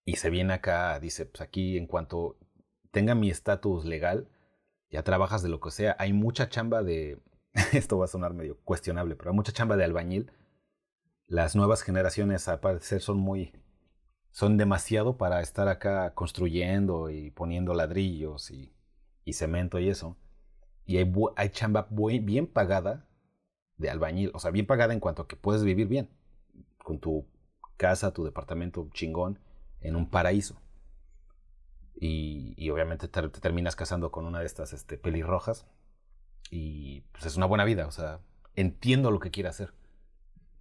Y 0.03 0.17
se 0.17 0.29
viene 0.29 0.53
acá, 0.53 0.99
dice, 0.99 1.25
pues 1.25 1.41
aquí 1.41 1.77
en 1.77 1.87
cuanto 1.87 2.37
tenga 2.91 3.15
mi 3.15 3.29
estatus 3.29 3.85
legal, 3.85 4.29
ya 4.89 5.03
trabajas 5.03 5.41
de 5.41 5.49
lo 5.49 5.61
que 5.61 5.71
sea. 5.71 5.95
Hay 5.99 6.11
mucha 6.11 6.49
chamba 6.49 6.83
de, 6.83 7.21
esto 7.71 7.97
va 7.97 8.05
a 8.05 8.09
sonar 8.09 8.33
medio 8.33 8.59
cuestionable, 8.63 9.15
pero 9.15 9.31
hay 9.31 9.35
mucha 9.37 9.53
chamba 9.53 9.77
de 9.77 9.85
albañil. 9.85 10.31
Las 11.29 11.55
nuevas 11.55 11.83
generaciones, 11.83 12.47
al 12.47 12.59
parecer, 12.59 13.01
son 13.01 13.17
muy, 13.19 13.53
son 14.31 14.57
demasiado 14.57 15.15
para 15.15 15.41
estar 15.41 15.67
acá 15.67 16.15
construyendo 16.15 17.11
y 17.11 17.29
poniendo 17.29 17.75
ladrillos 17.75 18.49
y, 18.49 18.73
cemento 19.31 19.77
y 19.77 19.89
eso. 19.89 20.17
Y 20.87 20.97
hay, 20.97 21.13
hay 21.35 21.49
chamba 21.49 21.87
bien 21.91 22.47
pagada 22.47 23.07
de 23.77 23.91
albañil, 23.91 24.31
o 24.33 24.39
sea, 24.39 24.49
bien 24.49 24.65
pagada 24.65 24.91
en 24.91 24.99
cuanto 24.99 25.21
a 25.21 25.27
que 25.27 25.35
puedes 25.35 25.63
vivir 25.63 25.87
bien, 25.87 26.09
con 26.83 26.99
tu 26.99 27.27
casa, 27.77 28.11
tu 28.11 28.23
departamento 28.23 28.89
chingón, 28.91 29.37
en 29.81 29.95
un 29.95 30.09
paraíso. 30.09 30.59
Y, 31.93 32.55
y 32.57 32.71
obviamente 32.71 33.07
te, 33.07 33.29
terminas 33.29 33.75
casando 33.75 34.11
con 34.11 34.25
una 34.25 34.39
de 34.39 34.47
estas 34.47 34.73
este, 34.73 34.97
pelirrojas. 34.97 35.67
Y 36.49 37.01
pues 37.11 37.27
es 37.27 37.37
una 37.37 37.45
buena 37.45 37.65
vida, 37.65 37.85
o 37.85 37.91
sea, 37.91 38.19
entiendo 38.55 39.11
lo 39.11 39.19
que 39.19 39.29
quiere 39.29 39.49
hacer. 39.49 39.75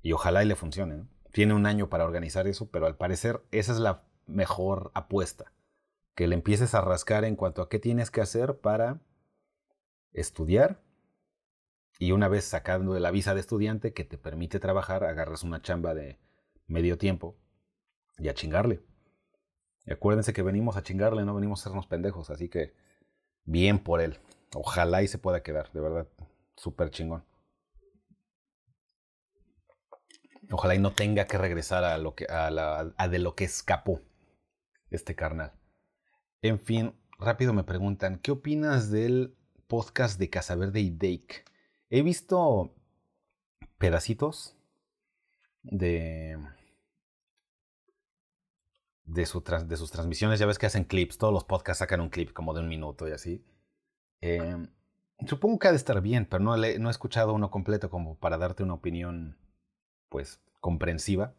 Y 0.03 0.13
ojalá 0.13 0.43
y 0.43 0.47
le 0.47 0.57
funcione. 0.57 1.05
Tiene 1.33 1.55
un 1.55 1.67
año 1.67 1.89
para 1.89 2.05
organizar 2.05 2.47
eso, 2.47 2.71
pero 2.71 2.87
al 2.87 2.97
parecer 2.97 3.43
esa 3.51 3.73
es 3.73 3.79
la 3.79 4.05
mejor 4.27 4.91
apuesta. 4.95 5.53
Que 6.15 6.27
le 6.27 6.35
empieces 6.35 6.75
a 6.75 6.81
rascar 6.81 7.25
en 7.25 7.37
cuanto 7.37 7.63
a 7.63 7.69
qué 7.69 7.79
tienes 7.79 8.11
que 8.11 8.21
hacer 8.21 8.59
para 8.59 9.01
estudiar 10.13 10.81
y 11.99 12.13
una 12.13 12.29
vez 12.29 12.45
sacando 12.45 12.99
la 12.99 13.11
visa 13.11 13.35
de 13.35 13.41
estudiante 13.41 13.93
que 13.93 14.05
te 14.05 14.19
permite 14.19 14.61
trabajar, 14.61 15.03
agarras 15.05 15.43
una 15.43 15.63
chamba 15.63 15.95
de 15.95 16.19
medio 16.67 16.97
tiempo 16.97 17.37
y 18.19 18.29
a 18.29 18.35
chingarle. 18.35 18.81
Y 19.85 19.93
acuérdense 19.93 20.33
que 20.33 20.43
venimos 20.43 20.77
a 20.77 20.83
chingarle, 20.83 21.25
no 21.25 21.35
venimos 21.35 21.61
a 21.61 21.65
sernos 21.65 21.87
pendejos, 21.87 22.31
así 22.31 22.49
que 22.49 22.75
bien 23.45 23.81
por 23.81 24.01
él. 24.01 24.19
Ojalá 24.55 25.03
y 25.03 25.09
se 25.09 25.19
pueda 25.19 25.43
quedar, 25.43 25.73
de 25.73 25.81
verdad, 25.81 26.07
súper 26.57 26.91
chingón. 26.91 27.25
Ojalá 30.51 30.75
y 30.75 30.79
no 30.79 30.93
tenga 30.93 31.27
que 31.27 31.39
regresar 31.39 31.85
a, 31.85 31.99
lo 31.99 32.15
que, 32.15 32.25
a, 32.27 32.51
la, 32.51 32.93
a 32.97 33.09
de 33.09 33.19
lo 33.19 33.35
que 33.35 33.45
escapó 33.45 34.01
este 34.91 35.15
carnal. 35.15 35.53
En 36.43 36.59
fin, 36.59 36.95
rápido 37.19 37.53
me 37.53 37.65
preguntan, 37.65 38.19
¿qué 38.19 38.31
opinas 38.31 38.91
del 38.91 39.37
podcast 39.67 40.19
de 40.19 40.31
Casaverde 40.31 40.81
y 40.81 40.91
Dake? 40.91 41.45
He 41.91 42.03
visto 42.03 42.75
pedacitos 43.79 44.57
de, 45.63 46.39
de, 49.05 49.27
su, 49.27 49.43
de 49.43 49.77
sus 49.77 49.91
transmisiones. 49.91 50.39
Ya 50.39 50.47
ves 50.47 50.59
que 50.59 50.67
hacen 50.67 50.85
clips, 50.85 51.19
todos 51.19 51.33
los 51.33 51.45
podcasts 51.45 51.81
sacan 51.81 52.01
un 52.01 52.11
clip 52.11 52.33
como 52.33 52.55
de 52.55 52.61
un 52.61 52.69
minuto 52.69 53.09
y 53.09 53.13
así. 53.13 53.45
Em, 54.21 54.69
supongo 55.27 55.59
que 55.59 55.69
ha 55.69 55.73
de 55.73 55.77
estar 55.77 56.01
bien, 56.01 56.27
pero 56.27 56.43
no, 56.43 56.57
no 56.57 56.89
he 56.89 56.91
escuchado 56.91 57.33
uno 57.33 57.51
completo 57.51 57.91
como 57.91 58.17
para 58.17 58.39
darte 58.39 58.63
una 58.63 58.75
opinión, 58.75 59.37
pues, 60.09 60.41
comprensiva. 60.61 61.35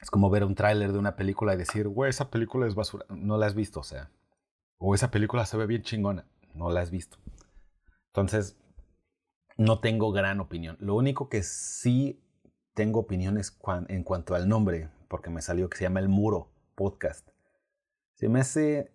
Es 0.00 0.10
como 0.10 0.30
ver 0.30 0.44
un 0.44 0.54
tráiler 0.54 0.92
de 0.92 0.98
una 0.98 1.16
película 1.16 1.54
y 1.54 1.58
decir, 1.58 1.88
güey, 1.88 2.10
esa 2.10 2.30
película 2.30 2.66
es 2.66 2.74
basura. 2.74 3.04
No 3.08 3.36
la 3.36 3.46
has 3.46 3.54
visto, 3.54 3.80
o 3.80 3.84
sea. 3.84 4.10
O 4.78 4.94
esa 4.94 5.10
película 5.10 5.44
se 5.44 5.56
ve 5.56 5.66
bien 5.66 5.82
chingona. 5.82 6.26
No 6.54 6.70
la 6.70 6.80
has 6.80 6.90
visto. 6.90 7.18
Entonces, 8.08 8.56
no 9.56 9.80
tengo 9.80 10.12
gran 10.12 10.40
opinión. 10.40 10.76
Lo 10.80 10.94
único 10.94 11.28
que 11.28 11.42
sí 11.42 12.22
tengo 12.74 13.00
opiniones 13.00 13.58
en 13.88 14.04
cuanto 14.04 14.36
al 14.36 14.48
nombre, 14.48 14.88
porque 15.08 15.30
me 15.30 15.42
salió 15.42 15.68
que 15.68 15.76
se 15.76 15.84
llama 15.84 16.00
El 16.00 16.08
Muro 16.08 16.52
Podcast. 16.76 17.28
Se 18.14 18.28
me 18.28 18.40
hace... 18.40 18.92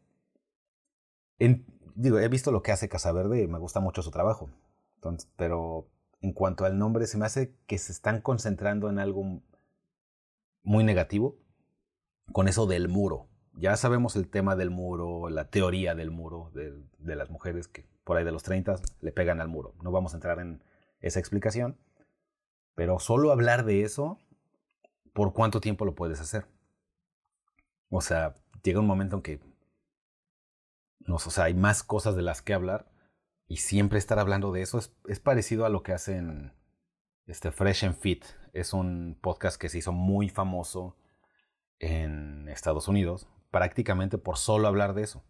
digo, 1.96 2.20
he 2.20 2.28
visto 2.30 2.52
lo 2.52 2.64
que 2.64 2.72
hace 2.72 2.88
Casaverde 2.88 3.44
y 3.44 3.48
me 3.48 3.60
gusta 3.60 3.82
mucho 3.82 4.02
su 4.02 4.12
trabajo. 4.12 4.50
Entonces, 4.96 5.30
pero 5.36 5.90
en 6.24 6.32
cuanto 6.32 6.64
al 6.64 6.80
nombre, 6.80 7.06
se 7.06 7.18
me 7.18 7.26
hace 7.26 7.54
que 7.68 7.78
se 7.78 7.92
están 7.92 8.22
concentrando 8.22 8.90
en 8.90 8.98
algo 8.98 9.42
muy 10.64 10.86
negativo 10.86 11.38
con 12.32 12.48
eso 12.48 12.66
del 12.66 12.88
muro. 12.88 13.28
Ya 13.56 13.76
sabemos 13.76 14.16
el 14.16 14.30
tema 14.30 14.56
del 14.56 14.70
muro, 14.70 15.30
la 15.30 15.50
teoría 15.50 15.96
del 15.96 16.12
muro 16.12 16.50
de, 16.56 17.16
las 17.16 17.30
mujeres 17.30 17.68
que 17.68 17.86
por 18.06 18.16
ahí 18.16 18.24
de 18.24 18.32
los 18.32 18.42
30 18.42 18.78
le 19.02 19.12
pegan 19.12 19.42
al 19.42 19.50
muro. 19.50 19.76
No 19.84 19.92
vamos 19.92 20.14
a 20.14 20.18
entrar 20.18 20.40
en 20.40 20.64
esa 21.02 21.20
explicación, 21.20 21.78
pero 22.74 23.00
solo 23.00 23.34
hablar 23.34 23.66
de 23.66 23.82
eso, 23.82 24.18
¿por 25.12 25.34
cuánto 25.34 25.60
tiempo 25.60 25.84
lo 25.84 25.94
puedes 25.94 26.22
hacer? 26.22 26.46
O 27.90 28.00
sea, 28.00 28.36
llega 28.64 28.80
un 28.80 28.88
momento 28.88 29.18
en 29.18 29.24
que 29.24 29.40
no, 31.06 31.16
o 31.16 31.20
sea, 31.20 31.44
hay 31.44 31.54
más 31.54 31.84
cosas 31.84 32.16
de 32.16 32.22
las 32.22 32.42
que 32.42 32.54
hablar 32.54 32.93
y 33.54 33.58
siempre 33.58 34.00
estar 34.00 34.18
hablando 34.18 34.52
de 34.52 34.64
eso 34.64 34.80
es, 34.80 34.98
es 35.08 35.20
parecido 35.20 35.64
a 35.64 35.70
lo 35.70 35.84
que 35.84 35.94
hacen 35.94 36.54
este 37.28 37.52
Fresh 37.52 37.86
and 37.86 37.96
Fit. 37.96 38.26
Es 38.52 38.74
un 38.74 39.16
podcast 39.22 39.62
que 39.62 39.70
se 39.70 39.78
hizo 39.78 39.92
muy 39.92 40.28
famoso 40.28 40.98
en 41.78 42.50
Estados 42.50 42.88
Unidos, 42.88 43.28
prácticamente 43.52 44.18
por 44.18 44.38
solo 44.38 44.68
hablar 44.68 44.96
de 44.96 45.04
eso. 45.04 45.24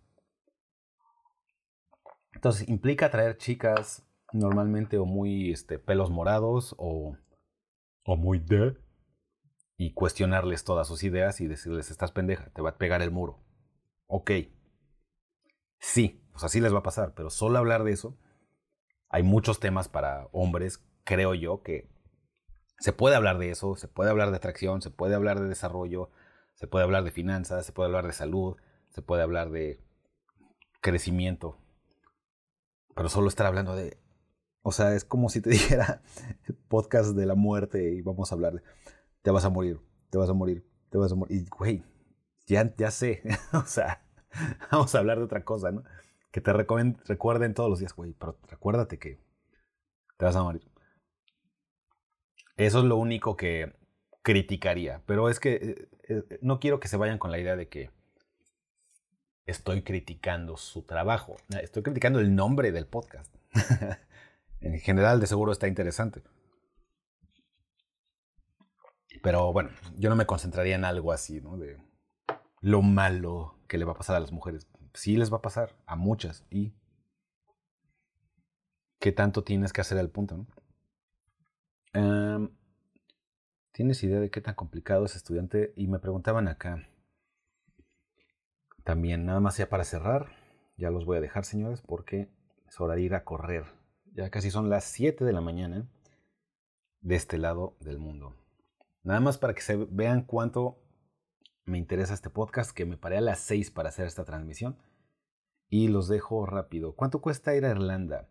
Entonces 2.31 2.69
implica 2.69 3.11
traer 3.11 3.35
chicas 3.35 4.07
normalmente 4.31 4.97
o 4.99 5.05
muy 5.05 5.51
este, 5.51 5.77
pelos 5.77 6.09
morados 6.09 6.75
o, 6.77 7.17
o 8.05 8.15
muy 8.15 8.39
de 8.39 8.77
y 9.75 9.91
cuestionarles 9.91 10.63
todas 10.63 10.87
sus 10.87 11.03
ideas 11.03 11.41
y 11.41 11.47
decirles, 11.47 11.91
estás 11.91 12.13
pendeja, 12.13 12.49
te 12.51 12.61
va 12.61 12.69
a 12.69 12.77
pegar 12.77 13.01
el 13.01 13.11
muro. 13.11 13.43
Ok. 14.07 14.31
Sí, 15.77 16.22
pues 16.33 16.43
así 16.43 16.59
les 16.59 16.73
va 16.73 16.79
a 16.79 16.83
pasar, 16.83 17.13
pero 17.15 17.29
solo 17.29 17.57
hablar 17.57 17.83
de 17.83 17.93
eso, 17.93 18.17
hay 19.09 19.23
muchos 19.23 19.59
temas 19.59 19.87
para 19.87 20.27
hombres, 20.31 20.83
creo 21.03 21.33
yo, 21.35 21.61
que 21.61 21.87
se 22.79 22.91
puede 22.91 23.15
hablar 23.15 23.37
de 23.37 23.51
eso, 23.51 23.75
se 23.75 23.87
puede 23.87 24.09
hablar 24.09 24.31
de 24.31 24.37
atracción, 24.37 24.81
se 24.81 24.89
puede 24.89 25.15
hablar 25.15 25.39
de 25.39 25.47
desarrollo, 25.47 26.09
se 26.55 26.67
puede 26.67 26.83
hablar 26.83 27.03
de 27.03 27.11
finanzas, 27.11 27.65
se 27.65 27.71
puede 27.71 27.87
hablar 27.87 28.07
de 28.07 28.13
salud, 28.13 28.57
se 28.89 29.01
puede 29.01 29.23
hablar 29.23 29.51
de 29.51 29.79
crecimiento, 30.81 31.57
pero 32.95 33.09
solo 33.09 33.27
estar 33.27 33.45
hablando 33.45 33.75
de... 33.75 33.97
O 34.63 34.71
sea, 34.71 34.95
es 34.95 35.03
como 35.03 35.29
si 35.29 35.41
te 35.41 35.49
dijera 35.51 36.01
podcast 36.67 37.15
de 37.15 37.25
la 37.25 37.35
muerte 37.35 37.93
y 37.93 38.01
vamos 38.01 38.31
a 38.31 38.35
hablar 38.35 38.53
de... 38.53 38.63
Te 39.21 39.31
vas 39.31 39.45
a 39.45 39.49
morir, 39.49 39.79
te 40.09 40.17
vas 40.17 40.29
a 40.29 40.33
morir, 40.33 40.67
te 40.89 40.97
vas 40.97 41.11
a 41.11 41.15
morir. 41.15 41.37
Y, 41.37 41.49
güey, 41.49 41.83
ya, 42.45 42.75
ya 42.75 42.91
sé. 42.91 43.21
o 43.53 43.65
sea, 43.65 44.03
vamos 44.71 44.93
a 44.95 44.99
hablar 44.99 45.17
de 45.17 45.23
otra 45.23 45.43
cosa, 45.45 45.71
¿no? 45.71 45.83
Que 46.33 46.41
te 46.41 46.51
recuerden 46.51 47.53
todos 47.53 47.69
los 47.69 47.79
días, 47.79 47.93
güey, 47.93 48.13
pero 48.13 48.39
recuérdate 48.49 48.97
que 48.97 49.19
te 50.17 50.25
vas 50.25 50.35
a 50.35 50.41
morir. 50.41 50.69
Eso 52.57 52.79
es 52.79 52.85
lo 52.85 52.97
único 52.97 53.37
que 53.37 53.71
criticaría. 54.23 55.03
Pero 55.05 55.29
es 55.29 55.39
que 55.39 55.53
eh, 55.53 55.89
eh, 56.09 56.39
no 56.41 56.59
quiero 56.59 56.79
que 56.79 56.87
se 56.87 56.97
vayan 56.97 57.19
con 57.19 57.29
la 57.29 57.37
idea 57.37 57.55
de 57.55 57.69
que 57.69 57.91
estoy 59.45 59.83
criticando 59.83 60.57
su 60.57 60.81
trabajo. 60.81 61.35
Estoy 61.61 61.83
criticando 61.83 62.19
el 62.19 62.33
nombre 62.33 62.71
del 62.71 62.87
podcast. 62.87 63.31
en 64.59 64.79
general, 64.79 65.19
de 65.19 65.27
seguro 65.27 65.51
está 65.51 65.67
interesante. 65.67 66.23
Pero 69.21 69.53
bueno, 69.53 69.69
yo 69.97 70.09
no 70.09 70.15
me 70.15 70.25
concentraría 70.25 70.73
en 70.75 70.85
algo 70.85 71.11
así, 71.11 71.41
¿no? 71.41 71.57
De 71.57 71.77
lo 72.61 72.81
malo 72.81 73.59
que 73.67 73.77
le 73.77 73.85
va 73.85 73.91
a 73.91 73.97
pasar 73.97 74.15
a 74.15 74.19
las 74.19 74.31
mujeres. 74.31 74.67
Sí 74.93 75.17
les 75.17 75.31
va 75.31 75.37
a 75.37 75.41
pasar, 75.41 75.75
a 75.85 75.95
muchas. 75.95 76.45
¿Y 76.49 76.73
qué 78.99 79.11
tanto 79.11 79.43
tienes 79.43 79.73
que 79.73 79.81
hacer 79.81 79.97
al 79.97 80.09
punto, 80.09 80.37
no? 80.37 80.47
¿Tienes 83.71 84.03
idea 84.03 84.19
de 84.19 84.29
qué 84.29 84.39
tan 84.39 84.53
complicado 84.53 85.05
es 85.05 85.15
estudiante? 85.15 85.73
Y 85.75 85.87
me 85.87 85.99
preguntaban 85.99 86.47
acá, 86.47 86.87
también, 88.83 89.25
nada 89.25 89.39
más 89.39 89.57
ya 89.57 89.69
para 89.69 89.83
cerrar, 89.83 90.27
ya 90.77 90.91
los 90.91 91.05
voy 91.05 91.17
a 91.17 91.21
dejar, 91.21 91.45
señores, 91.45 91.81
porque 91.81 92.29
es 92.67 92.79
hora 92.81 92.95
de 92.95 93.01
ir 93.01 93.15
a 93.15 93.23
correr. 93.23 93.65
Ya 94.13 94.29
casi 94.29 94.51
son 94.51 94.69
las 94.69 94.83
7 94.83 95.25
de 95.25 95.33
la 95.33 95.41
mañana 95.41 95.87
de 97.01 97.15
este 97.15 97.37
lado 97.37 97.75
del 97.79 97.97
mundo. 97.97 98.35
Nada 99.01 99.21
más 99.21 99.37
para 99.37 99.53
que 99.53 99.61
se 99.61 99.75
vean 99.75 100.23
cuánto 100.23 100.82
me 101.65 101.77
interesa 101.77 102.13
este 102.13 102.29
podcast, 102.29 102.71
que 102.71 102.85
me 102.85 102.97
paré 102.97 103.17
a 103.17 103.21
las 103.21 103.39
6 103.39 103.71
para 103.71 103.89
hacer 103.89 104.05
esta 104.05 104.25
transmisión. 104.25 104.77
Y 105.69 105.87
los 105.87 106.07
dejo 106.07 106.45
rápido. 106.45 106.95
¿Cuánto 106.95 107.21
cuesta 107.21 107.55
ir 107.55 107.65
a 107.65 107.71
Irlanda? 107.71 108.27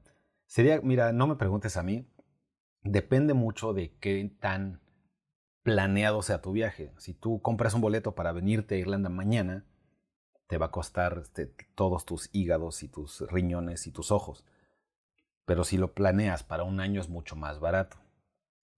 Sería, 0.46 0.80
mira, 0.80 1.12
no 1.12 1.26
me 1.26 1.36
preguntes 1.36 1.76
a 1.76 1.82
mí. 1.82 2.06
Depende 2.82 3.34
mucho 3.34 3.72
de 3.72 3.96
qué 3.98 4.36
tan 4.40 4.80
planeado 5.62 6.22
sea 6.22 6.42
tu 6.42 6.52
viaje. 6.52 6.92
Si 6.98 7.14
tú 7.14 7.40
compras 7.40 7.74
un 7.74 7.80
boleto 7.80 8.14
para 8.14 8.32
venirte 8.32 8.74
a 8.74 8.78
Irlanda 8.78 9.08
mañana, 9.08 9.64
te 10.46 10.58
va 10.58 10.66
a 10.66 10.70
costar 10.70 11.20
este, 11.22 11.46
todos 11.74 12.04
tus 12.04 12.28
hígados 12.32 12.82
y 12.82 12.88
tus 12.88 13.20
riñones 13.30 13.86
y 13.86 13.92
tus 13.92 14.12
ojos. 14.12 14.44
Pero 15.44 15.64
si 15.64 15.78
lo 15.78 15.94
planeas 15.94 16.42
para 16.42 16.64
un 16.64 16.80
año 16.80 17.00
es 17.00 17.08
mucho 17.08 17.36
más 17.36 17.58
barato. 17.58 17.96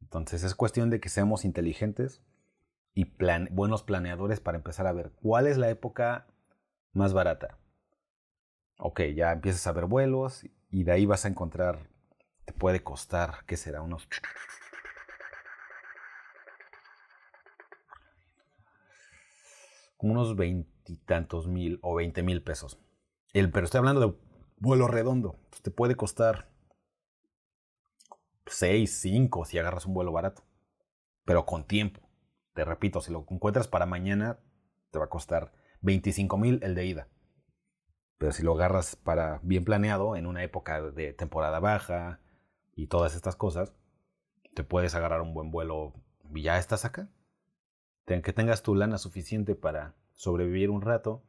Entonces 0.01 0.45
es 0.45 0.55
cuestión 0.55 0.91
de 0.91 1.01
que 1.01 1.09
seamos 1.09 1.45
inteligentes 1.45 2.23
y 2.95 3.13
buenos 3.51 3.83
planeadores 3.83 4.41
para 4.41 4.57
empezar 4.57 4.87
a 4.87 4.93
ver 4.93 5.11
cuál 5.23 5.47
es 5.47 5.59
la 5.59 5.69
época 5.69 6.27
más 6.93 7.13
barata. 7.13 7.59
Ok, 8.79 9.01
ya 9.15 9.33
empiezas 9.33 9.67
a 9.67 9.73
ver 9.73 9.87
vuelos 9.87 10.45
y 10.71 10.85
de 10.85 10.93
ahí 10.93 11.07
vas 11.07 11.25
a 11.25 11.29
encontrar, 11.29 11.89
te 12.45 12.53
puede 12.53 12.83
costar, 12.83 13.45
¿qué 13.47 13.57
será? 13.57 13.83
Unos... 13.83 14.09
unos 19.99 20.37
veintitantos 20.37 21.49
mil 21.49 21.79
o 21.81 21.95
veinte 21.95 22.23
mil 22.23 22.43
pesos. 22.43 22.79
El, 23.33 23.51
pero 23.51 23.65
estoy 23.65 23.79
hablando 23.79 24.01
de 24.01 24.15
vuelo 24.59 24.87
redondo. 24.87 25.41
Pues 25.49 25.63
te 25.63 25.71
puede 25.71 25.97
costar 25.97 26.51
seis, 28.45 29.01
cinco 29.01 29.47
si 29.47 29.59
agarras 29.59 29.87
un 29.87 29.95
vuelo 29.95 30.13
barato. 30.13 30.45
Pero 31.25 31.47
con 31.47 31.67
tiempo. 31.67 32.04
Te 32.55 32.65
repito, 32.65 33.01
si 33.01 33.13
lo 33.13 33.27
encuentras 33.29 33.67
para 33.67 33.85
mañana, 33.85 34.39
te 34.91 34.99
va 34.99 35.07
a 35.07 35.11
costar 35.11 35.53
25 35.83 36.39
mil 36.39 36.61
el 36.63 36.77
de 36.77 36.87
ida. 36.87 37.09
Pero 38.17 38.31
si 38.31 38.45
lo 38.45 38.53
agarras 38.55 38.95
para 38.95 39.41
bien 39.43 39.65
planeado, 39.65 40.15
en 40.15 40.27
una 40.27 40.45
época 40.45 40.81
de 40.81 41.13
temporada 41.13 41.59
baja 41.59 42.21
y 42.77 42.87
todas 42.87 43.17
estas 43.17 43.35
cosas, 43.35 43.75
te 44.55 44.63
puedes 44.63 44.95
agarrar 44.95 45.21
un 45.21 45.35
buen 45.35 45.51
vuelo 45.51 45.95
y 46.33 46.43
ya 46.43 46.59
estás 46.59 46.85
acá. 46.85 47.11
Que 48.07 48.33
tengas 48.33 48.63
tu 48.63 48.77
lana 48.77 48.99
suficiente 48.99 49.57
para 49.57 49.95
sobrevivir 50.15 50.71
un 50.71 50.81
rato. 50.81 51.25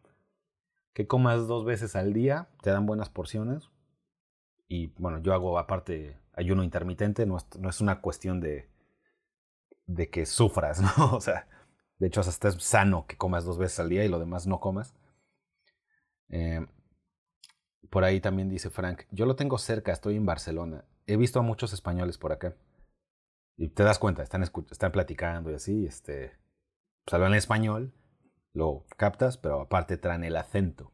Que 0.93 1.07
comas 1.07 1.47
dos 1.47 1.65
veces 1.65 1.95
al 1.95 2.13
día, 2.13 2.49
te 2.61 2.69
dan 2.69 2.85
buenas 2.85 3.09
porciones. 3.09 3.71
Y 4.67 4.87
bueno, 4.99 5.19
yo 5.23 5.33
hago 5.33 5.57
aparte 5.57 6.19
ayuno 6.33 6.63
intermitente, 6.63 7.25
no 7.25 7.37
es 7.37 7.81
una 7.81 8.01
cuestión 8.01 8.41
de, 8.41 8.69
de 9.87 10.09
que 10.09 10.25
sufras, 10.25 10.81
¿no? 10.97 11.15
O 11.15 11.21
sea, 11.21 11.47
de 11.99 12.07
hecho, 12.07 12.21
hasta 12.21 12.51
sano 12.51 13.05
que 13.07 13.17
comas 13.17 13.45
dos 13.45 13.57
veces 13.57 13.79
al 13.79 13.89
día 13.89 14.03
y 14.03 14.09
lo 14.09 14.19
demás 14.19 14.47
no 14.47 14.59
comas. 14.59 14.95
Eh, 16.29 16.65
por 17.89 18.03
ahí 18.03 18.19
también 18.19 18.49
dice 18.49 18.69
Frank, 18.69 19.03
yo 19.11 19.25
lo 19.25 19.35
tengo 19.35 19.57
cerca, 19.57 19.91
estoy 19.91 20.17
en 20.17 20.25
Barcelona. 20.25 20.85
He 21.05 21.17
visto 21.17 21.39
a 21.39 21.43
muchos 21.43 21.71
españoles 21.73 22.17
por 22.17 22.31
acá. 22.31 22.55
Y 23.57 23.69
te 23.69 23.83
das 23.83 23.99
cuenta, 23.99 24.23
están, 24.23 24.43
están 24.43 24.91
platicando 24.91 25.51
y 25.51 25.55
así, 25.55 25.85
este, 25.85 26.37
pues 27.05 27.13
hablan 27.13 27.35
español, 27.35 27.93
lo 28.53 28.85
captas, 28.97 29.37
pero 29.37 29.61
aparte 29.61 29.97
traen 29.97 30.23
el 30.25 30.35
acento. 30.35 30.91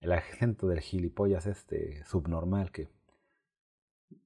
El 0.00 0.12
acento 0.12 0.68
del 0.68 0.80
gilipollas 0.80 1.46
este 1.46 2.04
subnormal 2.04 2.70
que... 2.70 2.88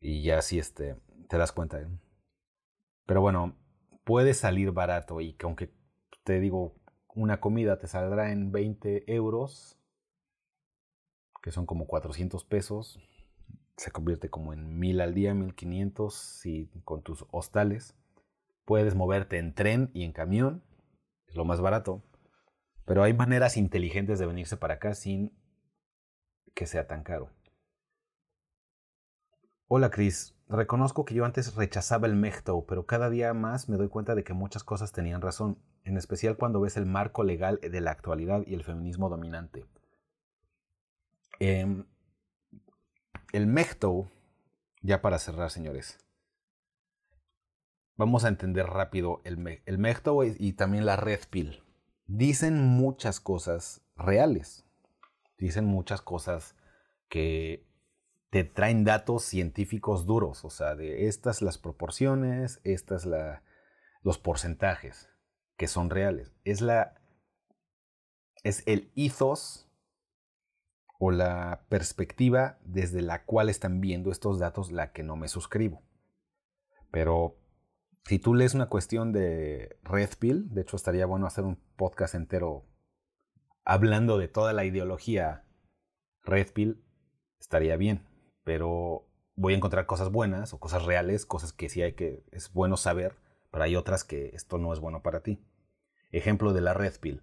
Y 0.01 0.23
ya 0.23 0.39
así, 0.39 0.59
este, 0.59 0.97
te 1.29 1.39
das 1.39 1.53
cuenta. 1.53 1.81
¿eh? 1.81 1.89
Pero 3.07 3.21
bueno, 3.21 3.57
puede 4.05 4.35
salir 4.35 4.73
barato 4.73 5.21
y 5.21 5.35
que 5.35 5.47
aunque 5.47 5.73
te 6.25 6.41
digo, 6.41 6.75
una 7.15 7.41
comida 7.41 7.79
te 7.79 7.87
saldrá 7.87 8.33
en 8.33 8.53
20 8.53 9.13
euros, 9.13 9.79
que 11.43 11.51
son 11.51 11.67
como 11.67 11.87
400 11.87 12.45
pesos, 12.45 13.01
se 13.77 13.91
convierte 13.91 14.31
como 14.31 14.53
en 14.53 14.79
1000 14.79 15.01
al 15.01 15.15
día, 15.15 15.35
1500 15.35 16.15
si 16.15 16.71
con 16.85 17.03
tus 17.03 17.27
hostales. 17.31 17.97
Puedes 18.65 18.95
moverte 18.95 19.39
en 19.39 19.55
tren 19.55 19.91
y 19.93 20.05
en 20.05 20.13
camión, 20.13 20.63
es 21.27 21.35
lo 21.35 21.45
más 21.45 21.61
barato. 21.61 22.03
Pero 22.85 23.03
hay 23.03 23.13
maneras 23.13 23.57
inteligentes 23.57 24.19
de 24.19 24.27
venirse 24.27 24.57
para 24.57 24.75
acá 24.75 24.95
sin 24.95 25.33
que 26.55 26.67
sea 26.67 26.87
tan 26.87 27.03
caro. 27.03 27.31
Hola 29.67 29.91
Chris, 29.91 30.35
reconozco 30.53 31.05
que 31.05 31.15
yo 31.15 31.25
antes 31.25 31.55
rechazaba 31.55 32.07
el 32.07 32.15
Mechto, 32.15 32.65
pero 32.67 32.87
cada 32.87 33.11
día 33.11 33.33
más 33.35 33.69
me 33.69 33.77
doy 33.77 33.89
cuenta 33.89 34.15
de 34.15 34.23
que 34.23 34.35
muchas 34.35 34.63
cosas 34.63 34.93
tenían 34.93 35.23
razón, 35.23 35.59
en 35.85 35.97
especial 35.97 36.37
cuando 36.37 36.61
ves 36.61 36.77
el 36.77 36.87
marco 36.87 37.25
legal 37.25 37.59
de 37.61 37.81
la 37.81 37.91
actualidad 37.91 38.43
y 38.47 38.55
el 38.55 38.63
feminismo 38.63 39.09
dominante. 39.09 39.65
Em, 41.41 41.87
el 43.33 43.47
Mechto, 43.47 44.11
ya 44.83 45.01
para 45.01 45.19
cerrar 45.19 45.51
señores, 45.51 45.99
vamos 47.97 48.25
a 48.25 48.29
entender 48.29 48.67
rápido 48.67 49.23
el, 49.25 49.39
Mechto 49.79 50.23
y 50.25 50.53
también 50.53 50.85
la 50.85 50.97
Red 50.97 51.21
Pill. 51.31 51.63
Dicen 52.07 52.63
muchas 52.63 53.21
cosas 53.21 53.81
reales, 53.97 54.67
dicen 55.39 55.65
muchas 55.65 56.03
cosas 56.03 56.57
que 57.09 57.67
te 58.33 58.45
traen 58.45 58.83
datos 58.83 59.25
científicos 59.25 60.07
duros, 60.07 60.47
o 60.47 60.49
sea, 60.49 60.75
de 60.75 61.07
estas 61.07 61.43
las 61.43 61.59
proporciones, 61.59 62.63
estas 62.65 63.07
los 64.03 64.19
porcentajes 64.19 65.11
que 65.59 65.69
son 65.69 65.91
reales. 65.91 66.33
Es 66.43 66.63
la 66.63 66.95
es 68.43 68.67
el 68.67 68.91
ethos 68.97 69.71
o 70.99 71.11
la 71.11 71.67
perspectiva 71.69 72.59
desde 72.65 73.03
la 73.03 73.27
cual 73.27 73.51
están 73.51 73.83
viendo 73.83 74.11
estos 74.11 74.39
datos 74.39 74.73
la 74.73 74.93
que 74.93 75.03
no 75.03 75.15
me 75.15 75.29
suscribo. 75.29 75.83
Pero 76.91 77.37
si 78.07 78.19
tú 78.19 78.35
lees 78.35 78.55
una 78.55 78.71
cuestión 78.71 79.13
de 79.13 79.79
Red 79.83 80.13
Pill, 80.19 80.49
de 80.55 80.63
hecho 80.63 80.77
estaría 80.77 81.05
bueno 81.05 81.27
hacer 81.27 81.45
un 81.45 81.57
podcast 81.77 82.15
entero 82.15 82.65
hablando 83.63 84.17
de 84.17 84.29
toda 84.29 84.55
la 84.55 84.65
ideología 84.65 85.45
Red 86.25 86.53
Pill, 86.55 86.83
estaría 87.39 87.77
bien 87.77 88.11
pero 88.45 89.07
voy 89.37 89.55
a 89.55 89.57
encontrar 89.57 89.87
cosas 89.87 90.11
buenas 90.11 90.53
o 90.53 90.61
cosas 90.61 90.85
reales, 90.85 91.27
cosas 91.27 91.53
que 91.53 91.69
sí 91.69 91.83
hay 91.83 91.95
que 91.95 92.25
es 92.33 92.53
bueno 92.53 92.77
saber, 92.77 93.17
pero 93.51 93.65
hay 93.65 93.77
otras 93.77 94.05
que 94.05 94.31
esto 94.35 94.59
no 94.59 94.73
es 94.73 94.81
bueno 94.81 95.03
para 95.03 95.23
ti. 95.23 95.41
Ejemplo 96.11 96.53
de 96.53 96.61
la 96.61 96.75
red 96.75 96.95
pill. 97.01 97.23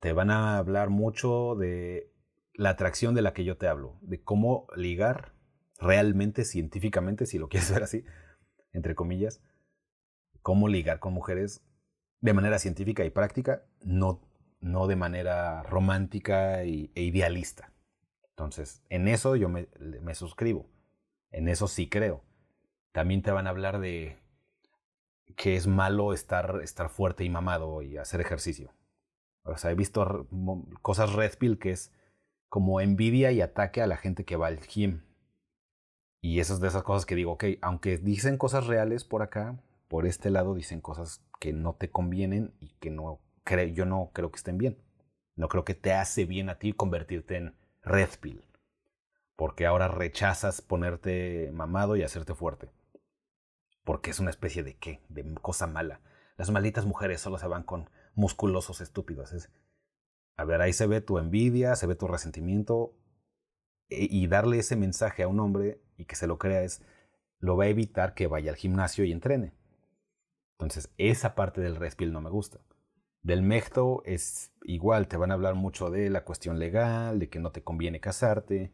Te 0.00 0.12
van 0.12 0.30
a 0.30 0.58
hablar 0.58 0.90
mucho 0.90 1.54
de 1.56 2.12
la 2.54 2.70
atracción 2.70 3.14
de 3.14 3.22
la 3.22 3.32
que 3.32 3.44
yo 3.44 3.56
te 3.56 3.68
hablo, 3.68 3.98
de 4.00 4.22
cómo 4.22 4.66
ligar 4.76 5.32
realmente, 5.78 6.44
científicamente, 6.44 7.26
si 7.26 7.38
lo 7.38 7.48
quieres 7.50 7.70
ver 7.70 7.82
así, 7.82 8.04
entre 8.72 8.94
comillas, 8.94 9.40
cómo 10.42 10.68
ligar 10.68 10.98
con 10.98 11.12
mujeres 11.12 11.64
de 12.20 12.32
manera 12.32 12.58
científica 12.58 13.04
y 13.04 13.10
práctica, 13.10 13.64
no, 13.82 14.20
no 14.60 14.88
de 14.88 14.96
manera 14.96 15.62
romántica 15.62 16.62
e 16.62 16.90
idealista. 16.94 17.72
Entonces, 18.38 18.84
en 18.88 19.08
eso 19.08 19.34
yo 19.34 19.48
me, 19.48 19.66
suscribo. 20.14 20.70
En 21.32 21.48
eso 21.48 21.66
sí 21.66 21.88
creo. 21.88 22.22
También 22.92 23.20
te 23.20 23.32
van 23.32 23.48
a 23.48 23.50
hablar 23.50 23.80
de 23.80 24.16
que 25.34 25.56
es 25.56 25.66
malo 25.66 26.12
estar, 26.12 26.60
estar 26.62 26.88
fuerte 26.88 27.24
y 27.24 27.30
mamado 27.30 27.82
y 27.82 27.96
hacer 27.96 28.20
ejercicio. 28.20 28.72
O 29.42 29.58
sea, 29.58 29.72
he 29.72 29.74
visto 29.74 30.28
cosas 30.82 31.14
red 31.14 31.36
pill 31.36 31.58
que 31.58 31.72
es 31.72 31.92
como 32.48 32.80
envidia 32.80 33.32
y 33.32 33.40
ataque 33.40 33.82
a 33.82 33.88
la 33.88 33.96
gente 33.96 34.24
que 34.24 34.36
va 34.36 34.46
al 34.46 34.60
gym. 34.60 35.02
Y 36.22 36.38
esas 36.38 36.60
de 36.60 36.68
esas 36.68 36.84
cosas 36.84 37.06
que 37.06 37.16
digo, 37.16 37.32
ok, 37.32 37.44
aunque 37.60 37.98
dicen 37.98 38.38
cosas 38.38 38.68
reales 38.68 39.02
por 39.02 39.22
acá, 39.22 39.60
por 39.88 40.06
este 40.06 40.30
lado 40.30 40.54
dicen 40.54 40.80
cosas 40.80 41.24
que 41.40 41.52
no 41.52 41.74
te 41.74 41.90
convienen 41.90 42.54
y 42.60 42.68
que 42.78 42.90
no 42.90 43.18
yo 43.74 43.84
no 43.84 44.10
creo 44.12 44.30
que 44.30 44.36
estén 44.36 44.58
bien. 44.58 44.78
No 45.34 45.48
creo 45.48 45.64
que 45.64 45.74
te 45.74 45.92
hace 45.92 46.24
bien 46.24 46.50
a 46.50 46.60
ti 46.60 46.72
convertirte 46.72 47.36
en 47.36 47.57
red 47.88 48.10
pill. 48.20 48.44
Porque 49.36 49.66
ahora 49.66 49.88
rechazas 49.88 50.60
ponerte 50.60 51.50
mamado 51.52 51.96
y 51.96 52.02
hacerte 52.02 52.34
fuerte. 52.34 52.70
Porque 53.84 54.10
es 54.10 54.20
una 54.20 54.30
especie 54.30 54.62
de 54.62 54.76
qué, 54.76 55.00
de 55.08 55.34
cosa 55.34 55.66
mala. 55.66 56.00
Las 56.36 56.50
malditas 56.50 56.86
mujeres 56.86 57.20
solo 57.20 57.38
se 57.38 57.46
van 57.46 57.62
con 57.62 57.90
musculosos 58.14 58.80
estúpidos. 58.80 59.32
Es, 59.32 59.50
a 60.36 60.44
ver, 60.44 60.60
ahí 60.60 60.72
se 60.72 60.86
ve 60.86 61.00
tu 61.00 61.18
envidia, 61.18 61.76
se 61.76 61.86
ve 61.86 61.94
tu 61.94 62.06
resentimiento. 62.06 62.94
E, 63.88 64.06
y 64.10 64.26
darle 64.26 64.58
ese 64.58 64.76
mensaje 64.76 65.22
a 65.22 65.28
un 65.28 65.40
hombre 65.40 65.80
y 65.96 66.04
que 66.04 66.16
se 66.16 66.26
lo 66.26 66.38
crea 66.38 66.62
es, 66.62 66.82
lo 67.40 67.56
va 67.56 67.64
a 67.64 67.68
evitar 67.68 68.14
que 68.14 68.26
vaya 68.26 68.50
al 68.50 68.56
gimnasio 68.56 69.04
y 69.04 69.12
entrene. 69.12 69.54
Entonces, 70.58 70.92
esa 70.98 71.34
parte 71.34 71.60
del 71.60 71.76
respil 71.76 72.12
no 72.12 72.20
me 72.20 72.30
gusta. 72.30 72.60
Del 73.22 73.42
mecto 73.42 74.02
es 74.04 74.52
igual, 74.62 75.08
te 75.08 75.16
van 75.16 75.30
a 75.30 75.34
hablar 75.34 75.54
mucho 75.54 75.90
de 75.90 76.08
la 76.10 76.24
cuestión 76.24 76.58
legal, 76.58 77.18
de 77.18 77.28
que 77.28 77.40
no 77.40 77.52
te 77.52 77.62
conviene 77.62 78.00
casarte, 78.00 78.72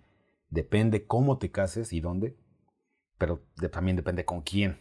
depende 0.49 1.07
cómo 1.07 1.39
te 1.39 1.51
cases 1.51 1.93
y 1.93 2.01
dónde, 2.01 2.37
pero 3.19 3.43
también 3.73 3.97
depende 3.97 4.25
con 4.25 4.43
quién. 4.43 4.79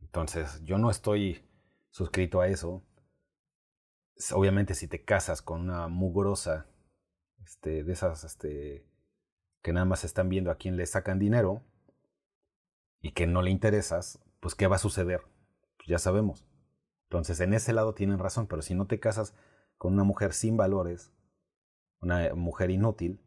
Entonces, 0.00 0.62
yo 0.64 0.76
no 0.76 0.90
estoy 0.90 1.48
suscrito 1.90 2.40
a 2.40 2.48
eso. 2.48 2.82
Obviamente, 4.32 4.74
si 4.74 4.88
te 4.88 5.04
casas 5.04 5.40
con 5.40 5.60
una 5.60 5.88
mugrosa, 5.88 6.66
este, 7.44 7.84
de 7.84 7.92
esas, 7.92 8.24
este, 8.24 8.84
que 9.62 9.72
nada 9.72 9.86
más 9.86 10.04
están 10.04 10.28
viendo 10.28 10.50
a 10.50 10.56
quién 10.56 10.76
le 10.76 10.86
sacan 10.86 11.18
dinero 11.18 11.62
y 13.00 13.12
que 13.12 13.26
no 13.26 13.42
le 13.42 13.50
interesas, 13.50 14.18
pues 14.40 14.54
¿qué 14.54 14.66
va 14.66 14.76
a 14.76 14.80
suceder? 14.80 15.22
Pues 15.76 15.88
ya 15.88 15.98
sabemos. 15.98 16.49
Entonces, 17.10 17.40
en 17.40 17.54
ese 17.54 17.72
lado 17.72 17.92
tienen 17.92 18.20
razón, 18.20 18.46
pero 18.46 18.62
si 18.62 18.74
no 18.74 18.86
te 18.86 19.00
casas 19.00 19.34
con 19.76 19.92
una 19.92 20.04
mujer 20.04 20.32
sin 20.32 20.56
valores, 20.56 21.12
una 22.00 22.34
mujer 22.34 22.70
inútil, 22.70 23.20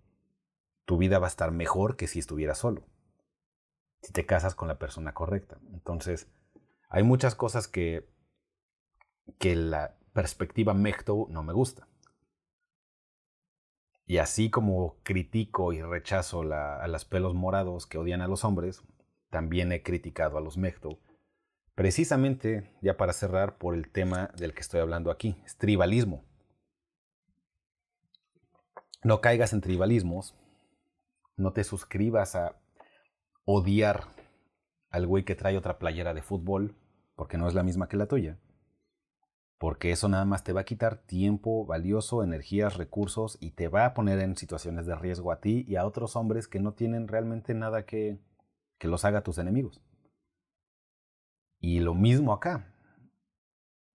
tu 0.85 0.97
vida 0.97 1.19
va 1.19 1.27
a 1.27 1.29
estar 1.29 1.51
mejor 1.51 1.97
que 1.97 2.07
si 2.07 2.19
estuvieras 2.19 2.57
solo. 2.57 2.87
Si 4.01 4.13
te 4.13 4.25
casas 4.25 4.55
con 4.55 4.67
la 4.67 4.79
persona 4.79 5.13
correcta. 5.13 5.59
Entonces, 5.73 6.27
hay 6.89 7.03
muchas 7.03 7.35
cosas 7.35 7.67
que 7.67 8.11
que 9.39 9.55
la 9.55 9.97
perspectiva 10.13 10.73
Mechto 10.73 11.27
no 11.29 11.43
me 11.43 11.53
gusta. 11.53 11.87
Y 14.05 14.17
así 14.17 14.49
como 14.49 14.97
critico 15.03 15.71
y 15.73 15.81
rechazo 15.81 16.41
a 16.41 16.87
los 16.87 17.05
pelos 17.05 17.33
morados 17.33 17.87
que 17.87 17.97
odian 17.97 18.21
a 18.21 18.27
los 18.27 18.43
hombres, 18.43 18.83
también 19.29 19.71
he 19.71 19.81
criticado 19.81 20.37
a 20.37 20.41
los 20.41 20.57
Mechto. 20.57 20.99
Precisamente, 21.75 22.71
ya 22.81 22.97
para 22.97 23.13
cerrar, 23.13 23.57
por 23.57 23.73
el 23.73 23.89
tema 23.91 24.29
del 24.37 24.53
que 24.53 24.61
estoy 24.61 24.79
hablando 24.79 25.11
aquí, 25.11 25.41
es 25.45 25.57
tribalismo. 25.57 26.23
No 29.03 29.21
caigas 29.21 29.53
en 29.53 29.61
tribalismos, 29.61 30.35
no 31.35 31.51
te 31.51 31.63
suscribas 31.63 32.35
a 32.35 32.61
odiar 33.45 34.05
al 34.89 35.07
güey 35.07 35.25
que 35.25 35.35
trae 35.35 35.57
otra 35.57 35.79
playera 35.79 36.13
de 36.13 36.21
fútbol, 36.21 36.77
porque 37.15 37.37
no 37.37 37.47
es 37.47 37.53
la 37.53 37.63
misma 37.63 37.89
que 37.89 37.97
la 37.97 38.07
tuya 38.07 38.37
porque 39.63 39.93
eso 39.93 40.09
nada 40.09 40.25
más 40.25 40.43
te 40.43 40.51
va 40.51 40.59
a 40.59 40.65
quitar 40.65 40.97
tiempo 40.97 41.65
valioso, 41.65 42.21
energías, 42.21 42.75
recursos 42.75 43.37
y 43.39 43.51
te 43.51 43.69
va 43.69 43.85
a 43.85 43.93
poner 43.93 44.19
en 44.19 44.35
situaciones 44.35 44.85
de 44.85 44.93
riesgo 44.93 45.31
a 45.31 45.39
ti 45.39 45.63
y 45.65 45.77
a 45.77 45.85
otros 45.85 46.17
hombres 46.17 46.49
que 46.49 46.59
no 46.59 46.73
tienen 46.73 47.07
realmente 47.07 47.53
nada 47.53 47.85
que, 47.85 48.19
que 48.77 48.89
los 48.89 49.05
haga 49.05 49.23
tus 49.23 49.37
enemigos. 49.37 49.81
Y 51.63 51.79
lo 51.79 51.95
mismo 51.95 52.33
acá. 52.33 52.67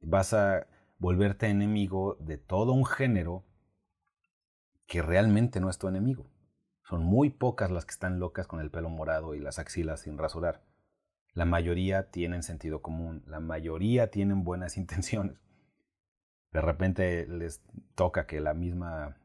Vas 0.00 0.32
a 0.32 0.66
volverte 0.98 1.46
enemigo 1.46 2.16
de 2.18 2.38
todo 2.38 2.72
un 2.72 2.84
género 2.84 3.44
que 4.86 5.02
realmente 5.02 5.60
no 5.60 5.70
es 5.70 5.78
tu 5.78 5.86
enemigo. 5.86 6.26
Son 6.82 7.04
muy 7.04 7.30
pocas 7.30 7.70
las 7.70 7.84
que 7.84 7.92
están 7.92 8.18
locas 8.18 8.46
con 8.46 8.60
el 8.60 8.70
pelo 8.70 8.88
morado 8.88 9.34
y 9.34 9.40
las 9.40 9.60
axilas 9.60 10.00
sin 10.00 10.18
rasurar. 10.18 10.64
La 11.34 11.44
mayoría 11.44 12.10
tienen 12.10 12.42
sentido 12.42 12.82
común, 12.82 13.22
la 13.26 13.38
mayoría 13.38 14.10
tienen 14.10 14.42
buenas 14.42 14.76
intenciones 14.78 15.38
de 16.52 16.60
repente 16.60 17.26
les 17.26 17.62
toca 17.94 18.26
que 18.26 18.40
la 18.40 18.54
misma 18.54 19.16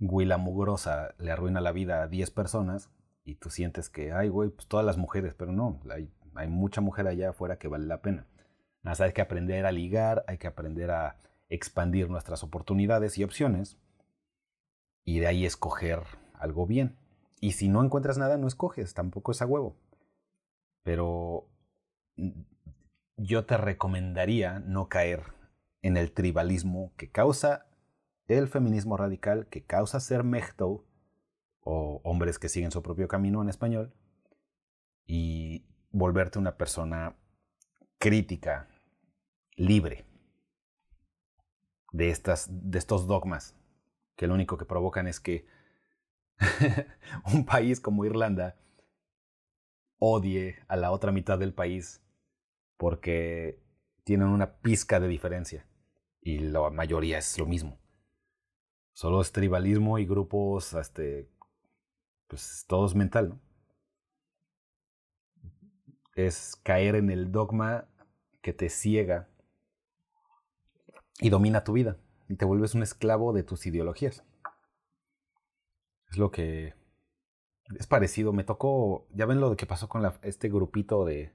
huila 0.00 0.38
mugrosa 0.38 1.14
le 1.18 1.30
arruina 1.30 1.60
la 1.60 1.72
vida 1.72 2.02
a 2.02 2.08
10 2.08 2.30
personas 2.30 2.90
y 3.24 3.36
tú 3.36 3.50
sientes 3.50 3.90
que, 3.90 4.12
ay, 4.12 4.28
güey, 4.28 4.50
pues 4.50 4.66
todas 4.68 4.86
las 4.86 4.96
mujeres, 4.96 5.34
pero 5.34 5.52
no, 5.52 5.80
hay, 5.90 6.10
hay 6.36 6.48
mucha 6.48 6.80
mujer 6.80 7.06
allá 7.06 7.30
afuera 7.30 7.58
que 7.58 7.68
vale 7.68 7.86
la 7.86 8.02
pena. 8.02 8.26
Nada, 8.82 9.04
hay 9.04 9.12
que 9.12 9.20
aprender 9.20 9.66
a 9.66 9.72
ligar, 9.72 10.24
hay 10.28 10.38
que 10.38 10.46
aprender 10.46 10.90
a 10.90 11.16
expandir 11.48 12.08
nuestras 12.10 12.42
oportunidades 12.42 13.18
y 13.18 13.24
opciones 13.24 13.78
y 15.04 15.20
de 15.20 15.26
ahí 15.26 15.46
escoger 15.46 16.02
algo 16.34 16.66
bien. 16.66 16.96
Y 17.40 17.52
si 17.52 17.68
no 17.68 17.82
encuentras 17.82 18.18
nada, 18.18 18.38
no 18.38 18.48
escoges, 18.48 18.94
tampoco 18.94 19.32
es 19.32 19.42
a 19.42 19.46
huevo. 19.46 19.76
Pero 20.82 21.48
mm, 22.16 22.30
yo 23.16 23.44
te 23.44 23.56
recomendaría 23.56 24.60
no 24.60 24.88
caer 24.88 25.22
en 25.82 25.96
el 25.96 26.12
tribalismo 26.12 26.92
que 26.96 27.10
causa 27.10 27.66
el 28.28 28.48
feminismo 28.48 28.96
radical, 28.96 29.46
que 29.46 29.64
causa 29.64 30.00
ser 30.00 30.24
mechto, 30.24 30.84
o 31.60 32.00
hombres 32.04 32.38
que 32.38 32.48
siguen 32.48 32.70
su 32.70 32.82
propio 32.82 33.08
camino 33.08 33.42
en 33.42 33.48
español, 33.48 33.92
y 35.06 35.65
volverte 35.96 36.38
una 36.38 36.56
persona 36.58 37.16
crítica, 37.98 38.68
libre 39.56 40.04
de, 41.92 42.10
estas, 42.10 42.48
de 42.50 42.78
estos 42.78 43.06
dogmas, 43.06 43.56
que 44.14 44.26
lo 44.26 44.34
único 44.34 44.58
que 44.58 44.66
provocan 44.66 45.06
es 45.06 45.20
que 45.20 45.46
un 47.32 47.46
país 47.46 47.80
como 47.80 48.04
Irlanda 48.04 48.56
odie 49.98 50.56
a 50.68 50.76
la 50.76 50.90
otra 50.90 51.12
mitad 51.12 51.38
del 51.38 51.54
país 51.54 52.02
porque 52.76 53.58
tienen 54.04 54.28
una 54.28 54.58
pizca 54.58 55.00
de 55.00 55.08
diferencia 55.08 55.66
y 56.20 56.40
la 56.40 56.68
mayoría 56.68 57.16
es 57.16 57.38
lo 57.38 57.46
mismo. 57.46 57.78
Solo 58.92 59.22
es 59.22 59.32
tribalismo 59.32 59.98
y 59.98 60.04
grupos, 60.04 60.74
este, 60.74 61.30
pues 62.26 62.66
todo 62.68 62.84
es 62.84 62.94
mental, 62.94 63.30
¿no? 63.30 63.45
Es 66.16 66.56
caer 66.64 66.96
en 66.96 67.10
el 67.10 67.30
dogma 67.30 67.86
que 68.42 68.52
te 68.52 68.68
ciega 68.68 69.28
y 71.20 71.30
domina 71.30 71.62
tu 71.62 71.74
vida 71.74 71.96
y 72.28 72.34
te 72.34 72.44
vuelves 72.44 72.74
un 72.74 72.82
esclavo 72.82 73.32
de 73.32 73.44
tus 73.44 73.64
ideologías. 73.66 74.24
Es 76.10 76.18
lo 76.18 76.32
que 76.32 76.74
es 77.78 77.86
parecido. 77.86 78.32
Me 78.32 78.42
tocó, 78.42 79.06
ya 79.14 79.26
ven 79.26 79.40
lo 79.40 79.56
que 79.56 79.66
pasó 79.66 79.88
con 79.88 80.02
este 80.22 80.48
grupito 80.48 81.04
de, 81.04 81.32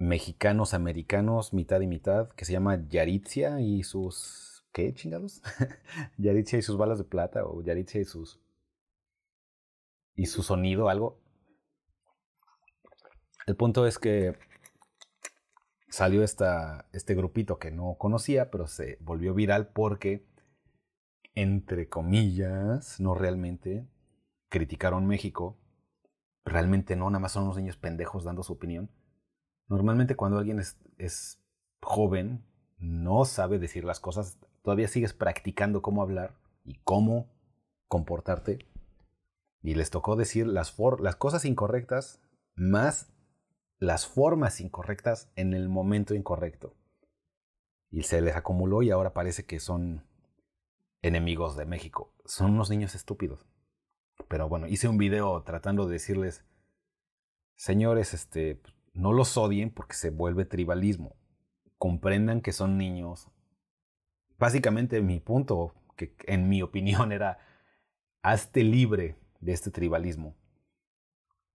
mexicanos 0.00 0.72
americanos, 0.72 1.52
mitad 1.52 1.80
y 1.82 1.86
mitad, 1.86 2.30
que 2.30 2.44
se 2.44 2.52
llama 2.52 2.84
Yaritzia 2.88 3.60
y 3.60 3.84
sus... 3.84 4.64
¿Qué 4.72 4.94
chingados? 4.94 5.42
Yaritzia 6.16 6.58
y 6.58 6.62
sus 6.62 6.76
balas 6.76 6.98
de 6.98 7.04
plata 7.04 7.44
o 7.44 7.62
Yaritzia 7.62 8.00
y 8.00 8.04
sus... 8.04 8.40
y 10.16 10.26
su 10.26 10.42
sonido, 10.42 10.88
algo. 10.88 11.20
El 13.46 13.56
punto 13.56 13.86
es 13.86 13.98
que 13.98 14.38
salió 15.88 16.22
esta, 16.22 16.88
este 16.92 17.14
grupito 17.14 17.58
que 17.58 17.70
no 17.70 17.96
conocía, 17.98 18.50
pero 18.50 18.66
se 18.66 18.98
volvió 19.00 19.34
viral 19.34 19.68
porque, 19.68 20.26
entre 21.34 21.88
comillas, 21.88 23.00
no 23.00 23.14
realmente, 23.14 23.88
criticaron 24.48 25.06
México. 25.06 25.58
Realmente 26.44 26.96
no, 26.96 27.10
nada 27.10 27.20
más 27.20 27.32
son 27.32 27.44
unos 27.44 27.56
niños 27.56 27.76
pendejos 27.76 28.24
dando 28.24 28.42
su 28.42 28.52
opinión 28.52 28.90
Normalmente 29.70 30.16
cuando 30.16 30.38
alguien 30.38 30.60
es, 30.98 31.40
joven, 31.80 32.44
no 32.78 33.24
sabe 33.24 33.60
decir 33.60 33.84
las 33.84 34.00
cosas, 34.00 34.36
todavía 34.62 34.88
sigues 34.88 35.14
practicando 35.14 35.80
cómo 35.80 36.02
hablar 36.02 36.34
y 36.64 36.80
cómo 36.82 37.30
comportarte. 37.86 38.66
Y 39.62 39.74
les 39.76 39.90
tocó 39.90 40.16
decir 40.16 40.48
las, 40.48 40.76
las 40.98 41.14
cosas 41.14 41.44
incorrectas 41.44 42.20
más 42.56 43.12
las 43.80 44.06
formas 44.06 44.60
incorrectas 44.60 45.32
en 45.36 45.54
el 45.54 45.70
momento 45.70 46.14
incorrecto. 46.14 46.76
Y 47.90 48.02
se 48.02 48.20
les 48.20 48.36
acumuló 48.36 48.82
y 48.82 48.90
ahora 48.90 49.14
parece 49.14 49.46
que 49.46 49.58
son 49.58 50.06
enemigos 51.02 51.56
de 51.56 51.64
México. 51.64 52.14
Son 52.26 52.52
unos 52.52 52.68
niños 52.70 52.94
estúpidos. 52.94 53.46
Pero 54.28 54.48
bueno, 54.48 54.68
hice 54.68 54.86
un 54.86 54.98
video 54.98 55.42
tratando 55.42 55.86
de 55.86 55.94
decirles, 55.94 56.44
señores, 57.56 58.12
este, 58.12 58.60
no 58.92 59.12
los 59.14 59.36
odien 59.38 59.70
porque 59.70 59.94
se 59.94 60.10
vuelve 60.10 60.44
tribalismo. 60.44 61.16
Comprendan 61.78 62.42
que 62.42 62.52
son 62.52 62.76
niños. 62.76 63.30
Básicamente 64.38 65.00
mi 65.00 65.20
punto, 65.20 65.74
que 65.96 66.14
en 66.26 66.50
mi 66.50 66.60
opinión 66.60 67.12
era, 67.12 67.38
hazte 68.22 68.62
libre 68.62 69.16
de 69.40 69.52
este 69.52 69.70
tribalismo 69.70 70.36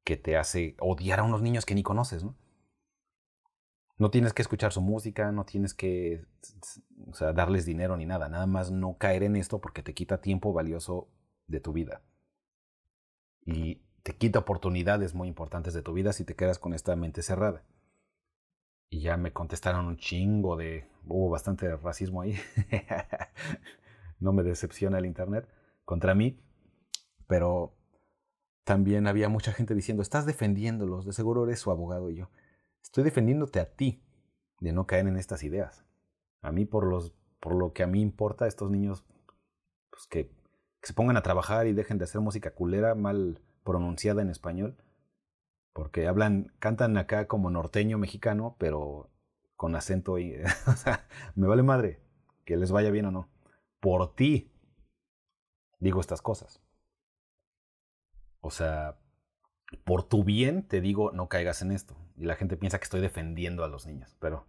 que 0.06 0.16
te 0.16 0.38
hace 0.38 0.76
odiar 0.80 1.20
a 1.20 1.24
unos 1.24 1.42
niños 1.42 1.66
que 1.66 1.76
ni 1.76 1.84
conoces, 1.84 2.24
¿no? 2.24 2.38
No 3.98 4.12
tienes 4.12 4.34
que 4.34 4.42
escuchar 4.42 4.72
su 4.72 4.82
música, 4.82 5.32
no 5.32 5.46
tienes 5.46 5.74
que 5.74 6.26
darles 7.34 7.66
dinero 7.66 7.98
ni 7.98 8.06
nada, 8.06 8.30
nada 8.30 8.46
más 8.46 8.70
no 8.70 8.98
caer 8.98 9.24
en 9.24 9.36
esto 9.36 9.60
porque 9.60 9.84
te 9.84 9.94
quita 9.94 10.22
tiempo 10.22 10.54
valioso 10.54 11.08
de 11.48 11.60
tu 11.60 11.74
vida. 11.74 12.02
Y 13.46 13.82
te 14.04 14.16
quita 14.16 14.40
oportunidades 14.40 15.16
muy 15.16 15.28
importantes 15.28 15.74
de 15.74 15.82
tu 15.82 15.94
vida 15.94 16.14
si 16.14 16.26
te 16.26 16.36
quedas 16.36 16.60
con 16.60 16.74
esta 16.74 16.96
mente 16.96 17.22
cerrada. 17.22 17.64
Y 18.90 19.00
ya 19.00 19.18
me 19.18 19.34
contestaron 19.34 19.88
un 19.88 19.98
chingo 19.98 20.56
de... 20.56 20.88
Hubo 21.06 21.30
bastante 21.30 21.76
racismo 21.78 22.22
ahí. 22.22 22.38
no 24.20 24.34
me 24.34 24.44
decepciona 24.44 25.00
el 25.00 25.06
Internet 25.06 25.48
contra 25.86 26.16
mí. 26.16 26.40
Pero 27.28 27.75
también 28.66 29.06
había 29.08 29.30
mucha 29.30 29.54
gente 29.54 29.76
diciendo, 29.76 30.02
estás 30.02 30.26
defendiéndolos, 30.26 31.06
de 31.06 31.14
seguro 31.14 31.46
eres 31.46 31.60
su 31.60 31.72
abogado. 31.72 32.10
Y 32.10 32.18
yo, 32.18 32.30
estoy 32.82 33.04
defendiéndote 33.04 33.60
a 33.60 33.76
ti 33.76 34.04
de 34.60 34.74
no 34.74 34.88
caer 34.88 35.08
en 35.08 35.18
estas 35.18 35.44
ideas. 35.44 35.86
A 36.42 36.52
mí, 36.52 36.66
por, 36.66 36.86
los, 36.86 37.14
por 37.40 37.56
lo 37.56 37.74
que 37.74 37.84
a 37.84 37.88
mí 37.88 38.02
importa, 38.02 38.48
estos 38.48 38.72
niños, 38.72 39.06
pues 39.92 40.08
que, 40.08 40.32
se 40.82 40.94
pongan 40.94 41.18
a 41.18 41.24
trabajar 41.24 41.66
y 41.66 41.74
dejen 41.74 41.98
de 41.98 42.04
hacer 42.04 42.22
música 42.22 42.54
culera, 42.54 42.94
mal 42.94 43.42
pronunciada 43.64 44.22
en 44.22 44.30
español, 44.30 44.78
porque 45.74 46.08
hablan, 46.08 46.54
cantan 46.60 46.98
acá 46.98 47.28
como 47.28 47.50
norteño 47.50 47.98
mexicano, 47.98 48.56
pero 48.60 49.10
con 49.56 49.76
acento 49.76 50.20
y, 50.20 50.36
o 50.68 50.76
sea, 50.76 51.08
me 51.36 51.48
vale 51.48 51.64
madre 51.64 52.02
que 52.46 52.58
les 52.58 52.72
vaya 52.72 52.92
bien 52.92 53.06
o 53.06 53.12
no. 53.12 53.30
Por 53.80 54.16
ti 54.16 54.52
digo 55.80 56.02
estas 56.02 56.22
cosas. 56.22 56.65
O 58.46 58.52
sea, 58.52 59.00
por 59.86 60.04
tu 60.04 60.24
bien 60.24 60.68
te 60.68 60.80
digo 60.80 61.12
no 61.12 61.30
caigas 61.30 61.64
en 61.64 61.72
esto. 61.72 61.98
Y 62.16 62.26
la 62.26 62.36
gente 62.36 62.58
piensa 62.58 62.78
que 62.78 62.84
estoy 62.84 63.02
defendiendo 63.02 63.64
a 63.64 63.68
los 63.68 63.88
niños, 63.88 64.16
pero 64.20 64.46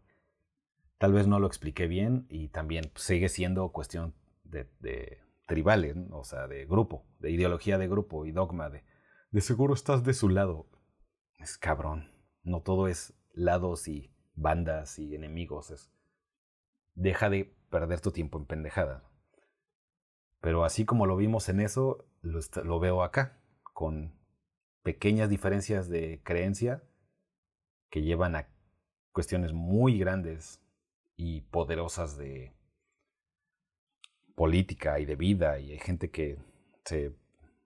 tal 0.99 1.14
vez 1.14 1.26
no 1.26 1.40
lo 1.40 1.47
expliqué 1.47 1.86
bien 1.86 2.26
y 2.28 2.49
también 2.49 2.92
sigue 2.94 3.30
siendo 3.30 3.72
cuestión 3.72 4.14
de, 4.44 4.68
tribales, 5.47 5.97
o 6.11 6.24
sea, 6.24 6.47
de 6.47 6.66
grupo, 6.66 7.07
de 7.20 7.30
ideología 7.30 7.78
de 7.78 7.88
grupo 7.88 8.26
y 8.26 8.32
dogma 8.32 8.68
de 8.68 8.84
de 9.30 9.40
seguro 9.40 9.72
estás 9.72 10.05
de 10.05 10.12
su 10.12 10.28
lado. 10.28 10.66
Es 11.38 11.57
cabrón. 11.57 12.11
No 12.42 12.61
todo 12.61 12.88
es 12.88 13.14
lados 13.32 13.88
y 13.88 14.12
bandas 14.34 14.99
y 14.99 15.14
enemigos. 15.14 15.70
Es 15.70 15.90
deja 16.94 17.30
de 17.30 17.57
perder 17.70 18.01
tu 18.03 18.12
tiempo 18.12 18.38
en 18.38 18.44
pendejada. 18.44 19.09
Pero 20.42 20.66
así 20.66 20.84
como 20.84 21.07
lo 21.07 21.16
vimos 21.16 21.49
en 21.49 21.61
eso, 21.61 22.05
lo 22.20 22.78
veo 22.78 23.03
acá, 23.03 23.40
con 23.77 24.11
pequeñas 24.83 25.29
diferencias 25.29 25.91
de 25.91 26.22
creencia 26.24 26.83
que 27.91 28.01
llevan 28.01 28.35
a 28.35 28.49
cuestiones 29.12 29.53
muy 29.53 29.99
grandes 29.99 30.62
y 31.14 31.43
poderosas 31.43 32.16
de 32.16 32.55
política 34.35 34.99
y 34.99 35.05
de 35.05 35.16
vida 35.16 35.59
y 35.59 35.72
hay 35.72 35.79
gente 35.79 36.11
que 36.11 36.39
se 36.87 37.14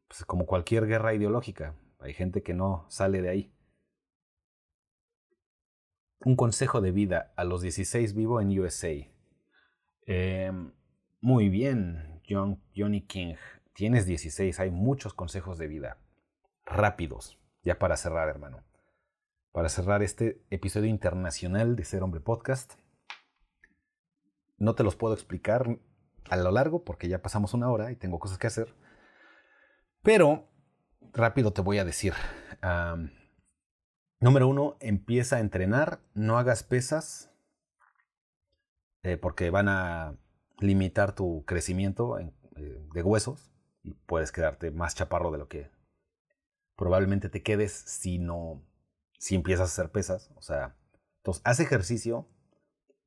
pues 0.08 0.24
como 0.24 0.46
cualquier 0.46 0.88
guerra 0.88 1.14
ideológica 1.14 1.76
hay 2.00 2.12
gente 2.12 2.42
que 2.42 2.54
no 2.54 2.86
sale 2.88 3.22
de 3.22 3.28
ahí. 3.28 3.52
Un 6.24 6.34
consejo 6.34 6.80
de 6.80 6.90
vida 6.90 7.32
a 7.36 7.44
los 7.44 7.62
16 7.62 8.14
vivo 8.14 8.40
en 8.40 8.58
USA 8.58 8.96
em, 10.06 10.72
muy 11.20 11.48
bien 11.48 12.20
John, 12.28 12.60
Johnny 12.74 13.02
King 13.02 13.36
tienes 13.72 14.06
16 14.06 14.60
hay 14.60 14.70
muchos 14.70 15.14
consejos 15.14 15.58
de 15.58 15.68
vida 15.68 15.98
rápidos 16.64 17.38
ya 17.62 17.78
para 17.78 17.96
cerrar 17.96 18.28
hermano 18.28 18.64
para 19.52 19.68
cerrar 19.68 20.02
este 20.02 20.42
episodio 20.50 20.88
internacional 20.88 21.76
de 21.76 21.84
Ser 21.84 22.02
Hombre 22.02 22.20
Podcast 22.20 22.74
no 24.60 24.74
te 24.74 24.84
los 24.84 24.94
puedo 24.94 25.14
explicar 25.14 25.80
a 26.28 26.36
lo 26.36 26.52
largo 26.52 26.84
porque 26.84 27.08
ya 27.08 27.22
pasamos 27.22 27.54
una 27.54 27.70
hora 27.70 27.90
y 27.90 27.96
tengo 27.96 28.20
cosas 28.20 28.38
que 28.38 28.46
hacer. 28.46 28.74
Pero 30.02 30.48
rápido 31.12 31.52
te 31.52 31.62
voy 31.62 31.78
a 31.78 31.84
decir. 31.84 32.14
número 34.20 34.46
uno, 34.46 34.76
empieza 34.80 35.36
a 35.36 35.40
entrenar, 35.40 36.00
no 36.14 36.38
hagas 36.38 36.62
pesas 36.62 37.32
eh, 39.02 39.16
porque 39.16 39.50
van 39.50 39.68
a 39.68 40.16
limitar 40.58 41.14
tu 41.14 41.44
crecimiento 41.46 42.18
eh, 42.18 42.32
de 42.92 43.02
huesos 43.02 43.49
y 43.82 43.94
puedes 43.94 44.32
quedarte 44.32 44.70
más 44.70 44.94
chaparro 44.94 45.30
de 45.30 45.38
lo 45.38 45.48
que 45.48 45.70
probablemente 46.76 47.28
te 47.28 47.42
quedes 47.42 47.72
si 47.72 48.18
no, 48.18 48.62
si 49.18 49.34
empiezas 49.34 49.70
a 49.70 49.72
hacer 49.72 49.92
pesas. 49.92 50.30
O 50.36 50.42
sea, 50.42 50.76
entonces 51.18 51.42
haz 51.44 51.60
ejercicio, 51.60 52.26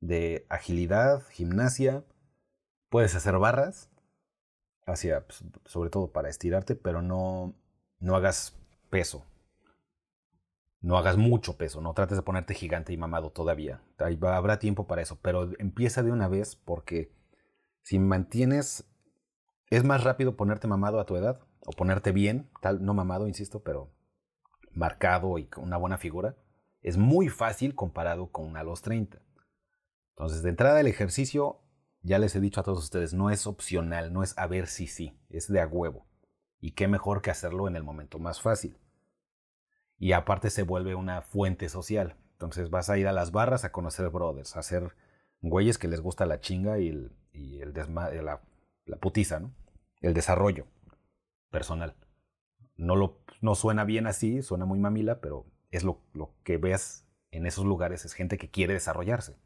de 0.00 0.46
agilidad, 0.48 1.22
gimnasia. 1.30 2.04
Puedes 2.88 3.14
hacer 3.14 3.38
barras, 3.38 3.90
hacia, 4.86 5.26
pues, 5.26 5.44
sobre 5.64 5.90
todo 5.90 6.12
para 6.12 6.28
estirarte, 6.28 6.76
pero 6.76 7.02
no, 7.02 7.54
no 7.98 8.16
hagas 8.16 8.56
peso. 8.90 9.24
No 10.80 10.98
hagas 10.98 11.16
mucho 11.16 11.56
peso, 11.56 11.80
no 11.80 11.94
trates 11.94 12.18
de 12.18 12.22
ponerte 12.22 12.52
gigante 12.52 12.92
y 12.92 12.98
mamado 12.98 13.30
todavía. 13.30 13.82
habrá 13.98 14.58
tiempo 14.58 14.86
para 14.86 15.00
eso, 15.00 15.18
pero 15.22 15.50
empieza 15.58 16.02
de 16.02 16.12
una 16.12 16.28
vez 16.28 16.56
porque 16.56 17.10
si 17.82 17.98
mantienes, 17.98 18.84
es 19.76 19.84
más 19.84 20.04
rápido 20.04 20.36
ponerte 20.36 20.66
mamado 20.66 21.00
a 21.00 21.06
tu 21.06 21.16
edad 21.16 21.40
o 21.66 21.72
ponerte 21.72 22.12
bien, 22.12 22.50
tal, 22.60 22.84
no 22.84 22.94
mamado, 22.94 23.26
insisto, 23.26 23.62
pero 23.62 23.90
marcado 24.72 25.38
y 25.38 25.46
con 25.46 25.64
una 25.64 25.76
buena 25.76 25.98
figura. 25.98 26.36
Es 26.82 26.96
muy 26.96 27.28
fácil 27.28 27.74
comparado 27.74 28.30
con 28.30 28.56
a 28.56 28.64
los 28.64 28.82
30. 28.82 29.20
Entonces, 30.10 30.42
de 30.42 30.50
entrada 30.50 30.80
el 30.80 30.86
ejercicio, 30.86 31.60
ya 32.02 32.18
les 32.18 32.36
he 32.36 32.40
dicho 32.40 32.60
a 32.60 32.64
todos 32.64 32.84
ustedes, 32.84 33.14
no 33.14 33.30
es 33.30 33.46
opcional, 33.46 34.12
no 34.12 34.22
es 34.22 34.36
a 34.36 34.46
ver 34.46 34.66
si 34.66 34.86
sí, 34.86 35.18
es 35.30 35.50
de 35.50 35.60
a 35.60 35.66
huevo. 35.66 36.06
Y 36.60 36.72
qué 36.72 36.86
mejor 36.86 37.22
que 37.22 37.30
hacerlo 37.30 37.66
en 37.66 37.76
el 37.76 37.82
momento 37.82 38.18
más 38.18 38.40
fácil. 38.40 38.78
Y 39.98 40.12
aparte 40.12 40.50
se 40.50 40.62
vuelve 40.62 40.94
una 40.94 41.22
fuente 41.22 41.68
social. 41.68 42.16
Entonces 42.32 42.68
vas 42.68 42.90
a 42.90 42.98
ir 42.98 43.08
a 43.08 43.12
las 43.12 43.32
barras 43.32 43.64
a 43.64 43.72
conocer 43.72 44.08
brothers, 44.10 44.56
a 44.56 44.60
hacer 44.60 44.94
güeyes 45.40 45.78
que 45.78 45.88
les 45.88 46.00
gusta 46.00 46.26
la 46.26 46.40
chinga 46.40 46.78
y, 46.78 46.88
el, 46.88 47.12
y 47.32 47.60
el 47.60 47.72
la, 47.72 48.42
la, 48.86 48.96
putiza, 48.98 49.40
¿no? 49.40 49.54
El 50.04 50.12
desarrollo 50.12 50.66
personal. 51.50 51.96
No, 52.76 52.94
lo, 52.94 53.24
no 53.40 53.54
suena 53.54 53.84
bien 53.84 54.06
así, 54.06 54.42
suena 54.42 54.66
muy 54.66 54.78
mamila, 54.78 55.22
pero 55.22 55.46
es 55.70 55.82
lo, 55.82 56.02
lo 56.12 56.34
que 56.44 56.58
ves 56.58 57.08
en 57.30 57.46
esos 57.46 57.64
lugares, 57.64 58.04
es 58.04 58.12
gente 58.12 58.36
que 58.36 58.50
quiere 58.50 58.74
desarrollarse 58.74 59.38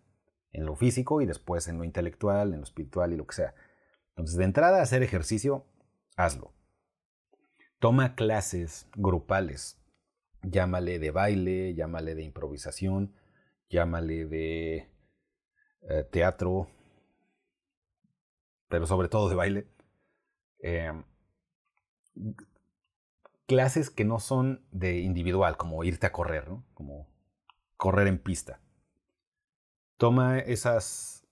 en 0.51 0.67
lo 0.67 0.75
físico 0.75 1.21
y 1.21 1.27
después 1.27 1.69
en 1.69 1.79
lo 1.79 1.85
intelectual, 1.85 2.53
en 2.53 2.59
lo 2.59 2.65
espiritual 2.65 3.13
y 3.13 3.17
lo 3.17 3.25
que 3.25 3.37
sea. 3.37 3.55
Entonces, 4.11 4.37
de 4.37 4.45
entrada, 4.47 4.83
hacer 4.83 5.05
ejercicio, 5.05 5.65
hazlo. 6.17 6.53
Toma 7.79 8.17
clases 8.17 8.89
grupales. 8.97 9.81
Llámale 10.43 10.99
de 10.99 11.13
baile, 11.13 11.75
llámale 11.77 12.17
de 12.17 12.25
improvisación, 12.25 13.15
llámale 13.69 14.27
de 14.27 14.91
eh, 15.83 16.05
teatro, 16.11 16.69
pero 18.69 18.87
sobre 18.89 19.09
todo 19.09 19.29
de 19.29 19.37
baile. 19.37 19.78
Em, 20.61 21.05
clases 23.47 23.91
que 23.91 24.05
no 24.05 24.21
son 24.21 24.65
de 24.73 25.01
individual, 25.01 25.57
como 25.57 25.85
irte 25.85 26.07
a 26.07 26.13
correr, 26.13 26.49
como 26.75 27.09
correr 27.77 28.09
en 28.09 28.19
pista 28.19 28.61
toma 29.99 30.39
esas. 30.39 31.27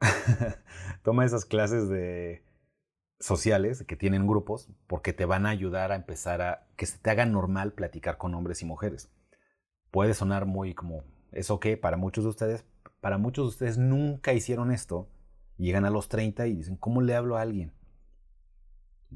toma 1.02 1.24
esas 1.24 1.44
clases 1.44 1.88
de 1.88 2.42
sociales 3.20 3.84
que 3.86 3.94
tienen 3.94 4.26
grupos 4.26 4.68
porque 4.88 5.12
te 5.12 5.26
van 5.26 5.46
a 5.46 5.50
ayudar 5.50 5.92
a 5.92 5.96
empezar 5.96 6.42
a 6.42 6.66
que 6.76 6.86
se 6.86 6.98
te 6.98 7.10
haga 7.10 7.26
normal 7.26 7.72
platicar 7.72 8.16
con 8.16 8.34
hombres 8.34 8.62
y 8.62 8.64
mujeres. 8.64 9.10
Puede 9.90 10.14
sonar 10.14 10.46
muy 10.46 10.74
como 10.74 11.04
eso 11.30 11.60
que 11.60 11.76
para 11.76 11.96
muchos 11.96 12.24
de 12.24 12.30
ustedes, 12.30 12.64
para 13.00 13.18
muchos 13.18 13.44
de 13.44 13.48
ustedes 13.50 13.78
nunca 13.78 14.32
hicieron 14.32 14.72
esto, 14.72 15.08
llegan 15.56 15.84
a 15.84 15.90
los 15.90 16.08
30 16.08 16.46
y 16.46 16.56
dicen, 16.56 16.76
¿cómo 16.76 17.00
le 17.00 17.14
hablo 17.14 17.36
a 17.36 17.42
alguien? 17.42 17.72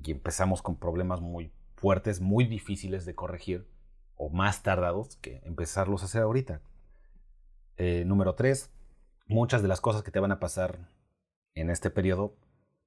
Y 0.03 0.11
empezamos 0.11 0.63
con 0.63 0.77
problemas 0.77 1.21
muy 1.21 1.53
fuertes, 1.77 2.21
muy 2.21 2.45
difíciles 2.45 3.05
de 3.05 3.15
corregir 3.15 3.69
o 4.17 4.31
más 4.31 4.63
tardados 4.63 5.17
que 5.17 5.41
empezarlos 5.45 6.03
a 6.03 6.07
hacer 6.07 6.23
ahorita. 6.23 6.61
Eh, 7.77 8.05
número 8.07 8.35
tres, 8.35 8.73
muchas 9.27 9.63
de 9.63 9.69
las 9.69 9.81
cosas 9.81 10.03
que 10.03 10.11
te 10.11 10.21
van 10.21 10.33
a 10.33 10.41
pasar 10.41 10.91
en 11.55 11.71
este 11.71 11.91
periodo 11.91 12.37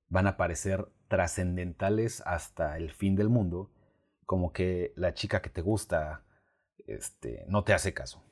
van 0.08 0.28
a 0.28 0.38
parecer 0.38 0.90
trascendentales 1.08 2.22
hasta 2.26 2.78
el 2.78 2.92
fin 2.92 3.16
del 3.16 3.30
mundo, 3.30 3.72
como 4.26 4.52
que 4.52 4.94
la 4.96 5.14
chica 5.14 5.42
que 5.42 5.50
te 5.50 5.62
gusta 5.62 6.24
este, 6.88 7.46
no 7.48 7.64
te 7.64 7.74
hace 7.74 7.94
caso. 7.94 8.24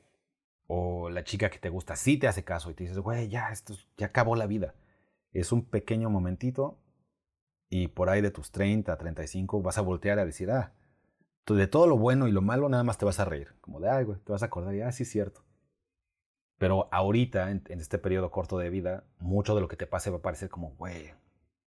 O 0.66 1.08
la 1.08 1.24
chica 1.24 1.50
que 1.50 1.58
te 1.58 1.70
gusta 1.70 1.96
sí 1.96 2.18
te 2.18 2.28
hace 2.28 2.44
caso 2.44 2.70
y 2.70 2.74
te 2.74 2.84
dices, 2.84 2.98
güey, 2.98 3.28
ya, 3.28 3.50
esto 3.50 3.74
ya 3.96 4.06
acabó 4.06 4.36
la 4.36 4.46
vida. 4.46 4.74
Es 5.32 5.52
un 5.52 5.64
pequeño 5.64 6.10
momentito 6.10 6.78
y 7.70 7.88
por 7.88 8.08
ahí 8.10 8.20
de 8.20 8.30
tus 8.30 8.50
30, 8.50 8.96
35 8.96 9.62
vas 9.62 9.78
a 9.78 9.82
voltear 9.82 10.18
a 10.18 10.24
decir, 10.24 10.50
ah, 10.50 10.72
de 11.54 11.66
todo 11.66 11.86
lo 11.86 11.96
bueno 11.96 12.28
y 12.28 12.32
lo 12.32 12.42
malo 12.42 12.68
nada 12.68 12.84
más 12.84 12.98
te 12.98 13.04
vas 13.04 13.20
a 13.20 13.24
reír. 13.24 13.54
Como 13.60 13.80
de, 13.80 13.88
ay, 13.88 14.04
güey, 14.04 14.18
te 14.20 14.32
vas 14.32 14.42
a 14.42 14.46
acordar 14.46 14.74
y, 14.74 14.82
ah, 14.82 14.92
sí 14.92 15.04
cierto. 15.04 15.44
Pero 16.58 16.88
ahorita, 16.90 17.50
en, 17.50 17.62
este 17.68 17.98
periodo 17.98 18.30
corto 18.30 18.58
de 18.58 18.70
vida, 18.70 19.04
mucho 19.18 19.54
de 19.54 19.60
lo 19.60 19.68
que 19.68 19.76
te 19.76 19.86
pase 19.86 20.10
va 20.10 20.18
a 20.18 20.22
parecer 20.22 20.48
como, 20.48 20.70
güey, 20.70 21.12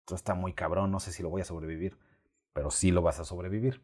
esto 0.00 0.14
está 0.14 0.34
muy 0.34 0.52
cabrón, 0.52 0.90
no 0.90 1.00
sé 1.00 1.12
si 1.12 1.22
lo 1.22 1.30
voy 1.30 1.40
a 1.40 1.46
sobrevivir, 1.46 1.98
pero 2.52 2.70
sí 2.70 2.90
lo 2.90 3.02
vas 3.02 3.18
a 3.18 3.24
sobrevivir. 3.24 3.82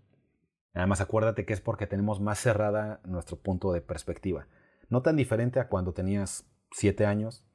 Además, 0.74 1.00
acuérdate 1.00 1.46
que 1.46 1.54
es 1.54 1.60
porque 1.60 1.86
tenemos 1.86 2.20
más 2.20 2.38
cerrada 2.38 3.00
nuestro 3.04 3.38
punto 3.38 3.72
de 3.72 3.80
perspectiva. 3.80 4.46
No 4.90 5.02
tan 5.02 5.16
diferente 5.16 5.60
a 5.60 5.68
cuando 5.68 5.94
tenías 5.94 6.46
siete 6.70 7.06
años 7.06 7.46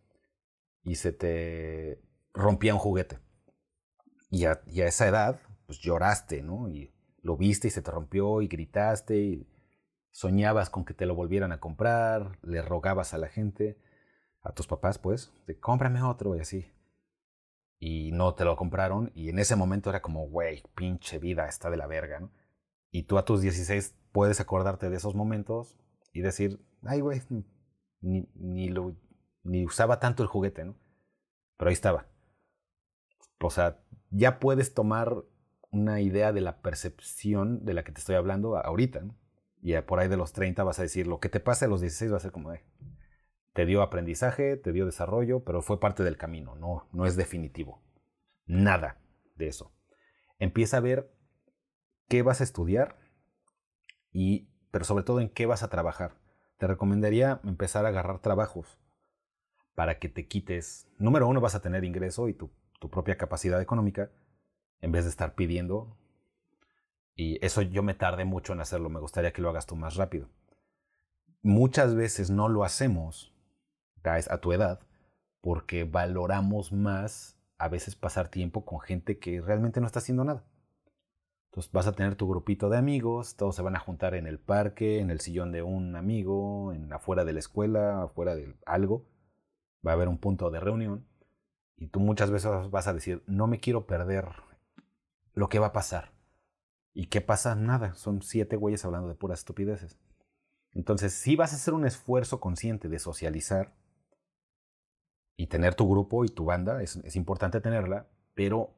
y 0.84 0.96
se 0.96 1.14
te 1.14 2.02
rompía 2.34 2.74
un 2.74 2.80
juguete. 2.80 3.20
Y 4.34 4.46
a, 4.46 4.64
esa 4.66 5.08
edad, 5.08 5.40
pues 5.68 5.78
lloraste, 5.78 6.42
¿no? 6.42 6.68
Y 6.68 6.92
lo 7.22 7.38
viste 7.38 7.68
y 7.68 7.72
se 7.72 7.84
te 7.84 7.92
rompió 7.92 8.42
y 8.42 8.48
gritaste 8.48 9.16
y 9.16 9.48
soñabas 10.10 10.72
con 10.72 10.86
que 10.86 10.96
te 10.96 11.06
lo 11.06 11.14
volvieran 11.14 11.52
a 11.52 11.60
comprar, 11.60 12.40
le 12.42 12.64
rogabas 12.64 13.14
a 13.14 13.20
la 13.20 13.28
gente, 13.28 13.78
a 14.42 14.52
tus 14.52 14.66
papás, 14.66 14.98
pues, 14.98 15.32
de 15.46 15.60
cómprame 15.60 16.02
otro 16.02 16.36
y 16.36 16.40
así. 16.40 16.66
Y 17.78 18.12
no 18.12 18.34
te 18.34 18.44
lo 18.44 18.56
compraron 18.56 19.12
y 19.14 19.30
en 19.30 19.38
ese 19.38 19.56
momento 19.56 19.92
era 19.92 20.02
como, 20.02 20.28
güey, 20.28 20.64
pinche 20.74 21.20
vida, 21.20 21.48
está 21.48 21.70
de 21.70 21.78
la 21.78 21.86
verga, 21.86 22.20
¿no? 22.20 22.32
Y 22.90 23.04
tú 23.04 23.20
a 23.20 23.26
tus 23.26 23.42
16 23.42 23.96
puedes 24.12 24.40
acordarte 24.40 24.90
de 24.90 24.98
esos 24.98 25.14
momentos 25.14 25.78
y 26.12 26.22
decir, 26.22 26.60
ay, 26.82 27.02
güey, 27.02 27.22
ni, 28.02 28.28
ni, 28.34 28.70
lo, 28.70 28.96
ni 29.44 29.64
usaba 29.64 30.00
tanto 30.00 30.24
el 30.24 30.30
juguete, 30.30 30.66
¿no? 30.66 30.76
Pero 31.56 31.70
ahí 31.70 31.74
estaba. 31.74 32.08
O 33.46 33.52
sea, 33.52 33.80
ya 34.10 34.40
puedes 34.40 34.74
tomar 34.74 35.24
una 35.72 36.02
idea 36.02 36.32
de 36.32 36.42
la 36.42 36.62
percepción 36.62 37.66
de 37.66 37.74
la 37.74 37.84
que 37.84 37.92
te 37.92 38.00
estoy 38.00 38.16
hablando 38.16 38.58
ahorita, 38.58 39.02
¿no? 39.02 39.16
y 39.64 39.80
por 39.82 40.00
ahí 40.00 40.10
de 40.10 40.18
los 40.18 40.34
30 40.34 40.62
vas 40.64 40.80
a 40.80 40.84
decir, 40.84 41.08
lo 41.08 41.22
que 41.22 41.30
te 41.30 41.40
pase 41.40 41.66
a 41.66 41.68
los 41.70 41.80
16 41.80 42.12
va 42.12 42.18
a 42.18 42.20
ser 42.20 42.32
como 42.32 42.52
te 43.54 43.66
dio 43.66 43.82
aprendizaje, 43.82 44.58
te 44.58 44.74
dio 44.74 44.86
desarrollo, 44.86 45.46
pero 45.46 45.62
fue 45.62 45.80
parte 45.80 46.04
del 46.04 46.18
camino, 46.18 46.56
no, 46.56 46.90
no 46.92 47.06
es 47.06 47.16
definitivo. 47.16 47.82
Nada 48.46 49.00
de 49.36 49.48
eso. 49.48 49.74
Empieza 50.38 50.78
a 50.78 50.82
ver 50.82 51.16
qué 52.10 52.24
vas 52.24 52.42
a 52.42 52.44
estudiar 52.44 52.98
y, 54.12 54.50
pero 54.70 54.84
sobre 54.84 55.06
todo 55.06 55.22
en 55.22 55.30
qué 55.30 55.46
vas 55.46 55.64
a 55.64 55.70
trabajar. 55.70 56.18
Te 56.58 56.68
recomendaría 56.68 57.40
empezar 57.46 57.86
a 57.86 57.90
agarrar 57.90 58.20
trabajos 58.20 58.78
para 59.76 59.98
que 59.98 60.10
te 60.10 60.28
quites, 60.28 60.88
número 60.98 61.28
uno, 61.28 61.40
vas 61.40 61.56
a 61.56 61.62
tener 61.62 61.86
ingreso 61.86 62.28
y 62.28 62.34
tu, 62.34 62.52
tu 62.84 62.90
propia 62.90 63.18
capacidad 63.18 63.62
económica, 63.62 64.12
en 64.82 64.92
vez 64.92 65.06
de 65.06 65.10
estar 65.10 65.36
pidiendo. 65.36 65.96
Y 67.16 67.44
eso 67.46 67.62
yo 67.62 67.82
me 67.82 67.94
tardé 67.94 68.26
mucho 68.26 68.52
en 68.52 68.60
hacerlo, 68.60 68.90
me 68.90 69.00
gustaría 69.00 69.32
que 69.32 69.42
lo 69.42 69.50
hagas 69.50 69.68
tú 69.68 69.78
más 69.78 69.96
rápido. 69.96 70.28
Muchas 71.42 71.96
veces 71.96 72.30
no 72.30 72.50
lo 72.50 72.66
hacemos 72.66 73.34
a 74.04 74.38
tu 74.40 74.52
edad 74.52 74.82
porque 75.40 75.86
valoramos 75.86 76.74
más 76.74 77.40
a 77.58 77.70
veces 77.70 77.96
pasar 77.96 78.28
tiempo 78.28 78.66
con 78.66 78.82
gente 78.82 79.18
que 79.18 79.40
realmente 79.40 79.80
no 79.80 79.88
está 79.88 80.00
haciendo 80.00 80.26
nada. 80.26 80.44
Entonces 81.52 81.72
vas 81.72 81.88
a 81.88 81.94
tener 81.94 82.16
tu 82.16 82.28
grupito 82.28 82.68
de 82.68 82.78
amigos, 82.78 83.38
todos 83.38 83.56
se 83.56 83.62
van 83.62 83.78
a 83.78 83.80
juntar 83.80 84.14
en 84.14 84.28
el 84.28 84.40
parque, 84.40 85.00
en 85.00 85.10
el 85.10 85.22
sillón 85.22 85.54
de 85.54 85.62
un 85.62 85.96
amigo, 85.96 86.74
en 86.74 86.92
afuera 86.92 87.24
de 87.24 87.32
la 87.32 87.40
escuela, 87.40 88.04
afuera 88.04 88.36
de 88.36 88.54
algo. 88.66 89.06
Va 89.88 89.92
a 89.92 89.94
haber 89.94 90.10
un 90.10 90.18
punto 90.18 90.52
de 90.52 90.60
reunión 90.60 91.06
y 91.78 91.88
tú 91.88 92.00
muchas 92.00 92.32
veces 92.32 92.70
vas 92.70 92.88
a 92.88 92.94
decir, 92.94 93.24
no 93.28 93.48
me 93.48 93.60
quiero 93.60 93.86
perder 93.88 94.30
lo 95.34 95.50
que 95.50 95.60
va 95.60 95.68
a 95.68 95.74
pasar. 95.74 96.12
¿Y 96.94 97.08
qué 97.08 97.22
pasa? 97.22 97.56
Nada, 97.56 97.96
son 97.96 98.22
siete 98.22 98.56
güeyes 98.56 98.86
hablando 98.86 99.08
de 99.08 99.16
puras 99.16 99.40
estupideces. 99.40 99.98
Entonces, 100.72 101.14
si 101.14 101.36
vas 101.36 101.54
a 101.54 101.56
hacer 101.56 101.74
un 101.74 101.86
esfuerzo 101.86 102.40
consciente 102.40 102.88
de 102.88 103.00
socializar 103.00 103.74
y 105.36 105.48
tener 105.48 105.76
tu 105.76 105.90
grupo 105.90 106.26
y 106.26 106.30
tu 106.30 106.46
banda, 106.46 106.82
es, 106.82 106.98
es 106.98 107.16
importante 107.16 107.62
tenerla, 107.62 108.08
pero 108.34 108.76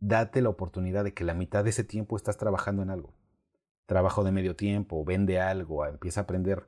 date 0.00 0.42
la 0.42 0.48
oportunidad 0.48 1.04
de 1.04 1.14
que 1.14 1.24
la 1.24 1.34
mitad 1.34 1.64
de 1.64 1.70
ese 1.70 1.84
tiempo 1.84 2.16
estás 2.16 2.36
trabajando 2.36 2.82
en 2.82 2.90
algo. 2.90 3.14
Trabajo 3.86 4.24
de 4.24 4.32
medio 4.32 4.56
tiempo, 4.56 5.04
vende 5.04 5.40
algo, 5.40 5.84
empieza 5.86 6.20
a 6.20 6.22
aprender 6.24 6.66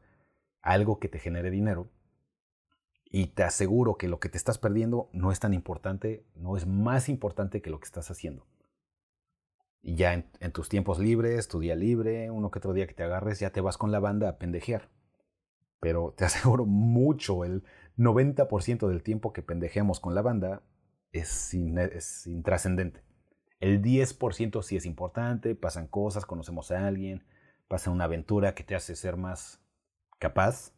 algo 0.61 0.99
que 0.99 1.09
te 1.09 1.19
genere 1.19 1.51
dinero. 1.51 1.89
Y 3.11 3.29
te 3.29 3.45
aseguro 3.45 3.97
que 3.97 4.09
lo 4.09 4.19
que 4.19 4.29
te 4.29 4.37
estás 4.37 4.59
perdiendo 4.59 5.09
no 5.13 5.33
es 5.33 5.41
tan 5.41 5.55
importante, 5.55 6.25
no 6.35 6.57
es 6.57 6.67
más 6.67 7.09
importante 7.09 7.63
que 7.63 7.71
lo 7.71 7.79
que 7.79 7.87
estás 7.87 8.11
haciendo. 8.11 8.47
Y 9.83 9.95
ya 9.95 10.15
en, 10.15 10.53
tus 10.53 10.69
tiempos 10.69 10.99
libres, 10.99 11.47
tu 11.47 11.61
día 11.61 11.77
libre, 11.77 12.31
uno 12.31 12.51
que 12.51 12.59
otro 12.59 12.73
día 12.73 12.89
que 12.89 12.95
te 12.95 13.05
agarres, 13.05 13.39
ya 13.39 13.51
te 13.51 13.61
vas 13.61 13.79
con 13.79 13.93
la 13.93 14.01
banda 14.01 14.29
a 14.29 14.39
pendejear. 14.39 14.91
Pero 15.79 16.13
te 16.17 16.25
aseguro 16.27 16.67
mucho, 16.67 17.45
el 17.45 17.63
90% 17.97 18.89
del 18.89 19.03
tiempo 19.03 19.33
que 19.33 19.43
pendejeamos 19.43 20.01
con 20.01 20.15
la 20.15 20.23
banda 20.23 20.63
es, 21.13 21.55
es 21.55 22.27
intrascendente. 22.27 23.03
El 23.61 23.81
10% 23.81 24.63
sí 24.63 24.77
es 24.77 24.85
importante, 24.85 25.55
pasan 25.55 25.87
cosas, 25.87 26.27
conocemos 26.27 26.71
a 26.73 26.87
alguien, 26.87 27.25
pasa 27.69 27.91
una 27.91 28.05
aventura 28.05 28.55
que 28.55 28.65
te 28.65 28.75
hace 28.75 28.97
ser 28.97 29.17
más 29.17 29.63
capaz, 30.19 30.73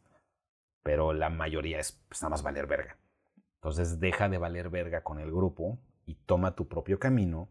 pero 0.83 1.13
la 1.13 1.29
mayoría 1.29 1.79
es 1.79 2.03
pues, 2.07 2.21
nada 2.21 2.31
más 2.31 2.43
valer 2.43 2.67
verga. 2.67 2.97
Entonces 3.55 3.99
deja 3.99 4.29
de 4.29 4.37
valer 4.37 4.69
verga 4.69 5.03
con 5.03 5.19
el 5.19 5.31
grupo 5.31 5.79
y 6.05 6.15
toma 6.15 6.55
tu 6.55 6.67
propio 6.67 6.99
camino 6.99 7.49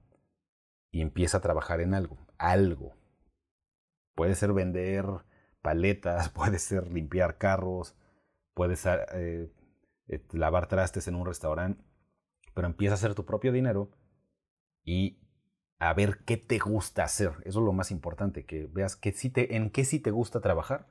y 0.91 1.03
empieza 1.03 1.39
a 1.39 1.43
trabajar 1.43 1.81
en 1.81 1.95
algo, 1.95 2.19
algo. 2.39 2.95
Puede 4.15 4.35
ser 4.35 4.53
vender 4.53 5.05
paletas, 5.63 6.29
puede 6.31 6.59
ser 6.59 6.91
limpiar 6.91 7.39
carros, 7.39 7.95
puede 8.55 8.77
ser 8.77 9.07
eh, 9.13 9.53
eh, 10.09 10.23
lavar 10.33 10.69
trastes 10.69 11.09
en 11.09 11.15
un 11.15 11.27
restaurante, 11.27 11.85
pero 12.55 12.67
empieza 12.67 12.95
a 12.95 12.97
hacer 12.97 13.15
tu 13.15 13.25
propio 13.25 13.53
dinero 13.53 13.91
y 14.85 15.21
a 15.79 15.93
ver 15.95 16.25
qué 16.25 16.37
te 16.37 16.59
gusta 16.59 17.05
hacer. 17.05 17.33
Eso 17.45 17.61
es 17.61 17.65
lo 17.65 17.73
más 17.73 17.91
importante, 17.91 18.45
que 18.45 18.67
veas 18.67 18.97
que 18.97 19.13
te, 19.13 19.57
en 19.57 19.71
qué 19.71 19.85
sí 19.85 20.01
te 20.01 20.11
gusta 20.11 20.41
trabajar. 20.41 20.87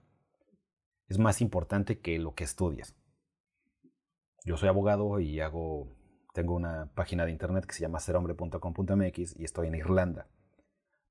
Es 1.08 1.18
más 1.18 1.42
importante 1.42 2.00
que 2.00 2.20
lo 2.20 2.36
que 2.36 2.44
estudias. 2.44 2.96
Yo 4.44 4.58
soy 4.58 4.70
abogado 4.70 5.20
y 5.20 5.40
hago, 5.40 5.96
tengo 6.34 6.56
una 6.56 6.92
página 6.94 7.26
de 7.26 7.32
internet 7.32 7.66
que 7.66 7.74
se 7.74 7.82
llama 7.82 8.00
serhombre.com.mx 8.00 9.40
y 9.40 9.44
estoy 9.44 9.68
en 9.68 9.76
Irlanda. 9.76 10.28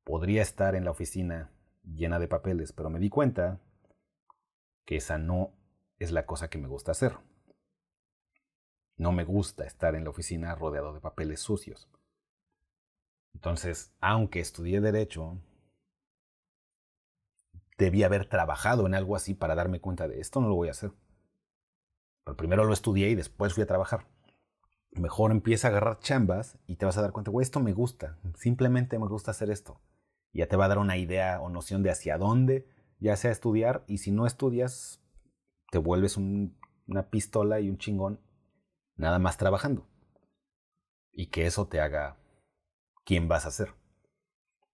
Podría 0.04 0.42
estar 0.42 0.74
en 0.74 0.84
la 0.84 0.90
oficina 0.90 1.50
llena 1.82 2.18
de 2.18 2.28
papeles, 2.28 2.72
pero 2.72 2.90
me 2.90 2.98
di 2.98 3.08
cuenta 3.08 3.60
que 4.84 4.96
esa 4.96 5.18
no 5.18 5.52
es 5.98 6.12
la 6.12 6.26
cosa 6.26 6.48
que 6.48 6.58
me 6.58 6.68
gusta 6.68 6.92
hacer. 6.92 7.18
No 8.96 9.12
me 9.12 9.24
gusta 9.24 9.64
estar 9.64 9.94
en 9.94 10.04
la 10.04 10.10
oficina 10.10 10.54
rodeado 10.54 10.94
de 10.94 11.00
papeles 11.00 11.40
sucios. 11.40 11.90
Entonces, 13.34 13.94
aunque 14.00 14.40
estudié 14.40 14.80
derecho, 14.80 15.42
debí 17.78 18.02
haber 18.02 18.28
trabajado 18.28 18.86
en 18.86 18.94
algo 18.94 19.16
así 19.16 19.34
para 19.34 19.54
darme 19.54 19.80
cuenta 19.80 20.08
de 20.08 20.20
esto 20.20 20.40
no 20.40 20.48
lo 20.48 20.54
voy 20.54 20.68
a 20.68 20.72
hacer. 20.72 20.92
Pero 22.24 22.36
primero 22.36 22.64
lo 22.64 22.72
estudié 22.72 23.10
y 23.10 23.14
después 23.14 23.54
fui 23.54 23.62
a 23.62 23.66
trabajar. 23.66 24.08
Mejor 24.92 25.30
empieza 25.30 25.68
a 25.68 25.70
agarrar 25.70 26.00
chambas 26.00 26.58
y 26.66 26.76
te 26.76 26.86
vas 26.86 26.96
a 26.96 27.02
dar 27.02 27.12
cuenta, 27.12 27.30
güey, 27.30 27.44
esto 27.44 27.60
me 27.60 27.72
gusta. 27.72 28.18
Simplemente 28.34 28.98
me 28.98 29.06
gusta 29.06 29.30
hacer 29.30 29.50
esto. 29.50 29.80
Y 30.32 30.38
ya 30.38 30.48
te 30.48 30.56
va 30.56 30.64
a 30.64 30.68
dar 30.68 30.78
una 30.78 30.96
idea 30.96 31.40
o 31.40 31.50
noción 31.50 31.82
de 31.82 31.90
hacia 31.90 32.18
dónde, 32.18 32.68
ya 32.98 33.16
sea 33.16 33.30
estudiar. 33.30 33.84
Y 33.86 33.98
si 33.98 34.10
no 34.10 34.26
estudias, 34.26 35.02
te 35.70 35.78
vuelves 35.78 36.16
una 36.16 37.10
pistola 37.10 37.60
y 37.60 37.68
un 37.68 37.78
chingón, 37.78 38.20
nada 38.96 39.18
más 39.18 39.36
trabajando. 39.36 39.86
Y 41.12 41.28
que 41.28 41.46
eso 41.46 41.68
te 41.68 41.80
haga 41.80 42.18
quién 43.04 43.28
vas 43.28 43.46
a 43.46 43.50
ser. 43.50 43.74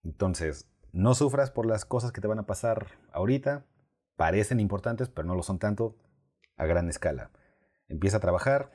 Entonces, 0.03 0.72
no 0.93 1.15
sufras 1.15 1.49
por 1.49 1.65
las 1.65 1.85
cosas 1.85 2.11
que 2.11 2.21
te 2.21 2.27
van 2.27 2.39
a 2.39 2.45
pasar 2.45 2.87
ahorita. 3.11 3.65
Parecen 4.15 4.59
importantes, 4.59 5.09
pero 5.09 5.27
no 5.27 5.33
lo 5.33 5.41
son 5.41 5.57
tanto 5.57 5.97
a 6.55 6.67
gran 6.67 6.87
escala. 6.87 7.31
Empieza 7.87 8.17
a 8.17 8.19
trabajar, 8.21 8.71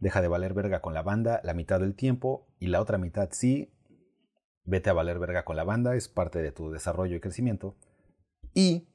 deja 0.00 0.20
de 0.20 0.26
valer 0.26 0.52
verga 0.52 0.82
con 0.82 0.94
la 0.94 1.02
banda 1.02 1.40
la 1.44 1.54
mitad 1.54 1.78
del 1.78 1.94
tiempo 1.94 2.48
y 2.58 2.66
la 2.66 2.80
otra 2.80 2.98
mitad 2.98 3.28
sí, 3.30 3.72
vete 4.64 4.90
a 4.90 4.94
valer 4.94 5.20
verga 5.20 5.44
con 5.44 5.56
la 5.56 5.62
banda, 5.62 5.94
es 5.94 6.08
parte 6.08 6.42
de 6.42 6.50
tu 6.50 6.72
desarrollo 6.72 7.14
y 7.14 7.20
crecimiento. 7.20 7.76
Y 8.52 8.88